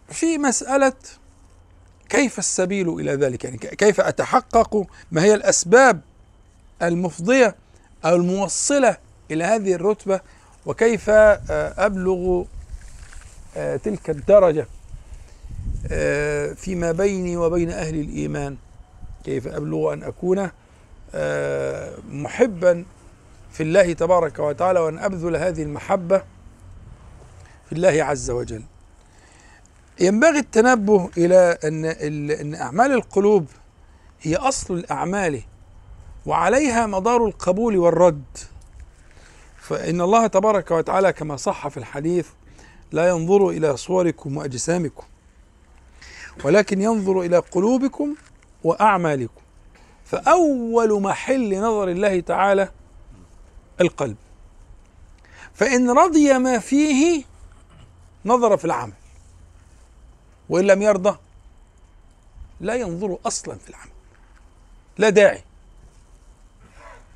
في 0.09 0.38
مسألة 0.38 0.92
كيف 2.09 2.38
السبيل 2.38 2.88
إلى 2.88 3.12
ذلك؟ 3.14 3.44
يعني 3.44 3.57
كيف 3.59 4.01
أتحقق؟ 4.01 4.86
ما 5.12 5.22
هي 5.22 5.34
الأسباب 5.34 6.01
المفضية 6.82 7.57
أو 8.05 8.16
الموصلة 8.16 8.97
إلى 9.31 9.45
هذه 9.45 9.74
الرتبة 9.74 10.20
وكيف 10.66 11.11
أبلغ 11.11 12.45
تلك 13.55 14.11
الدرجة 14.11 14.66
فيما 16.55 16.93
بيني 16.93 17.37
وبين 17.37 17.70
أهل 17.70 18.01
الإيمان؟ 18.01 18.57
كيف 19.24 19.47
أبلغ 19.47 19.93
أن 19.93 20.03
أكون 20.03 20.51
محبا 22.11 22.85
في 23.53 23.62
الله 23.62 23.93
تبارك 23.93 24.39
وتعالى 24.39 24.81
وأن 24.81 24.99
أبذل 24.99 25.37
هذه 25.37 25.62
المحبة 25.62 26.18
في 27.66 27.72
الله 27.72 28.05
عز 28.05 28.31
وجل. 28.31 28.62
ينبغي 30.01 30.39
التنبه 30.39 31.11
إلى 31.18 31.59
أن 31.64 31.85
أن 32.31 32.55
أعمال 32.55 32.93
القلوب 32.93 33.47
هي 34.22 34.37
أصل 34.37 34.74
الأعمال 34.74 35.43
وعليها 36.27 36.87
مدار 36.87 37.27
القبول 37.27 37.77
والرد. 37.77 38.24
فإن 39.68 40.00
الله 40.00 40.26
تبارك 40.26 40.70
وتعالى 40.70 41.12
كما 41.12 41.36
صح 41.36 41.68
في 41.68 41.76
الحديث 41.76 42.28
لا 42.92 43.08
ينظر 43.08 43.48
إلى 43.48 43.76
صوركم 43.76 44.36
وأجسامكم 44.36 45.04
ولكن 46.44 46.80
ينظر 46.80 47.20
إلى 47.20 47.38
قلوبكم 47.38 48.14
وأعمالكم. 48.64 49.40
فأول 50.04 51.02
محل 51.02 51.58
نظر 51.60 51.88
الله 51.88 52.20
تعالى 52.20 52.68
القلب. 53.80 54.16
فإن 55.54 55.90
رضي 55.90 56.38
ما 56.38 56.58
فيه 56.58 57.24
نظر 58.24 58.56
في 58.56 58.64
العمل 58.64 58.92
وإن 60.48 60.64
لم 60.66 60.82
يرضى 60.82 61.18
لا 62.60 62.74
ينظر 62.74 63.18
أصلا 63.26 63.58
في 63.58 63.70
العمل 63.70 63.90
لا 64.98 65.08
داعي. 65.08 65.44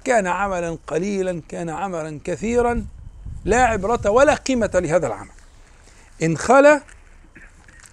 كان 0.05 0.27
عملا 0.27 0.79
قليلا 0.87 1.43
كان 1.49 1.71
عملا 1.71 2.21
كثيرا 2.25 2.87
لا 3.45 3.65
عبرة 3.65 4.11
ولا 4.11 4.35
قيمة 4.35 4.71
لهذا 4.75 5.07
العمل. 5.07 5.31
إن 6.23 6.39
خلا 6.39 6.81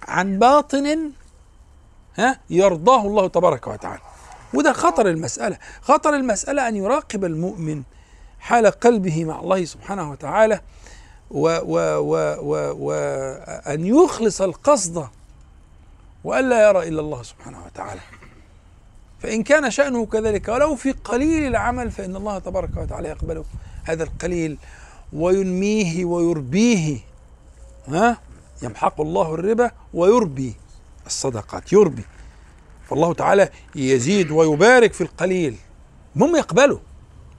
عن 0.08 0.38
باطن 0.38 1.12
ها 2.16 2.40
يرضاه 2.50 3.06
الله 3.06 3.28
تبارك 3.28 3.66
وتعالى. 3.66 4.02
وده 4.54 4.72
خطر 4.72 5.08
المسألة. 5.08 5.58
خطر 5.82 6.14
المسألة 6.14 6.68
أن 6.68 6.76
يراقب 6.76 7.24
المؤمن 7.24 7.82
حال 8.40 8.66
قلبه 8.66 9.24
مع 9.24 9.40
الله 9.40 9.64
سبحانه 9.64 10.10
وتعالى 10.10 10.60
وأن 12.80 13.86
يخلص 13.86 14.42
القصد 14.42 15.08
وألا 16.24 16.68
يرى 16.68 16.88
إلا 16.88 17.00
الله 17.00 17.22
سبحانه 17.22 17.64
وتعالى. 17.66 18.00
فإن 19.18 19.42
كان 19.42 19.70
شأنه 19.70 20.06
كذلك 20.06 20.48
ولو 20.48 20.74
في 20.74 20.92
قليل 20.92 21.46
العمل 21.46 21.90
فإن 21.90 22.16
الله 22.16 22.38
تبارك 22.38 22.76
وتعالى 22.76 23.08
يقبله 23.08 23.44
هذا 23.84 24.04
القليل 24.04 24.58
وينميه 25.12 26.04
ويربيه. 26.04 26.98
ها؟ 27.88 28.18
يمحق 28.62 29.00
الله 29.00 29.34
الربا 29.34 29.70
ويربي 29.94 30.54
الصدقات 31.06 31.72
يربي. 31.72 32.04
فالله 32.88 33.14
تعالى 33.14 33.48
يزيد 33.74 34.30
ويبارك 34.30 34.92
في 34.92 35.00
القليل. 35.00 35.56
المهم 36.16 36.36
يقبله 36.36 36.80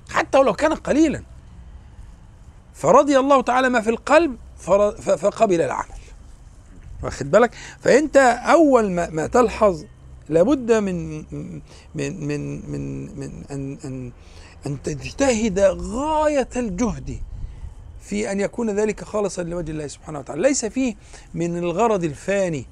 حتى 0.10 0.38
ولو 0.38 0.54
كان 0.54 0.74
قليلا. 0.74 1.24
فرضي 2.74 3.20
الله 3.20 3.42
تعالى 3.42 3.70
ما 3.70 3.82
في 3.82 3.90
القلب 3.90 4.38
فقبل 5.18 5.62
العمل. 5.62 6.00
واخد 7.04 7.32
بالك؟ 7.32 7.52
فأنت 7.80 8.18
أول 8.46 8.92
ما, 8.92 9.10
ما 9.10 9.28
تلحظ 9.28 9.84
لابد 10.30 10.72
من 10.72 11.18
من 11.96 12.28
من 12.28 12.72
من, 12.72 13.20
من 13.20 13.44
أن 13.52 13.78
أن 13.86 14.12
أن 14.66 14.82
تجتهد 14.84 15.60
غاية 15.60 16.50
الجهد 16.56 17.20
في 18.02 18.32
أن 18.32 18.40
يكون 18.40 18.70
ذلك 18.70 19.04
خالصا 19.04 19.44
لوجه 19.44 19.72
الله 19.72 19.88
سبحانه 19.88 20.20
وتعالى. 20.20 20.42
ليس 20.42 20.66
فيه 20.66 20.96
من 21.34 21.58
الغرض 21.58 22.04
الفاني 22.04 22.66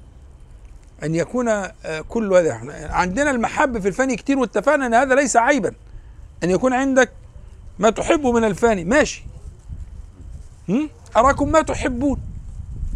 أن 1.02 1.14
يكون 1.14 1.66
كل 2.08 2.32
هذا. 2.32 2.52
عندنا 2.90 3.30
المحبه 3.30 3.80
في 3.80 3.88
الفاني 3.88 4.16
كتير 4.16 4.38
واتفقنا 4.38 4.86
إن 4.86 4.94
هذا 4.94 5.14
ليس 5.14 5.36
عيبا. 5.36 5.72
أن 6.44 6.50
يكون 6.50 6.72
عندك 6.72 7.12
ما 7.78 7.90
تحبه 7.90 8.32
من 8.32 8.44
الفاني. 8.44 8.84
ماشي. 8.84 9.24
أراكم 11.16 11.52
ما 11.52 11.62
تحبون. 11.62 12.20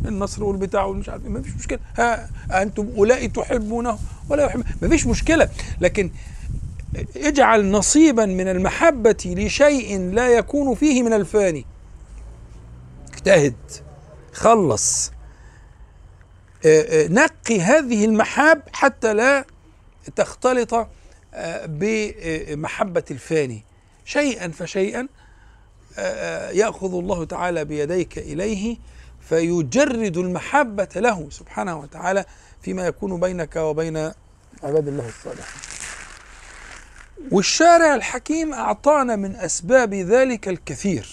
النصر 0.07 0.45
والبتاع 0.45 0.85
والمش 0.85 1.09
عارف 1.09 1.25
ما 1.25 1.43
فيش 1.43 1.55
مشكلة. 1.57 1.79
ها 1.99 2.31
أنتم 2.63 2.93
أولئك 2.97 3.37
تحبونه 3.37 3.99
ولا 4.29 4.45
يحب. 4.45 4.65
ما 4.83 4.89
فيش 4.89 5.07
مشكلة. 5.07 5.49
لكن 5.81 6.11
اجعل 7.17 7.71
نصيبا 7.71 8.27
من 8.27 8.49
المحبة 8.49 9.17
لشيء 9.27 10.01
لا 10.01 10.29
يكون 10.29 10.75
فيه 10.75 11.03
من 11.03 11.13
الفاني. 11.13 11.67
اجتهد. 13.13 13.55
خلص. 14.33 15.13
نقي 16.87 17.61
هذه 17.61 18.05
المحاب 18.05 18.63
حتى 18.73 19.15
لا 19.15 19.45
تختلط 20.17 20.89
بمحبة 21.67 23.05
الفاني. 23.11 23.65
شيئا 24.05 24.49
فشيئا 24.49 25.09
يأخذ 26.53 26.95
الله 26.95 27.25
تعالى 27.25 27.65
بيديك 27.65 28.19
إليه 28.19 28.77
فيجرد 29.29 30.17
المحبة 30.17 30.89
له 30.97 31.31
سبحانه 31.31 31.79
وتعالى 31.79 32.25
فيما 32.63 32.87
يكون 32.87 33.21
بينك 33.21 33.57
وبين 33.57 33.97
عباد 34.63 34.89
الله 34.89 35.09
الصالحين. 35.09 35.63
والشارع 37.31 37.95
الحكيم 37.95 38.53
أعطانا 38.53 39.17
من 39.17 39.37
أسباب 39.37 39.95
ذلك 39.95 40.49
الكثير. 40.49 41.09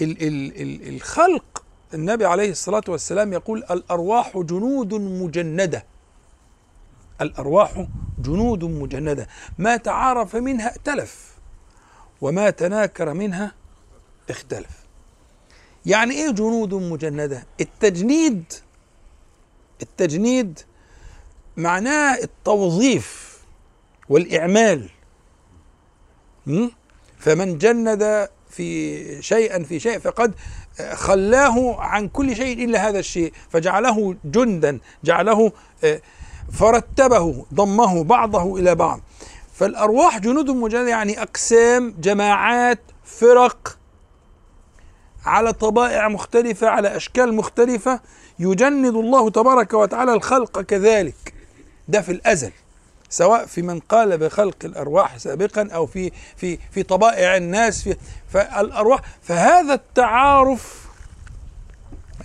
ال 0.00 0.22
ال 0.22 0.62
ال 0.62 0.94
الخلق 0.94 1.64
النبي 1.94 2.26
عليه 2.26 2.50
الصلاة 2.50 2.84
والسلام 2.88 3.32
يقول 3.32 3.58
الأرواح 3.70 4.38
جنود 4.38 4.94
مجندة. 4.94 5.84
الأرواح 7.20 7.86
جنود 8.18 8.64
مجندة، 8.64 9.28
ما 9.58 9.76
تعارف 9.76 10.36
منها 10.36 10.68
ائتلف 10.68 11.34
وما 12.20 12.50
تناكر 12.50 13.14
منها 13.14 13.54
اختلف. 14.30 14.77
يعني 15.88 16.14
إيه 16.14 16.30
جنود 16.30 16.74
مجندة؟ 16.74 17.46
التجنيد 17.60 18.52
التجنيد 19.82 20.58
معناه 21.56 22.14
التوظيف 22.14 23.38
والإعمال. 24.08 24.88
فمن 27.18 27.58
جند 27.58 28.28
في 28.50 29.22
شيئا 29.22 29.62
في 29.62 29.80
شيء 29.80 29.98
فقد 29.98 30.34
خلاه 30.92 31.80
عن 31.80 32.08
كل 32.08 32.36
شيء 32.36 32.64
إلا 32.64 32.88
هذا 32.88 32.98
الشيء 32.98 33.32
فجعله 33.50 34.16
جندا 34.24 34.78
جعله 35.04 35.52
فرتبه 36.52 37.46
ضمه 37.54 38.04
بعضه 38.04 38.56
إلى 38.58 38.74
بعض. 38.74 39.00
فالأرواح 39.52 40.18
جنود 40.18 40.50
مجندة 40.50 40.88
يعني 40.88 41.22
أقسام 41.22 41.94
جماعات 42.00 42.80
فرق 43.04 43.77
على 45.24 45.52
طبائع 45.52 46.08
مختلفة 46.08 46.68
على 46.68 46.96
أشكال 46.96 47.34
مختلفة. 47.34 48.00
يجند 48.38 48.94
الله 48.94 49.30
تبارك 49.30 49.74
وتعالى 49.74 50.12
الخلق 50.12 50.60
كذلك. 50.60 51.34
ده 51.88 52.00
في 52.00 52.12
الأزل. 52.12 52.52
سواء 53.10 53.46
في 53.46 53.62
من 53.62 53.80
قال 53.80 54.18
بخلق 54.18 54.56
الأرواح 54.64 55.18
سابقا 55.18 55.68
أو 55.74 55.86
في 55.86 56.10
في 56.36 56.58
في 56.70 56.82
طبائع 56.82 57.36
الناس 57.36 57.82
في 57.82 57.96
فالأرواح. 58.28 59.00
فهذا 59.22 59.74
التعارف 59.74 60.86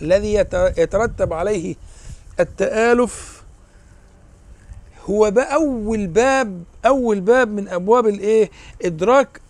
الذي 0.02 0.34
يترتب 0.78 1.34
عليه 1.34 1.76
التآلف 2.39 3.44
هو 5.10 5.32
بأول 5.32 6.08
باب 6.08 6.64
أول 6.86 7.20
باب 7.20 7.48
من 7.48 7.68
أبواب 7.70 8.08
الإيه؟ 8.08 8.52
إدراك 8.86 9.41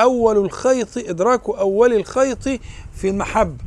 أول 0.00 0.36
الخيط 0.36 0.98
إدراك 0.98 1.48
أول 1.48 1.92
الخيط 1.92 2.42
في 2.94 3.08
المحبة 3.08 3.64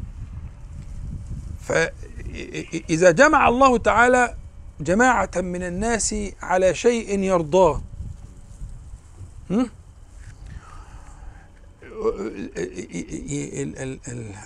فإذا 1.68 3.12
جمع 3.12 3.48
الله 3.48 3.78
تعالى 3.78 4.36
جماعة 4.80 5.32
من 5.36 5.64
الناس 5.64 6.16
على 6.42 6.76
شيء 6.76 7.20
يرضاه? 7.20 7.82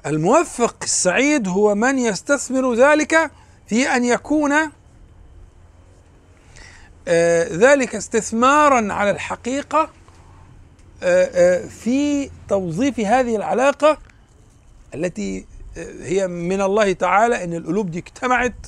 الموفق 0.06 0.76
السعيد 0.84 1.48
هو 1.48 1.76
من 1.76 2.00
يستثمر 2.00 2.74
ذلك 2.74 3.32
في 3.68 3.90
أن 3.90 4.06
يكون 4.06 4.54
آه، 7.08 7.48
ذلك 7.52 7.96
استثمارا 7.96 8.94
على 8.94 9.12
الحقيقة. 9.12 9.82
آه، 9.82 9.97
في 11.70 12.30
توظيف 12.50 13.00
هذه 13.00 13.36
العلاقة 13.36 13.98
التي 14.96 15.46
هي 16.02 16.28
من 16.28 16.62
الله 16.62 16.94
تعالى 16.94 17.44
إن 17.44 17.54
القلوب 17.54 17.92
دي 17.92 18.00
اجتمعت 18.00 18.68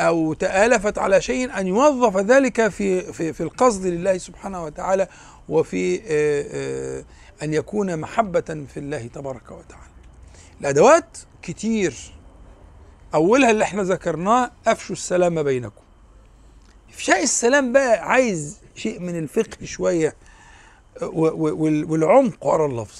أو 0.00 0.32
تآلفت 0.32 0.98
على 0.98 1.20
شيء 1.20 1.58
أن 1.60 1.66
يوظف 1.66 2.16
ذلك 2.16 2.68
في 2.68 3.12
في 3.12 3.32
في 3.32 3.42
القصد 3.42 3.86
لله 3.86 4.18
سبحانه 4.18 4.64
وتعالى 4.64 5.08
وفي 5.48 6.00
أن 7.42 7.54
يكون 7.54 7.96
محبة 8.00 8.64
في 8.74 8.76
الله 8.76 9.06
تبارك 9.06 9.50
وتعالى. 9.50 9.84
الأدوات 10.60 11.18
كتير. 11.42 11.94
أولها 13.14 13.50
اللي 13.50 13.64
إحنا 13.64 13.82
ذكرناه 13.82 14.50
أفشوا 14.66 14.96
السلام 14.96 15.42
بينكم. 15.42 15.82
إفشاء 16.94 17.22
السلام 17.22 17.72
بقى 17.72 17.98
عايز 18.08 18.58
شيء 18.74 19.00
من 19.00 19.18
الفقه 19.18 19.64
شوية. 19.64 20.14
والعمق 21.02 22.46
ورا 22.46 22.66
اللفظ. 22.66 22.98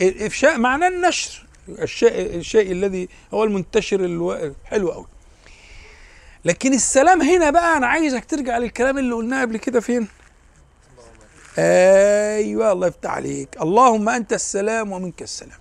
الإفشاء 0.00 0.58
معناه 0.58 0.88
النشر. 0.88 1.46
الشيء 1.68 2.36
الشيء 2.36 2.72
الذي 2.72 3.08
هو 3.34 3.44
المنتشر 3.44 4.04
الحلو 4.04 4.90
قوي 4.90 5.06
لكن 6.44 6.72
السلام 6.74 7.22
هنا 7.22 7.50
بقى 7.50 7.76
أنا 7.76 7.86
عايزك 7.86 8.24
ترجع 8.24 8.58
للكلام 8.58 8.98
اللي 8.98 9.14
قلناه 9.14 9.40
قبل 9.42 9.56
كده 9.56 9.80
فين؟ 9.80 10.08
أيوه 11.58 12.72
الله 12.72 12.86
يفتح 12.86 13.10
عليك. 13.10 13.48
اللهم 13.62 14.08
أنت 14.08 14.32
السلام 14.32 14.92
ومنك 14.92 15.22
السلام. 15.22 15.58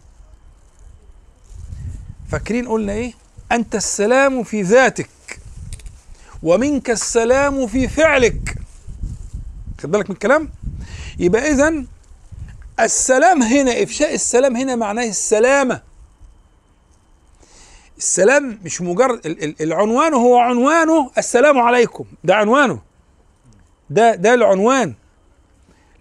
فاكرين 2.31 2.67
قلنا 2.67 2.93
إيه؟ 2.93 3.13
أنت 3.51 3.75
السلام 3.75 4.43
في 4.43 4.61
ذاتك 4.61 5.09
ومنك 6.43 6.89
السلام 6.89 7.67
في 7.67 7.87
فعلك. 7.87 8.55
خد 9.81 9.91
بالك 9.91 10.09
من 10.09 10.13
الكلام؟ 10.15 10.49
يبقى 11.21 11.51
اذا 11.51 11.83
السلام 12.79 13.43
هنا 13.43 13.83
إفشاء 13.83 14.13
السلام 14.13 14.55
هنا 14.55 14.75
معناه 14.75 15.05
السلامة. 15.05 15.81
السلام 17.97 18.59
مش 18.63 18.81
مجرد 18.81 19.21
العنوان 19.61 20.13
هو 20.13 20.37
عنوانه 20.37 21.11
السلام 21.17 21.57
عليكم. 21.57 22.05
ده 22.23 22.35
عنوانه. 22.35 22.81
ده 23.89 24.15
ده 24.15 24.33
العنوان. 24.33 24.93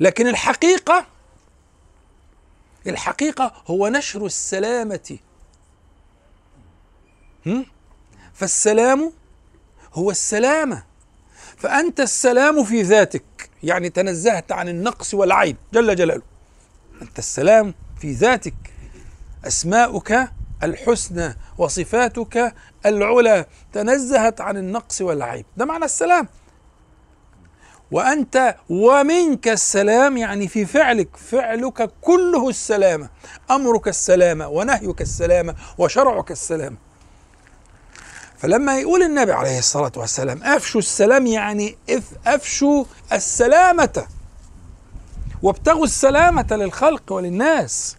لكن 0.00 0.26
الحقيقة 0.26 1.06
الحقيقة 2.86 3.52
هو 3.66 3.88
نشر 3.88 4.26
السلامة. 4.26 5.18
فالسلام 8.34 9.12
هو 9.94 10.10
السلامة. 10.10 10.84
فأنت 11.56 12.00
السلام 12.00 12.64
في 12.64 12.82
ذاتك. 12.82 13.39
يعني 13.62 13.90
تنزهت 13.90 14.52
عن 14.52 14.68
النقص 14.68 15.14
والعيب. 15.14 15.56
جل 15.72 15.96
جلاله. 15.96 16.22
أنت 17.02 17.18
السلام 17.18 17.74
في 18.00 18.12
ذاتك. 18.12 18.54
أسماؤك 19.46 20.28
الحسنى 20.62 21.36
وصفاتك 21.58 22.54
العلى 22.86 23.46
تنزهت 23.72 24.40
عن 24.40 24.56
النقص 24.56 25.00
والعيب. 25.00 25.46
ده 25.56 25.64
معنى 25.64 25.84
السلام. 25.84 26.28
وأنت 27.90 28.56
ومنك 28.70 29.48
السلام 29.48 30.16
يعني 30.16 30.48
في 30.48 30.66
فعلك. 30.66 31.16
فعلك 31.16 31.90
كله 32.00 32.48
السلامة 32.48 33.08
أمرك 33.50 33.88
السلامة 33.88 34.48
ونهيك 34.48 35.00
السلامة 35.00 35.54
وشرعك 35.78 36.30
السلامة 36.30 36.76
فلما 38.41 38.78
يقول 38.80 39.03
النبي 39.03 39.32
عليه 39.32 39.59
الصلاة 39.59 39.93
والسلام 39.97 40.43
أفشوا 40.43 40.80
السلام 40.80 41.26
يعني 41.26 41.76
أفشوا 42.26 42.84
السلامة. 43.12 44.07
وابتغوا 45.43 45.84
السلامة 45.84 46.47
للخلق 46.51 47.12
وللناس. 47.12 47.97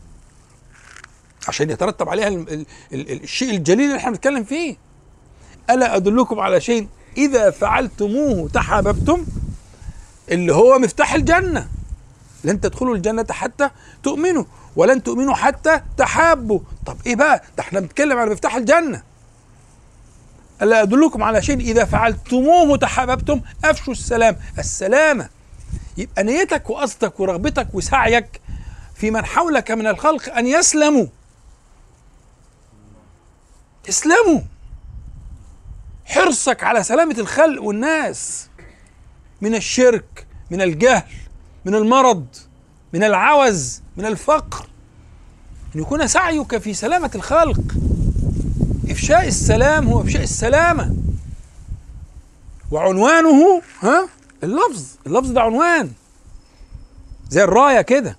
عشان 1.48 1.70
يترتب 1.70 2.10
عليها 2.10 2.46
الشيء 2.94 3.50
الجليل 3.52 3.86
اللي 3.86 3.98
إحنا 3.98 4.12
بنتكلم 4.12 4.44
فيه. 4.44 4.78
ألا 5.70 5.96
أدلكم 5.96 6.39
على 6.39 6.62
شيء؟ 6.62 6.88
إذا 7.18 7.50
فعلتموه 7.52 8.50
تحاببتم 8.50 9.26
اللي 10.32 10.54
هو 10.54 10.80
مفتاح 10.80 11.14
الجنة. 11.14 11.68
لن 12.44 12.62
تدخلوا 12.62 12.96
الجنة 12.96 13.26
حتى 13.30 13.70
تؤمنوا 14.04 14.44
ولن 14.76 15.04
تؤمنوا 15.04 15.34
حتى 15.34 15.82
تحابوا. 15.98 16.60
طب 16.86 16.98
إيه 17.06 17.16
بقى؟ 17.16 17.44
ده 17.58 17.64
إحنا 17.64 17.80
بنتكلم 17.80 18.18
على 18.18 18.30
مفتاح 18.32 18.56
الجنة. 18.56 19.04
ألا 20.62 20.82
أدلكم 20.82 21.24
على 21.24 21.41
شيء؟ 21.41 21.59
إذا 21.59 21.86
فعلتموه 21.86 22.78
تحاببتم 22.78 23.41
أفشوا 23.66 23.93
السلام. 23.93 24.38
السلامة 24.59 25.30
يبقى 25.97 26.24
نيتك 26.24 26.70
وقصدك 26.70 27.20
ورغبتك 27.20 27.68
وسعيك 27.74 28.41
في 28.95 29.12
من 29.12 29.26
حولك 29.26 29.72
من 29.72 29.88
الخلق 29.88 30.36
أن 30.36 30.47
يسلموا. 30.47 31.05
اسلموا 33.89 34.41
حرصك 36.05 36.64
على 36.64 36.84
سلامة 36.84 37.16
الخلق 37.20 37.64
والناس 37.64 38.47
من 39.41 39.55
الشرك 39.55 40.28
من 40.51 40.62
الجهل 40.62 41.03
من 41.66 41.76
المرض 41.76 42.26
من 42.93 43.03
العوز 43.03 43.82
من 43.97 44.05
الفقر. 44.05 44.68
أن 45.76 45.82
يكون 45.82 46.07
سعيك 46.07 46.57
في 46.57 46.74
سلامة 46.74 47.12
الخلق. 47.16 47.62
إفشاء 48.89 49.27
السلام 49.27 49.88
هو 49.88 50.01
إفشاء 50.01 50.23
السلامة. 50.23 50.95
وعنوانه 52.71 53.61
ها؟ 53.82 54.09
اللفظ. 54.43 54.84
اللفظ 55.07 55.32
ده 55.32 55.41
عنوان. 55.41 55.91
زي 57.29 57.43
الراية 57.43 57.82
كده. 57.82 58.17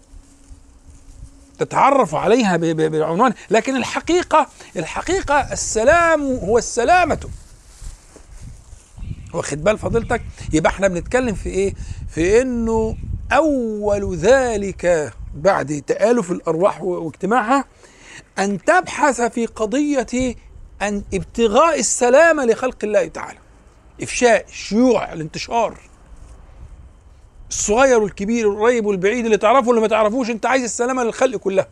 تتعرف 1.58 2.14
عليها 2.14 2.56
بالعنوان 2.56 3.32
لكن 3.50 3.76
الحقيقة 3.76 4.46
الحقيقة 4.76 5.52
السلام 5.52 6.22
هو 6.22 6.58
السلامة. 6.58 7.18
واخد 9.34 9.64
بال 9.64 9.78
فضيلتك 9.78 10.22
يبقى 10.52 10.72
إحنا 10.72 10.88
بنتكلم 10.88 11.34
في 11.34 11.48
إيه؟ 11.48 11.74
في 12.10 12.42
إنه 12.42 12.96
أول 13.32 14.16
ذلك 14.16 15.12
بعد 15.34 15.82
تآلف 15.86 16.30
الأرواح 16.30 16.82
واجتماعها 16.82 17.64
أن 18.38 18.64
تبحث 18.64 19.20
في 19.20 19.46
قضية 19.46 20.34
أن 20.82 21.04
ابتغاء 21.14 21.78
السلامة 21.78 22.44
لخلق 22.44 22.76
الله 22.84 23.06
تعالى. 23.06 23.38
إفشاء 24.02 24.48
الشيوع 24.48 25.12
الانتشار. 25.12 25.80
الصغير 27.50 27.98
والكبير 27.98 28.46
والقريب 28.46 28.86
والبعيد 28.86 29.24
اللي 29.24 29.36
تعرفه 29.36 29.68
واللي 29.68 29.80
ما 29.82 29.88
تعرفوش 29.88 30.30
أنت 30.30 30.46
عايز 30.46 30.62
السلامة 30.62 31.04
للخلق 31.04 31.38
كلها. 31.38 31.68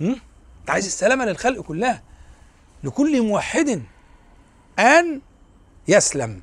أنت 0.00 0.20
عايز 0.68 0.86
السلامة 0.86 1.24
للخلق 1.24 1.62
كلها. 1.62 2.02
لكل 2.84 3.22
موحد 3.22 3.82
أن 4.78 5.20
يسلم. 5.88 6.42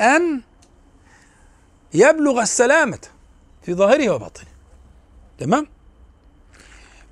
أن 0.00 0.42
يبلغ 1.94 2.42
السلامة 2.42 2.98
في 3.62 3.74
ظاهره 3.74 4.10
وباطنه. 4.10 4.48
تمام؟ 5.38 5.75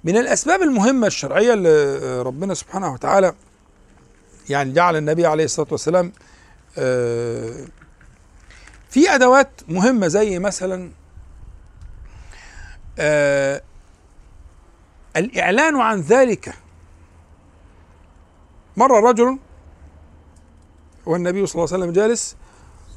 من 0.04 0.16
الأسباب 0.16 0.62
المهمة 0.62 1.06
الشرعية 1.06 1.54
اللي 1.54 2.22
ربنا 2.22 2.54
سبحانه 2.54 2.92
وتعالى 2.92 3.34
يعني 4.48 4.72
جعل 4.72 4.96
النبي 4.96 5.26
عليه 5.26 5.44
الصلاة 5.44 5.68
والسلام 5.70 6.12
آه، 6.78 7.64
في 8.90 9.14
أدوات 9.14 9.48
مهمة 9.68 10.08
زي 10.08 10.38
مثلا 10.38 10.90
آه، 12.98 13.62
الإعلان 15.16 15.80
عن 15.80 16.00
ذلك. 16.00 16.54
مر 18.76 19.04
رجل 19.08 19.38
والنبي 21.06 21.46
صلى 21.46 21.64
الله 21.64 21.74
عليه 21.74 21.84
وسلم 21.84 21.92
جالس 21.92 22.36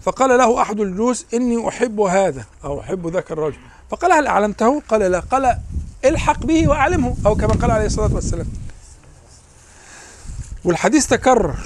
فقال 0.02 0.38
له 0.38 0.62
أحد 0.62 0.80
الجلوس 0.80 1.26
إني 1.34 1.68
أحب 1.68 2.00
هذا 2.00 2.46
أو 2.64 2.80
أحب 2.80 3.08
ذاك 3.08 3.32
الرجل. 3.32 3.60
فقال 3.90 4.12
هل 4.12 4.28
أعلمته؟ 4.28 4.80
قال 4.90 5.02
لا. 5.02 5.20
قال 5.20 5.58
الحق 6.06 6.46
به 6.46 6.68
وأعلمه 6.68 7.16
أو 7.26 7.36
كما 7.36 7.54
قال 7.54 7.72
عليه 7.72 7.86
الصلاة 7.86 8.16
والسلام. 8.16 8.48
والحديث 10.64 11.08
تكرر. 11.08 11.58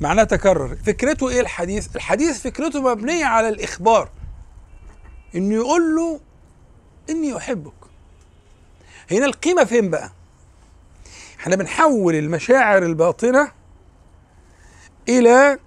معناه 0.00 0.24
تكرر. 0.24 0.76
فكرته 0.86 1.28
إيه 1.28 1.40
الحديث؟ 1.40 1.96
الحديث 1.96 2.40
فكرته 2.40 2.82
مبنية 2.82 3.24
على 3.24 3.48
الإخبار. 3.48 4.08
إنه 5.34 5.54
يقول 5.54 5.96
له 5.96 6.20
إني 7.10 7.36
أحبك. 7.36 7.72
هنا 9.10 9.26
القيمة 9.26 9.64
فين 9.64 9.90
بقى؟ 9.90 10.12
إحنا 11.40 11.56
بنحول 11.56 12.14
المشاعر 12.14 12.82
الباطنة 12.82 13.52
إلى 15.08 15.58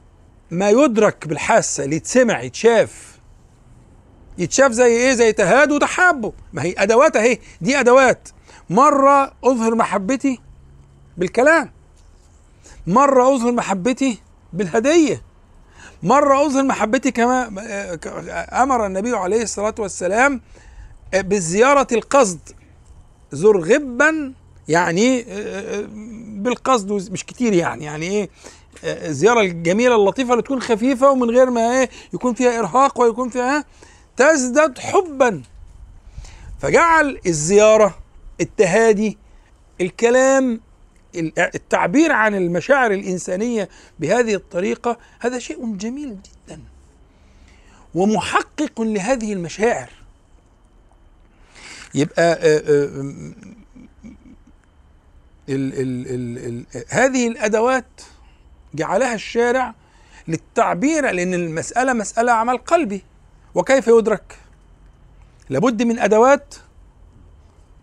ما 0.51 0.69
يدرك 0.69 1.27
بالحاسة 1.27 1.83
اللي 1.83 1.95
يتسمع 1.95 2.41
يتشاف. 2.41 3.16
يتشاف 4.37 4.71
زي 4.71 4.85
إيه؟ 4.85 5.13
زي 5.13 5.31
تهاد 5.33 5.71
وتحابه. 5.71 6.33
ما 6.53 6.63
هي 6.63 6.75
أدوات 6.77 7.15
أهي. 7.15 7.39
دي 7.61 7.79
أدوات. 7.79 8.29
مرة 8.69 9.31
أظهر 9.43 9.75
محبتي 9.75 10.39
بالكلام. 11.17 11.71
مرة 12.87 13.35
أظهر 13.35 13.51
محبتي 13.51 14.19
بالهدية. 14.53 15.21
مرة 16.03 16.45
أظهر 16.45 16.63
محبتي 16.63 17.11
كما 17.11 17.47
أمر 18.63 18.85
النبي 18.85 19.11
عليه 19.17 19.41
الصلاة 19.43 19.75
والسلام 19.79 20.41
بزيارة 21.13 21.87
القصد. 21.91 22.39
زر 23.31 23.59
غبا 23.59 24.33
يعني 24.67 25.25
بالقصد. 26.41 27.11
مش 27.11 27.25
كتير 27.25 27.53
يعني. 27.53 27.85
يعني 27.85 28.07
إيه؟ 28.07 28.29
الزيارة 28.83 29.41
الجميلة 29.41 29.95
اللطيفة 29.95 30.31
اللي 30.31 30.43
تكون 30.43 30.61
خفيفة 30.61 31.11
ومن 31.11 31.29
غير 31.29 31.49
ما 31.49 31.79
إيه؟ 31.79 31.89
يكون 32.13 32.33
فيها 32.33 32.59
إرهاق 32.59 33.01
ويكون 33.01 33.29
فيها 33.29 33.65
تزداد 34.17 34.79
حبا. 34.79 35.41
فجعل 36.59 37.19
الزيارة 37.25 37.97
التهادي 38.41 39.17
الكلام 39.81 40.61
التعبير 41.37 42.11
عن 42.11 42.35
المشاعر 42.35 42.91
الإنسانية 42.91 43.69
بهذه 43.99 44.35
الطريقة 44.35 44.97
هذا 45.19 45.39
شيء 45.39 45.75
جميل 45.75 46.09
جدا. 46.09 46.61
ومحقق 47.95 48.81
لهذه 48.81 49.33
المشاعر. 49.33 49.89
يبقى 51.95 52.23
آآ 52.23 52.57
آآ 52.57 53.13
ال 55.49 55.73
ال 55.73 56.07
ال 56.07 56.65
ال 56.75 56.85
هذه 56.89 57.27
الأدوات 57.27 58.01
جعلها 58.73 59.13
الشارع 59.13 59.73
للتعبير 60.27 61.09
لأن 61.11 61.33
المسألة 61.33 61.93
مسألة 61.93 62.31
عمل 62.31 62.57
قلبي. 62.57 63.03
وكيف 63.55 63.87
يدرك؟ 63.87 64.37
لابد 65.49 65.83
من 65.83 65.99
أدوات 65.99 66.55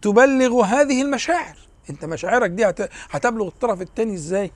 تبلغ 0.02 0.62
هذه 0.62 1.02
المشاعر. 1.02 1.56
أنت 1.90 2.04
مشاعرك 2.04 2.50
دي 2.50 2.66
هتبلغ 3.10 3.48
الطرف 3.48 3.80
الثاني 3.80 4.14
إزاي؟ 4.14 4.50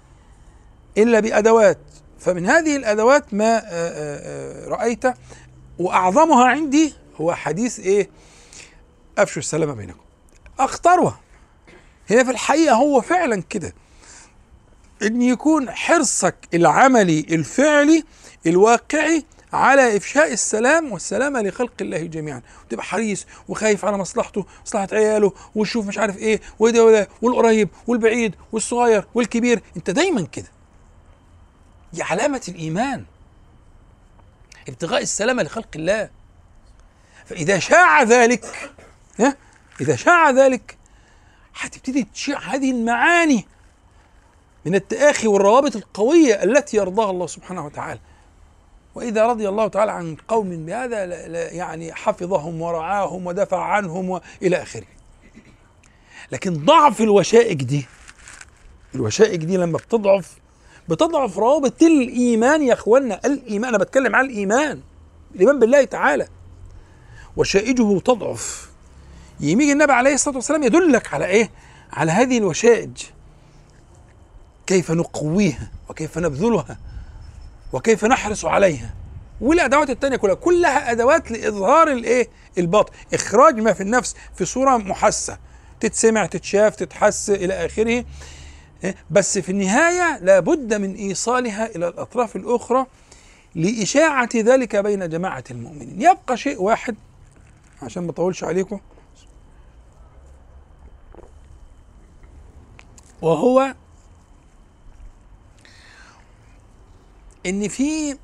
إلا 0.98 1.20
بأدوات. 1.20 1.78
فمن 2.18 2.46
هذه 2.46 2.76
الأدوات 2.76 3.34
ما 3.34 3.58
رأيت 4.68 5.04
وأعظمها 5.78 6.44
عندي 6.44 6.94
هو 7.20 7.34
حديث 7.34 7.80
إيه؟ 7.80 8.10
أفشوا 9.18 9.42
السلام 9.42 9.74
بينكم. 9.74 10.00
اخطرها 10.58 11.20
هي 12.08 12.24
في 12.24 12.30
الحقيقة 12.30 12.74
هو 12.74 13.00
فعلا 13.00 13.42
كده. 13.42 13.74
إن 15.02 15.22
يكون 15.22 15.70
حرصك 15.70 16.34
العملي 16.54 17.20
الفعلي 17.20 18.04
الواقعي 18.46 19.24
على 19.52 19.96
إفشاء 19.96 20.32
السلام 20.32 20.92
والسلامة 20.92 21.42
لخلق 21.42 21.72
الله 21.80 21.98
جميعا. 21.98 22.42
وتبقى 22.66 22.84
حريص 22.84 23.26
وخايف 23.48 23.84
على 23.84 23.98
مصلحته 23.98 24.46
مصلحة 24.66 24.88
عياله 24.92 25.32
ويشوف 25.54 25.86
مش 25.86 25.98
عارف 25.98 26.16
إيه 26.18 26.40
وده 26.58 26.84
وده 26.84 27.08
والقريب 27.22 27.68
والبعيد 27.86 28.34
والصغير 28.52 29.04
والكبير. 29.14 29.62
أنت 29.76 29.90
دايما 29.90 30.22
كده. 30.22 30.48
دي 31.92 32.02
علامة 32.02 32.42
الإيمان. 32.48 33.04
ابتغاء 34.68 35.02
السلامة 35.02 35.42
لخلق 35.42 35.68
الله. 35.76 36.10
فإذا 37.26 37.58
شاع 37.58 38.02
ذلك 38.02 38.70
إذا 39.80 39.96
شاع 39.96 40.30
ذلك 40.30 40.78
هتبتدي 41.60 42.04
تشيع 42.14 42.38
هذه 42.38 42.70
المعاني 42.70 43.46
من 44.64 44.74
التآخي 44.74 45.28
والروابط 45.28 45.76
القوية 45.76 46.42
التي 46.44 46.76
يرضاها 46.76 47.10
الله 47.10 47.26
سبحانه 47.26 47.66
وتعالى. 47.66 48.00
وإذا 48.98 49.26
رضي 49.26 49.48
الله 49.48 49.68
تعالى 49.68 49.92
عن 49.92 50.16
قوم 50.28 50.66
بهذا 50.66 51.04
يعني 51.54 51.94
حفظهم 51.94 52.62
ورعاهم 52.62 53.26
ودفع 53.26 53.64
عنهم 53.64 54.10
وإلى 54.10 54.62
آخره. 54.62 54.86
لكن 56.32 56.64
ضعف 56.64 57.00
الوشائج 57.00 57.62
دي 57.62 57.86
الوشائج 58.94 59.44
دي 59.44 59.56
لما 59.56 59.78
بتضعف 59.78 60.38
بتضعف 60.88 61.38
روابط 61.38 61.82
الإيمان 61.82 62.62
يا 62.62 62.72
إخوانا 62.72 63.20
الإيمان 63.24 63.68
أنا 63.74 63.78
بتكلم 63.78 64.16
عن 64.16 64.24
الإيمان 64.24 64.80
الإيمان 65.34 65.58
بالله 65.58 65.84
تعالى. 65.84 66.28
وشائجه 67.36 67.98
تضعف. 68.00 68.70
يميج 69.40 69.70
النبي 69.70 69.92
عليه 69.92 70.14
الصلاة 70.14 70.36
والسلام 70.36 70.62
يدلك 70.62 71.14
على 71.14 71.26
إيه؟ 71.26 71.50
على 71.92 72.12
هذه 72.12 72.38
الوشائج. 72.38 73.02
كيف 74.66 74.90
نقويها 74.90 75.70
وكيف 75.88 76.18
نبذلها 76.18 76.78
وكيف 77.72 78.04
نحرص 78.04 78.44
عليها. 78.44 78.94
والأدوات 79.40 79.90
التانية 79.90 80.16
كلها 80.16 80.34
كلها 80.34 80.90
أدوات 80.90 81.30
لإظهار 81.30 81.88
الإيه؟ 81.92 82.28
الباطن. 82.58 82.92
إخراج 83.14 83.60
ما 83.60 83.72
في 83.72 83.80
النفس 83.80 84.16
في 84.34 84.44
صورة 84.44 84.76
محسة. 84.76 85.38
تتسمع 85.80 86.26
تتشاف 86.26 86.76
تتحس 86.76 87.30
إلى 87.30 87.66
آخره. 87.66 88.04
بس 89.10 89.38
في 89.38 89.48
النهاية 89.52 90.18
لابد 90.18 90.74
من 90.74 90.94
إيصالها 90.94 91.66
إلى 91.76 91.88
الأطراف 91.88 92.36
الأخرى 92.36 92.86
لإشاعة 93.54 94.28
ذلك 94.36 94.76
بين 94.76 95.08
جماعة 95.08 95.44
المؤمنين. 95.50 96.02
يبقى 96.02 96.36
شيء 96.36 96.62
واحد 96.62 96.96
عشان 97.82 98.02
ما 98.02 98.10
أطولش 98.10 98.44
عليكم. 98.44 98.80
وهو 103.22 103.74
إن 107.48 107.68
في 107.68 108.18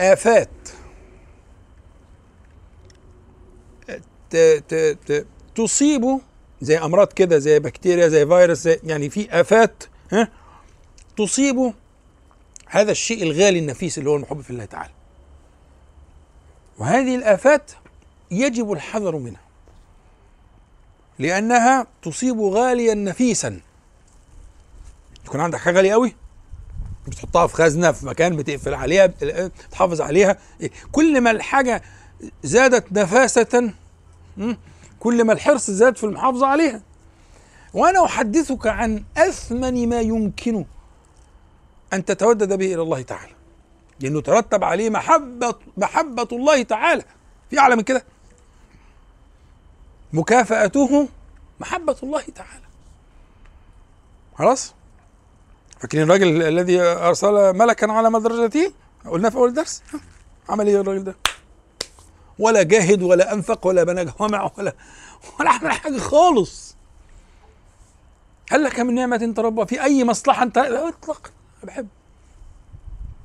آفات 0.00 0.48
ت 4.30 4.36
ت 4.68 4.74
ت 5.06 5.26
تصيب 5.54 6.20
زي 6.60 6.78
أمراض 6.78 7.12
كده 7.12 7.38
زي 7.38 7.58
بكتيريا 7.58 8.08
زي 8.08 8.26
فيروس 8.26 8.58
زي 8.58 8.80
يعني 8.84 9.10
في 9.10 9.40
آفات 9.40 9.84
ها 10.12 10.28
تصيب 11.16 11.72
هذا 12.66 12.90
الشيء 12.90 13.22
الغالي 13.22 13.58
النفيس 13.58 13.98
اللي 13.98 14.10
هو 14.10 14.16
المحب 14.16 14.40
في 14.40 14.50
الله 14.50 14.64
تعالى. 14.64 14.92
وهذه 16.78 17.16
الآفات 17.16 17.72
يجب 18.30 18.72
الحذر 18.72 19.16
منها 19.16 19.40
لأنها 21.18 21.86
تصيب 22.02 22.40
غاليا 22.40 22.94
نفيسا. 22.94 23.60
يكون 25.26 25.40
عندك 25.40 25.58
حاجة 25.58 25.76
غالية 25.76 25.92
قوي 25.92 26.14
بتحطها 27.06 27.46
في 27.46 27.54
خزنة 27.54 27.92
في 27.92 28.06
مكان 28.06 28.36
بتقفل 28.36 28.74
عليها 28.74 29.06
بتحافظ 29.06 30.00
عليها. 30.00 30.38
كل 30.92 31.20
ما 31.20 31.30
الحاجة 31.30 31.82
زادت 32.42 32.92
نفاسة 32.92 33.72
كل 35.00 35.24
ما 35.24 35.32
الحرص 35.32 35.70
زاد 35.70 35.96
في 35.96 36.04
المحافظة 36.04 36.46
عليها. 36.46 36.82
وأنا 37.74 38.04
أحدثك 38.04 38.66
عن 38.66 39.04
أثمن 39.16 39.88
ما 39.88 40.00
يمكن 40.00 40.64
أن 41.92 42.04
تتودد 42.04 42.52
به 42.58 42.74
إلى 42.74 42.82
الله 42.82 43.02
تعالى. 43.02 43.32
لأنه 44.00 44.20
ترتب 44.20 44.64
عليه 44.64 44.90
محبة 44.90 45.54
محبة 45.76 46.28
الله 46.32 46.62
تعالى. 46.62 47.04
في 47.50 47.58
أعلى 47.58 47.76
من 47.76 47.82
كده؟ 47.82 48.04
مكافأته 50.12 51.08
محبة 51.60 51.96
الله 52.02 52.22
تعالى. 52.34 52.66
خلاص؟ 54.38 54.74
فاكرين 55.80 56.04
الراجل 56.04 56.42
الذي 56.42 56.80
أرسل 56.80 57.56
ملكا 57.56 57.92
على 57.92 58.10
مدرجته 58.10 58.72
قلنا 59.06 59.30
في 59.30 59.36
أول 59.36 59.54
درس. 59.54 59.82
عمل 60.48 60.66
إيه 60.66 60.80
الراجل 60.80 61.04
ده؟ 61.04 61.16
ولا 62.38 62.62
جاهد 62.62 63.02
ولا 63.02 63.32
أنفق 63.32 63.66
ولا 63.66 63.84
بنى 63.84 64.04
جوامع 64.04 64.50
ولا 64.58 64.74
ولا 65.40 65.50
عمل 65.50 65.72
حاجة 65.72 65.98
خالص. 65.98 66.76
هل 68.50 68.64
لك 68.64 68.80
من 68.80 68.94
نعمة 68.94 69.32
تربى 69.36 69.66
في 69.66 69.82
أي 69.82 70.04
مصلحة؟ 70.04 70.42
أنت 70.42 70.58
اطلق. 70.58 71.32
بحب. 71.62 71.88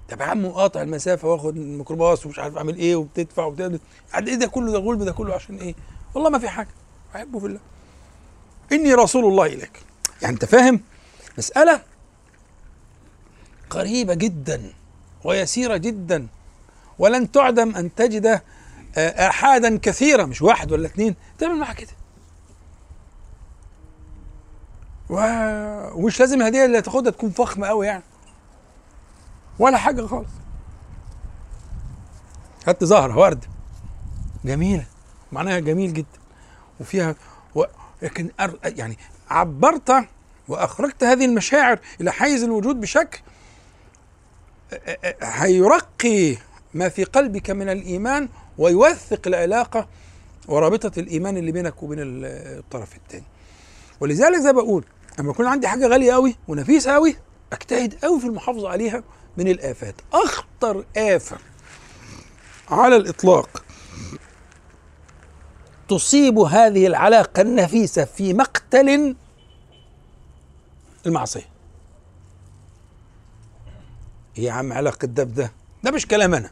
طب 0.10 0.22
يا 0.22 0.26
عم 0.26 0.48
قاطع 0.48 0.82
المسافة 0.82 1.28
واخد 1.28 1.58
الميكروباص 1.58 2.26
ومش 2.26 2.40
عارف 2.40 2.58
أعمل 2.58 2.76
إيه 2.76 2.96
وبتدفع 2.96 3.44
وبتدفع 3.46 3.80
إيه. 4.16 4.36
ده 4.36 4.48
كله 4.48 4.72
ده 4.72 4.80
غلب 4.80 5.04
ده 5.04 5.12
كله 5.12 5.34
عشان 5.34 5.58
إيه؟ 5.58 5.76
والله 6.16 6.30
ما 6.30 6.40
في 6.40 6.50
حاجة. 6.50 6.70
بحبه 7.14 7.40
في 7.40 7.46
الله. 7.46 7.60
إني 8.72 8.94
رسول 8.94 9.26
الله 9.26 9.46
إليك. 9.46 9.84
يعني 10.22 10.34
أنت 10.34 10.46
فاهم؟ 10.46 10.82
مسألة 11.38 11.82
قريبة 13.72 14.14
جدا 14.14 14.74
ويسيرة 15.24 15.78
جدا 15.78 16.28
ولن 17.00 17.32
تعدم 17.32 17.76
أن 17.76 17.96
تجد 17.96 18.42
آحادا 18.98 19.78
كثيرة 19.78 20.26
مش 20.26 20.42
واحد 20.42 20.72
ولا 20.72 20.88
اثنين. 20.88 21.16
تعمل 21.40 21.60
معها 21.60 21.74
كده. 21.74 21.92
ومش 25.10 26.20
لازم 26.20 26.42
الهدية 26.42 26.66
اللي 26.66 26.82
تاخدها 26.82 27.12
تكون 27.12 27.30
فخمة 27.30 27.68
قوي 27.68 27.88
يعني. 27.88 28.04
ولا 29.60 29.78
حاجة 29.78 30.06
خالص. 30.06 30.30
هات 32.68 32.84
زهرة 32.84 33.18
ورد 33.18 33.46
جميلة. 34.46 34.86
معناها 35.32 35.60
جميل 35.60 35.94
جدا. 35.94 36.20
وفيها 36.80 37.16
و... 37.56 37.64
لكن 38.02 38.32
أر... 38.40 38.60
يعني 38.64 38.98
عبرت 39.30 40.08
وأخرجت 40.48 41.04
هذه 41.04 41.26
المشاعر 41.26 41.80
إلى 42.02 42.12
حيز 42.12 42.44
الوجود 42.44 42.80
بشكل 42.80 43.22
هيرقي 45.22 46.38
ما 46.74 46.90
في 46.90 47.04
قلبك 47.04 47.50
من 47.50 47.70
الإيمان 47.70 48.30
ويوثق 48.58 49.28
العلاقة 49.28 49.88
ورابطة 50.48 51.00
الإيمان 51.00 51.38
اللي 51.38 51.52
بينك 51.52 51.84
وبين 51.84 52.00
الطرف 52.02 52.96
الثاني 52.96 53.24
ولذلك 54.00 54.40
زي 54.40 54.54
بقول 54.54 54.86
لما 55.20 55.32
يكون 55.32 55.46
عندي 55.48 55.68
حاجة 55.68 55.88
غالية 55.88 56.14
قوي 56.14 56.36
ونفيسة 56.48 56.92
قوي 56.94 57.16
أجتهد 57.54 57.94
قوي 58.04 58.20
في 58.20 58.26
المحافظة 58.26 58.70
عليها 58.70 59.04
من 59.38 59.48
الآفات. 59.48 59.96
أخطر 60.14 60.86
آفة 60.98 61.38
على 62.70 62.96
الإطلاق 62.96 63.64
تصيب 65.90 66.40
هذه 66.40 66.88
العلاقة 66.88 67.42
النفيسة 67.42 68.06
في 68.06 68.34
مقتل 68.34 69.16
المعصية. 71.06 71.40
إيه 71.40 71.51
يا 74.38 74.52
عم 74.52 74.74
علاقة 74.74 75.06
ده 75.06 75.24
بده. 75.24 75.52
ده 75.84 75.92
مش 75.92 76.08
كلام 76.08 76.34
أنا. 76.34 76.52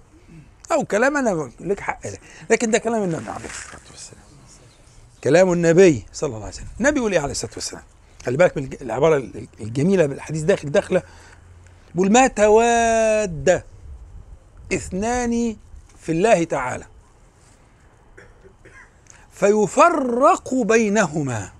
أو 0.72 0.85
كلام 0.85 1.18
أنا 1.18 1.51
لك 1.60 1.80
حق. 1.80 2.03
ده 2.03 2.19
لكن 2.49 2.72
ده 2.72 2.77
كلام 2.77 3.03
النبي 3.03 3.30
عليه 3.30 3.45
الصلاة 3.45 3.81
والسلام. 3.91 4.23
كلام 5.23 5.53
النبي 5.53 6.06
صلى 6.14 6.27
الله 6.27 6.39
عليه 6.45 6.53
وسلم. 6.56 6.68
النبي 6.80 6.99
يقول 6.99 7.11
إيه 7.11 7.19
عليه 7.19 7.31
الصلاة 7.31 7.53
والسلام. 7.56 7.84
خلي 8.26 8.38
بالك 8.38 8.57
من 8.57 8.69
العبارة 8.81 9.31
الجميلة 9.61 10.06
بالحديث 10.06 10.41
داخل 10.43 10.72
داخلة. 10.72 11.03
بيقول 11.95 12.11
ما 12.11 12.27
تواد 12.27 13.64
اثنان 14.73 15.56
في 15.99 16.11
الله 16.11 16.43
تعالى. 16.43 16.85
فيفرق 19.31 20.53
بينهما. 20.53 21.51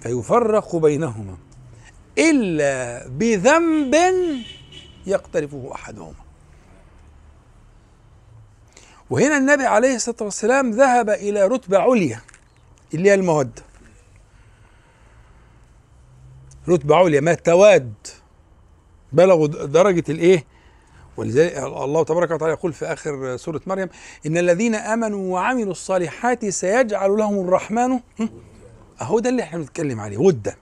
فيفرق 0.00 0.76
بينهما. 0.76 1.36
إلا 2.18 3.08
بذنب 3.08 3.96
يقترفه 5.06 5.70
أحدهما. 5.74 6.14
وهنا 9.10 9.38
النبي 9.38 9.64
عليه 9.64 9.94
الصلاة 9.94 10.16
والسلام 10.20 10.70
ذهب 10.70 11.10
إلى 11.10 11.46
رتبة 11.46 11.78
عليا 11.78 12.20
اللي 12.94 13.10
هي 13.10 13.14
المودة. 13.14 13.62
رتبة 16.68 16.96
عليا 16.96 17.20
ما 17.20 17.34
تواد. 17.34 17.94
بلغوا 19.12 19.46
درجة 19.46 20.04
الإيه؟ 20.08 20.44
ولذلك 21.16 21.56
الله 21.58 22.04
تبارك 22.04 22.30
وتعالى 22.30 22.52
يقول 22.52 22.72
في 22.72 22.86
آخر 22.86 23.36
سورة 23.36 23.60
مريم 23.66 23.88
إن 24.26 24.38
الذين 24.38 24.74
آمنوا 24.74 25.32
وعملوا 25.34 25.70
الصالحات 25.70 26.44
سيجعل 26.46 27.10
لهم 27.10 27.40
الرحمن 27.48 28.00
أهو 29.00 29.18
ده 29.18 29.30
اللي 29.30 29.42
إحنا 29.42 29.58
بنتكلم 29.58 30.00
عليه 30.00 30.18
ودة. 30.18 30.56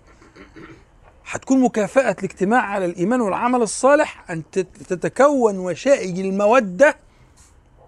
هتكون 1.30 1.60
مكافأة 1.60 2.16
الاجتماع 2.18 2.60
على 2.60 2.84
الإيمان 2.84 3.20
والعمل 3.20 3.62
الصالح 3.62 4.30
أن 4.30 4.42
تتكون 4.88 5.58
وشائج 5.58 6.18
المودة 6.18 6.96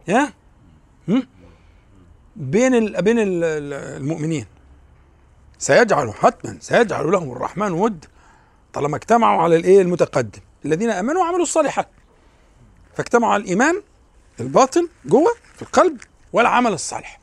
ها 0.09 0.33
بين 2.37 2.93
بين 3.03 3.19
ال 3.19 3.45
المؤمنين. 4.03 4.47
سيجعل 5.59 6.13
حتما 6.13 6.57
سيجعل 6.61 7.11
لهم 7.11 7.33
الرحمن 7.33 7.73
ود 7.73 8.05
طالما 8.73 8.97
اجتمعوا 8.97 9.43
على 9.43 9.57
الإيه؟ 9.57 9.83
المتقدم. 9.83 10.41
الذين 10.65 10.91
آمنوا 10.91 11.21
وعملوا 11.23 11.43
الصالحات. 11.43 11.89
فاجتمعوا 12.95 13.33
على 13.33 13.43
الإيمان 13.43 13.83
الباطن 14.41 14.89
جوه 15.05 15.31
في 15.55 15.63
القلب 15.63 16.01
والعمل 16.33 16.73
الصالح. 16.73 17.21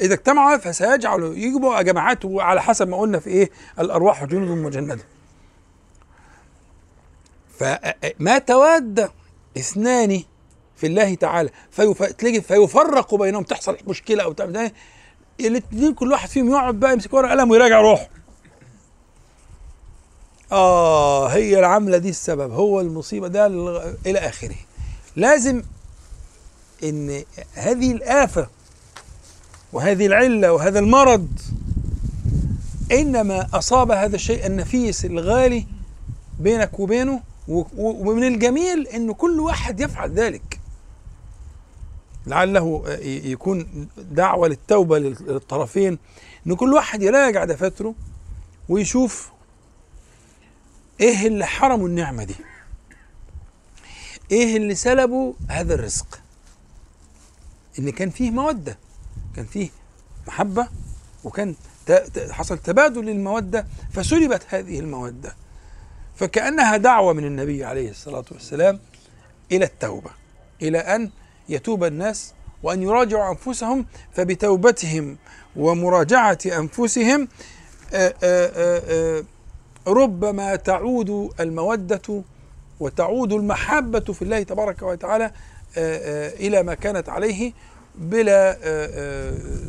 إذا 0.00 0.14
اجتمعوا 0.14 0.56
فسيجعل 0.56 1.22
يجبوا 1.22 1.82
جماعات 1.82 2.24
على 2.24 2.62
حسب 2.62 2.88
ما 2.88 2.96
قلنا 2.96 3.18
في 3.18 3.30
إيه؟ 3.30 3.50
الأرواح 3.78 4.24
جنود 4.24 4.58
مجندة. 4.58 5.17
فما 7.58 8.38
تواد 8.38 9.10
اثنان 9.58 10.22
في 10.76 10.86
الله 10.86 11.14
تعالى 11.14 11.50
فيفرق 12.42 13.14
بينهم 13.14 13.42
تحصل 13.42 13.76
مشكلة 13.86 14.22
أو 14.24 14.32
تعمل 14.32 14.70
الاثنين 15.40 15.94
كل 15.94 16.12
واحد 16.12 16.28
فيهم 16.28 16.50
يقعد 16.50 16.74
بقى 16.74 16.92
يمسك 16.92 17.14
ورقة 17.14 17.30
قلم 17.30 17.50
ويراجع 17.50 17.80
روحه. 17.80 18.08
آه 20.52 21.26
هي 21.28 21.58
العملة 21.58 21.98
دي 21.98 22.08
السبب 22.08 22.52
هو 22.52 22.80
المصيبة 22.80 23.28
ده 23.28 23.46
إلى 24.06 24.18
آخره. 24.18 24.56
لازم 25.16 25.62
إن 26.84 27.22
هذه 27.54 27.92
الآفة 27.92 28.46
وهذه 29.72 30.06
العلة 30.06 30.52
وهذا 30.52 30.78
المرض 30.78 31.28
إنما 32.92 33.48
أصاب 33.54 33.90
هذا 33.90 34.16
الشيء 34.16 34.46
النفيس 34.46 35.04
الغالي 35.04 35.66
بينك 36.40 36.80
وبينه 36.80 37.20
ومن 37.48 38.24
الجميل 38.24 38.86
ان 38.86 39.12
كل 39.12 39.40
واحد 39.40 39.80
يفعل 39.80 40.12
ذلك. 40.12 40.60
لعله 42.26 42.84
يكون 43.02 43.88
دعوة 43.96 44.48
للتوبة 44.48 44.98
للطرفين 44.98 45.98
ان 46.46 46.56
كل 46.56 46.74
واحد 46.74 47.02
يراجع 47.02 47.44
دفاتره 47.44 47.94
ويشوف 48.68 49.30
إيه 51.00 51.26
اللي 51.26 51.46
حرموا 51.46 51.88
النعمة 51.88 52.24
دي. 52.24 52.34
إيه 54.30 54.56
اللي 54.56 54.74
سلبوا 54.74 55.32
هذا 55.48 55.74
الرزق. 55.74 56.20
إن 57.78 57.90
كان 57.90 58.10
فيه 58.10 58.30
مودة 58.30 58.78
كان 59.36 59.44
فيه 59.44 59.68
محبة 60.26 60.68
وكان 61.24 61.54
حصل 62.30 62.58
تبادل 62.58 63.04
للمودة 63.04 63.66
فسلبت 63.92 64.42
هذه 64.48 64.80
المودة. 64.80 65.36
فكأنها 66.18 66.76
دعوة 66.76 67.12
من 67.12 67.24
النبي 67.24 67.64
عليه 67.64 67.90
الصلاة 67.90 68.24
والسلام 68.32 68.80
إلى 69.52 69.64
التوبة 69.64 70.10
إلى 70.62 70.78
أن 70.78 71.10
يتوب 71.48 71.84
الناس 71.84 72.34
وأن 72.62 72.82
يراجعوا 72.82 73.30
أنفسهم 73.30 73.86
فبتوبتهم 74.12 75.16
ومراجعة 75.56 76.38
أنفسهم 76.46 77.28
آآ 77.94 78.14
آآ 78.22 79.24
ربما 79.86 80.56
تعود 80.56 81.30
المودة 81.40 82.22
وتعود 82.80 83.32
المحبة 83.32 84.00
في 84.00 84.22
الله 84.22 84.42
تبارك 84.42 84.82
وتعالى 84.82 85.30
إلى 86.40 86.62
ما 86.62 86.74
كانت 86.74 87.08
عليه 87.08 87.52
بلا 87.94 88.58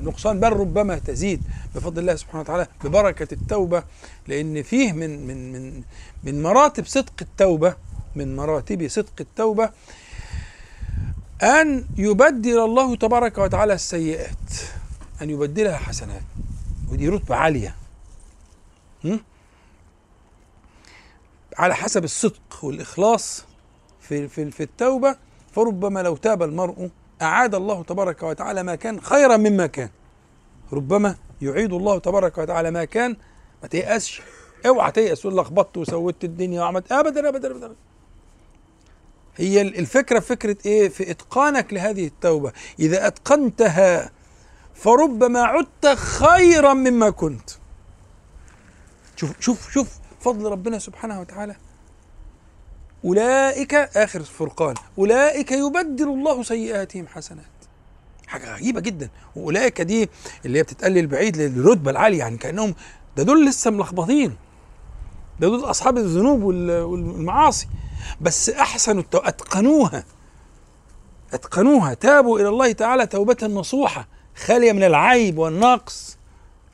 نقصان 0.03 0.39
بل 0.39 0.49
ربما 0.53 0.99
تزيد 0.99 1.41
بفضل 1.75 2.01
الله 2.01 2.15
سبحانه 2.15 2.39
وتعالى 2.41 2.67
ببركة 2.83 3.33
التوبة 3.33 3.83
لأن 4.27 4.63
فيه 4.63 4.93
من 4.93 5.27
من 5.27 5.51
من 5.51 5.81
من 6.23 6.43
مراتب 6.43 6.85
صدق 6.85 7.13
التوبة 7.21 7.75
من 8.15 8.35
مراتب 8.35 8.87
صدق 8.87 9.13
التوبة 9.19 9.71
أن 11.43 11.85
يبدل 11.97 12.59
الله 12.59 12.95
تبارك 12.95 13.37
وتعالى 13.37 13.73
السيئات 13.73 14.53
أن 15.21 15.29
يبدلها 15.29 15.77
حسنات. 15.77 16.21
ودي 16.91 17.09
رتبة 17.09 17.35
عالية? 17.35 17.75
على 21.57 21.75
حسب 21.75 22.03
الصدق 22.03 22.59
والإخلاص 22.63 23.45
في 24.01 24.27
في 24.27 24.51
في 24.51 24.63
التوبة 24.63 25.15
فربما 25.51 25.99
لو 25.99 26.15
تاب 26.15 26.43
المرء 26.43 26.89
أعاد 27.21 27.55
الله 27.55 27.83
تبارك 27.83 28.23
وتعالى 28.23 28.63
ما 28.63 28.75
كان 28.75 29.01
خيرا 29.01 29.37
مما 29.37 29.67
كان. 29.67 29.89
ربما 30.73 31.15
يعيد 31.41 31.73
الله 31.73 31.99
تبارك 31.99 32.37
وتعالى 32.37 32.71
ما 32.71 32.85
كان 32.85 33.17
ما 33.61 33.67
تيأسش. 33.67 34.21
اوعى 34.65 34.91
تيأس 34.91 35.21
تقول 35.21 35.37
لخبطت 35.37 35.77
وسويت 35.77 36.23
الدنيا 36.23 36.61
وعملت. 36.61 36.91
أبدا 36.91 37.29
أبدا 37.29 37.51
أبدا 37.51 37.75
هي 39.37 39.61
الفكرة 39.61 40.19
فكرة 40.19 40.57
إيه؟ 40.65 40.89
في 40.89 41.11
إتقانك 41.11 41.73
لهذه 41.73 42.07
التوبة. 42.07 42.51
إذا 42.79 43.07
أتقنتها 43.07 44.11
فربما 44.73 45.41
عدت 45.41 45.87
خيرا 45.87 46.73
مما 46.73 47.09
كنت. 47.09 47.49
شوف 49.15 49.39
شوف 49.39 49.71
شوف 49.71 49.89
فضل 50.19 50.51
ربنا 50.51 50.79
سبحانه 50.79 51.21
وتعالى. 51.21 51.55
أولئك 53.05 53.73
آخر 53.73 54.19
الفرقان 54.19 54.75
أولئك 54.97 55.51
يبدل 55.51 56.07
الله 56.07 56.43
سيئاتهم 56.43 57.07
حسنات. 57.07 57.45
حاجة 58.27 58.55
غريبة 58.55 58.79
جدا. 58.79 59.09
وأولئك 59.35 59.81
دي 59.81 60.09
اللي 60.45 60.59
هي 60.59 60.63
بتتقلل 60.63 61.07
بعيد 61.07 61.37
للرتبة 61.37 61.91
العالية 61.91 62.19
يعني 62.19 62.37
كأنهم 62.37 62.75
ده 63.17 63.23
دول 63.23 63.45
لسه 63.45 63.71
ملخبطين. 63.71 64.35
ده 65.39 65.47
دول 65.47 65.69
أصحاب 65.69 65.97
الذنوب 65.97 66.43
والمعاصي. 66.43 67.67
بس 68.21 68.49
احسنوا 68.49 69.03
أتقنوها. 69.13 70.03
أتقنوها. 71.33 71.93
تابوا 71.93 72.39
إلى 72.39 72.49
الله 72.49 72.71
تعالى 72.71 73.05
توبة 73.07 73.37
نصوحة. 73.43 74.07
خالية 74.35 74.71
من 74.71 74.83
العيب 74.83 75.37
والنقص. 75.37 76.17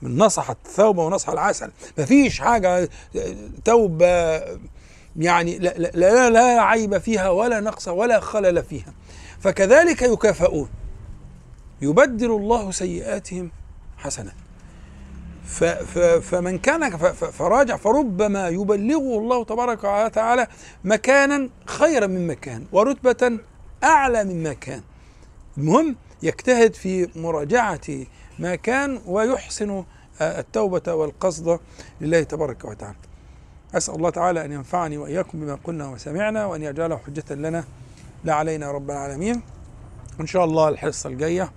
من 0.02 0.18
نصح 0.18 0.50
الثوبه 0.50 1.04
ونصح 1.04 1.30
العسل. 1.30 1.72
مفيش 1.98 2.40
حاجة 2.40 2.90
توبة 3.66 4.42
يعني 5.16 5.60
لا, 5.60 5.74
لا, 5.78 5.92
لا, 5.94 6.30
لا 6.30 6.62
عيب 6.62 6.98
فيها 6.98 7.30
ولا 7.30 7.60
نقص 7.60 7.88
ولا 7.88 8.20
خلل 8.20 8.64
فيها. 8.64 8.94
فكذلك 9.40 10.02
يكافئون. 10.02 10.70
يبدل 11.82 12.32
الله 12.32 12.72
سيئاتهم 12.72 13.52
حسنات 13.98 14.34
فمن 16.22 16.58
كان 16.58 16.98
فراجع 17.14 17.78
فربما 17.78 18.50
يبلغه 18.50 19.18
الله 19.18 19.44
تبارك 19.44 19.84
وتعالى 19.84 20.48
مكانا 20.84 21.50
خيرا 21.66 22.08
مما 22.08 22.34
كان 22.34 22.66
ورتبة 22.72 23.40
أعلى 23.84 24.24
مما 24.24 24.54
كان 24.54 24.82
المهم 25.58 25.96
يجتهد 26.24 26.76
في 26.76 27.10
مراجعة 27.16 27.82
ما 28.40 28.56
كان 28.56 29.02
ويحسن 29.06 29.84
آه، 30.22 30.40
التوبة 30.40 30.94
والقصد 30.94 31.60
لله 32.02 32.24
تبارك 32.24 32.66
وتعالى. 32.66 32.96
أسأل 33.74 33.96
الله 33.96 34.10
تعالى 34.10 34.46
أن 34.46 34.52
ينفعني 34.52 34.98
وإياكم 34.98 35.40
بما 35.40 35.60
قلنا 35.64 35.88
وسمعنا 35.88 36.46
وأن 36.46 36.64
يجعله 36.64 36.98
حجة 36.98 37.34
لنا. 37.36 37.64
لا 38.24 38.34
علينا 38.34 38.72
رب 38.72 38.92
العالمين. 38.92 39.42
وإن 40.20 40.28
شاء 40.28 40.46
الله 40.46 40.70
الحصة 40.70 41.10
الجاية 41.10 41.52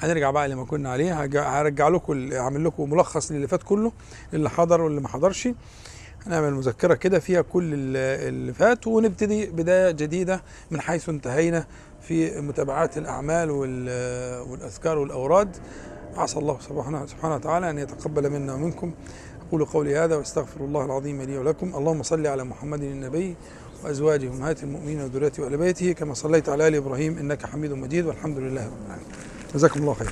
هنرجع 0.00 0.30
بقى 0.30 0.48
لما 0.48 0.64
كنا 0.64 0.90
عليه. 0.92 1.20
هرجع- 1.22 1.48
لكم 1.88 2.12
ال- 2.12 2.34
هعمل 2.34 2.64
لكم 2.64 2.90
ملخص 2.90 3.32
للي 3.32 3.48
فات 3.48 3.62
كله 3.62 3.92
اللي 4.34 4.50
حضر 4.50 4.80
واللي 4.80 5.00
ما 5.00 5.08
حضرش. 5.08 5.48
هنعمل 6.26 6.54
مذكرة 6.54 6.94
كده 6.94 7.18
فيها 7.18 7.40
كل 7.42 7.64
ال- 7.74 7.96
اللي 8.28 8.52
فات 8.54 8.86
ونبتدي 8.86 9.46
بداية 9.46 9.90
جديدة 9.90 10.42
من 10.70 10.80
حيث 10.80 11.08
انتهينا 11.08 11.66
في 12.00 12.40
متابعات 12.40 12.98
الأعمال 12.98 13.50
وال- 13.50 14.40
والأذكار 14.50 14.98
والأوراد. 14.98 15.56
عسى 16.16 16.38
الله 16.38 16.58
سبحانه 16.60 17.06
سبحانه 17.06 17.34
وتعالى 17.34 17.70
أن 17.70 17.78
يتقبل 17.78 18.30
منا 18.30 18.54
ومنكم. 18.54 18.92
أقول 19.48 19.64
قولي 19.64 19.96
هذا 19.98 20.16
وأستغفر 20.16 20.60
الله 20.60 20.84
العظيم 20.84 21.22
لي 21.22 21.38
ولكم. 21.38 21.74
اللهم 21.76 22.02
صل 22.02 22.26
على 22.26 22.44
محمد 22.44 22.82
النبي 22.82 23.36
وأزواجه 23.84 24.28
أمهات 24.28 24.62
المؤمنين 24.62 25.00
وذريته 25.00 25.42
وآل 25.42 25.56
بيته 25.56 25.92
كما 25.92 26.14
صليت 26.14 26.48
على 26.48 26.68
آل 26.68 26.74
إبراهيم 26.74 27.18
إنك 27.18 27.46
حميد 27.46 27.72
مجيد 27.72 28.06
والحمد 28.06 28.38
لله 28.38 28.66
رب 28.66 28.72
العالمين. 28.86 29.29
جزاكم 29.54 29.80
الله 29.80 29.94
خير. 29.94 30.10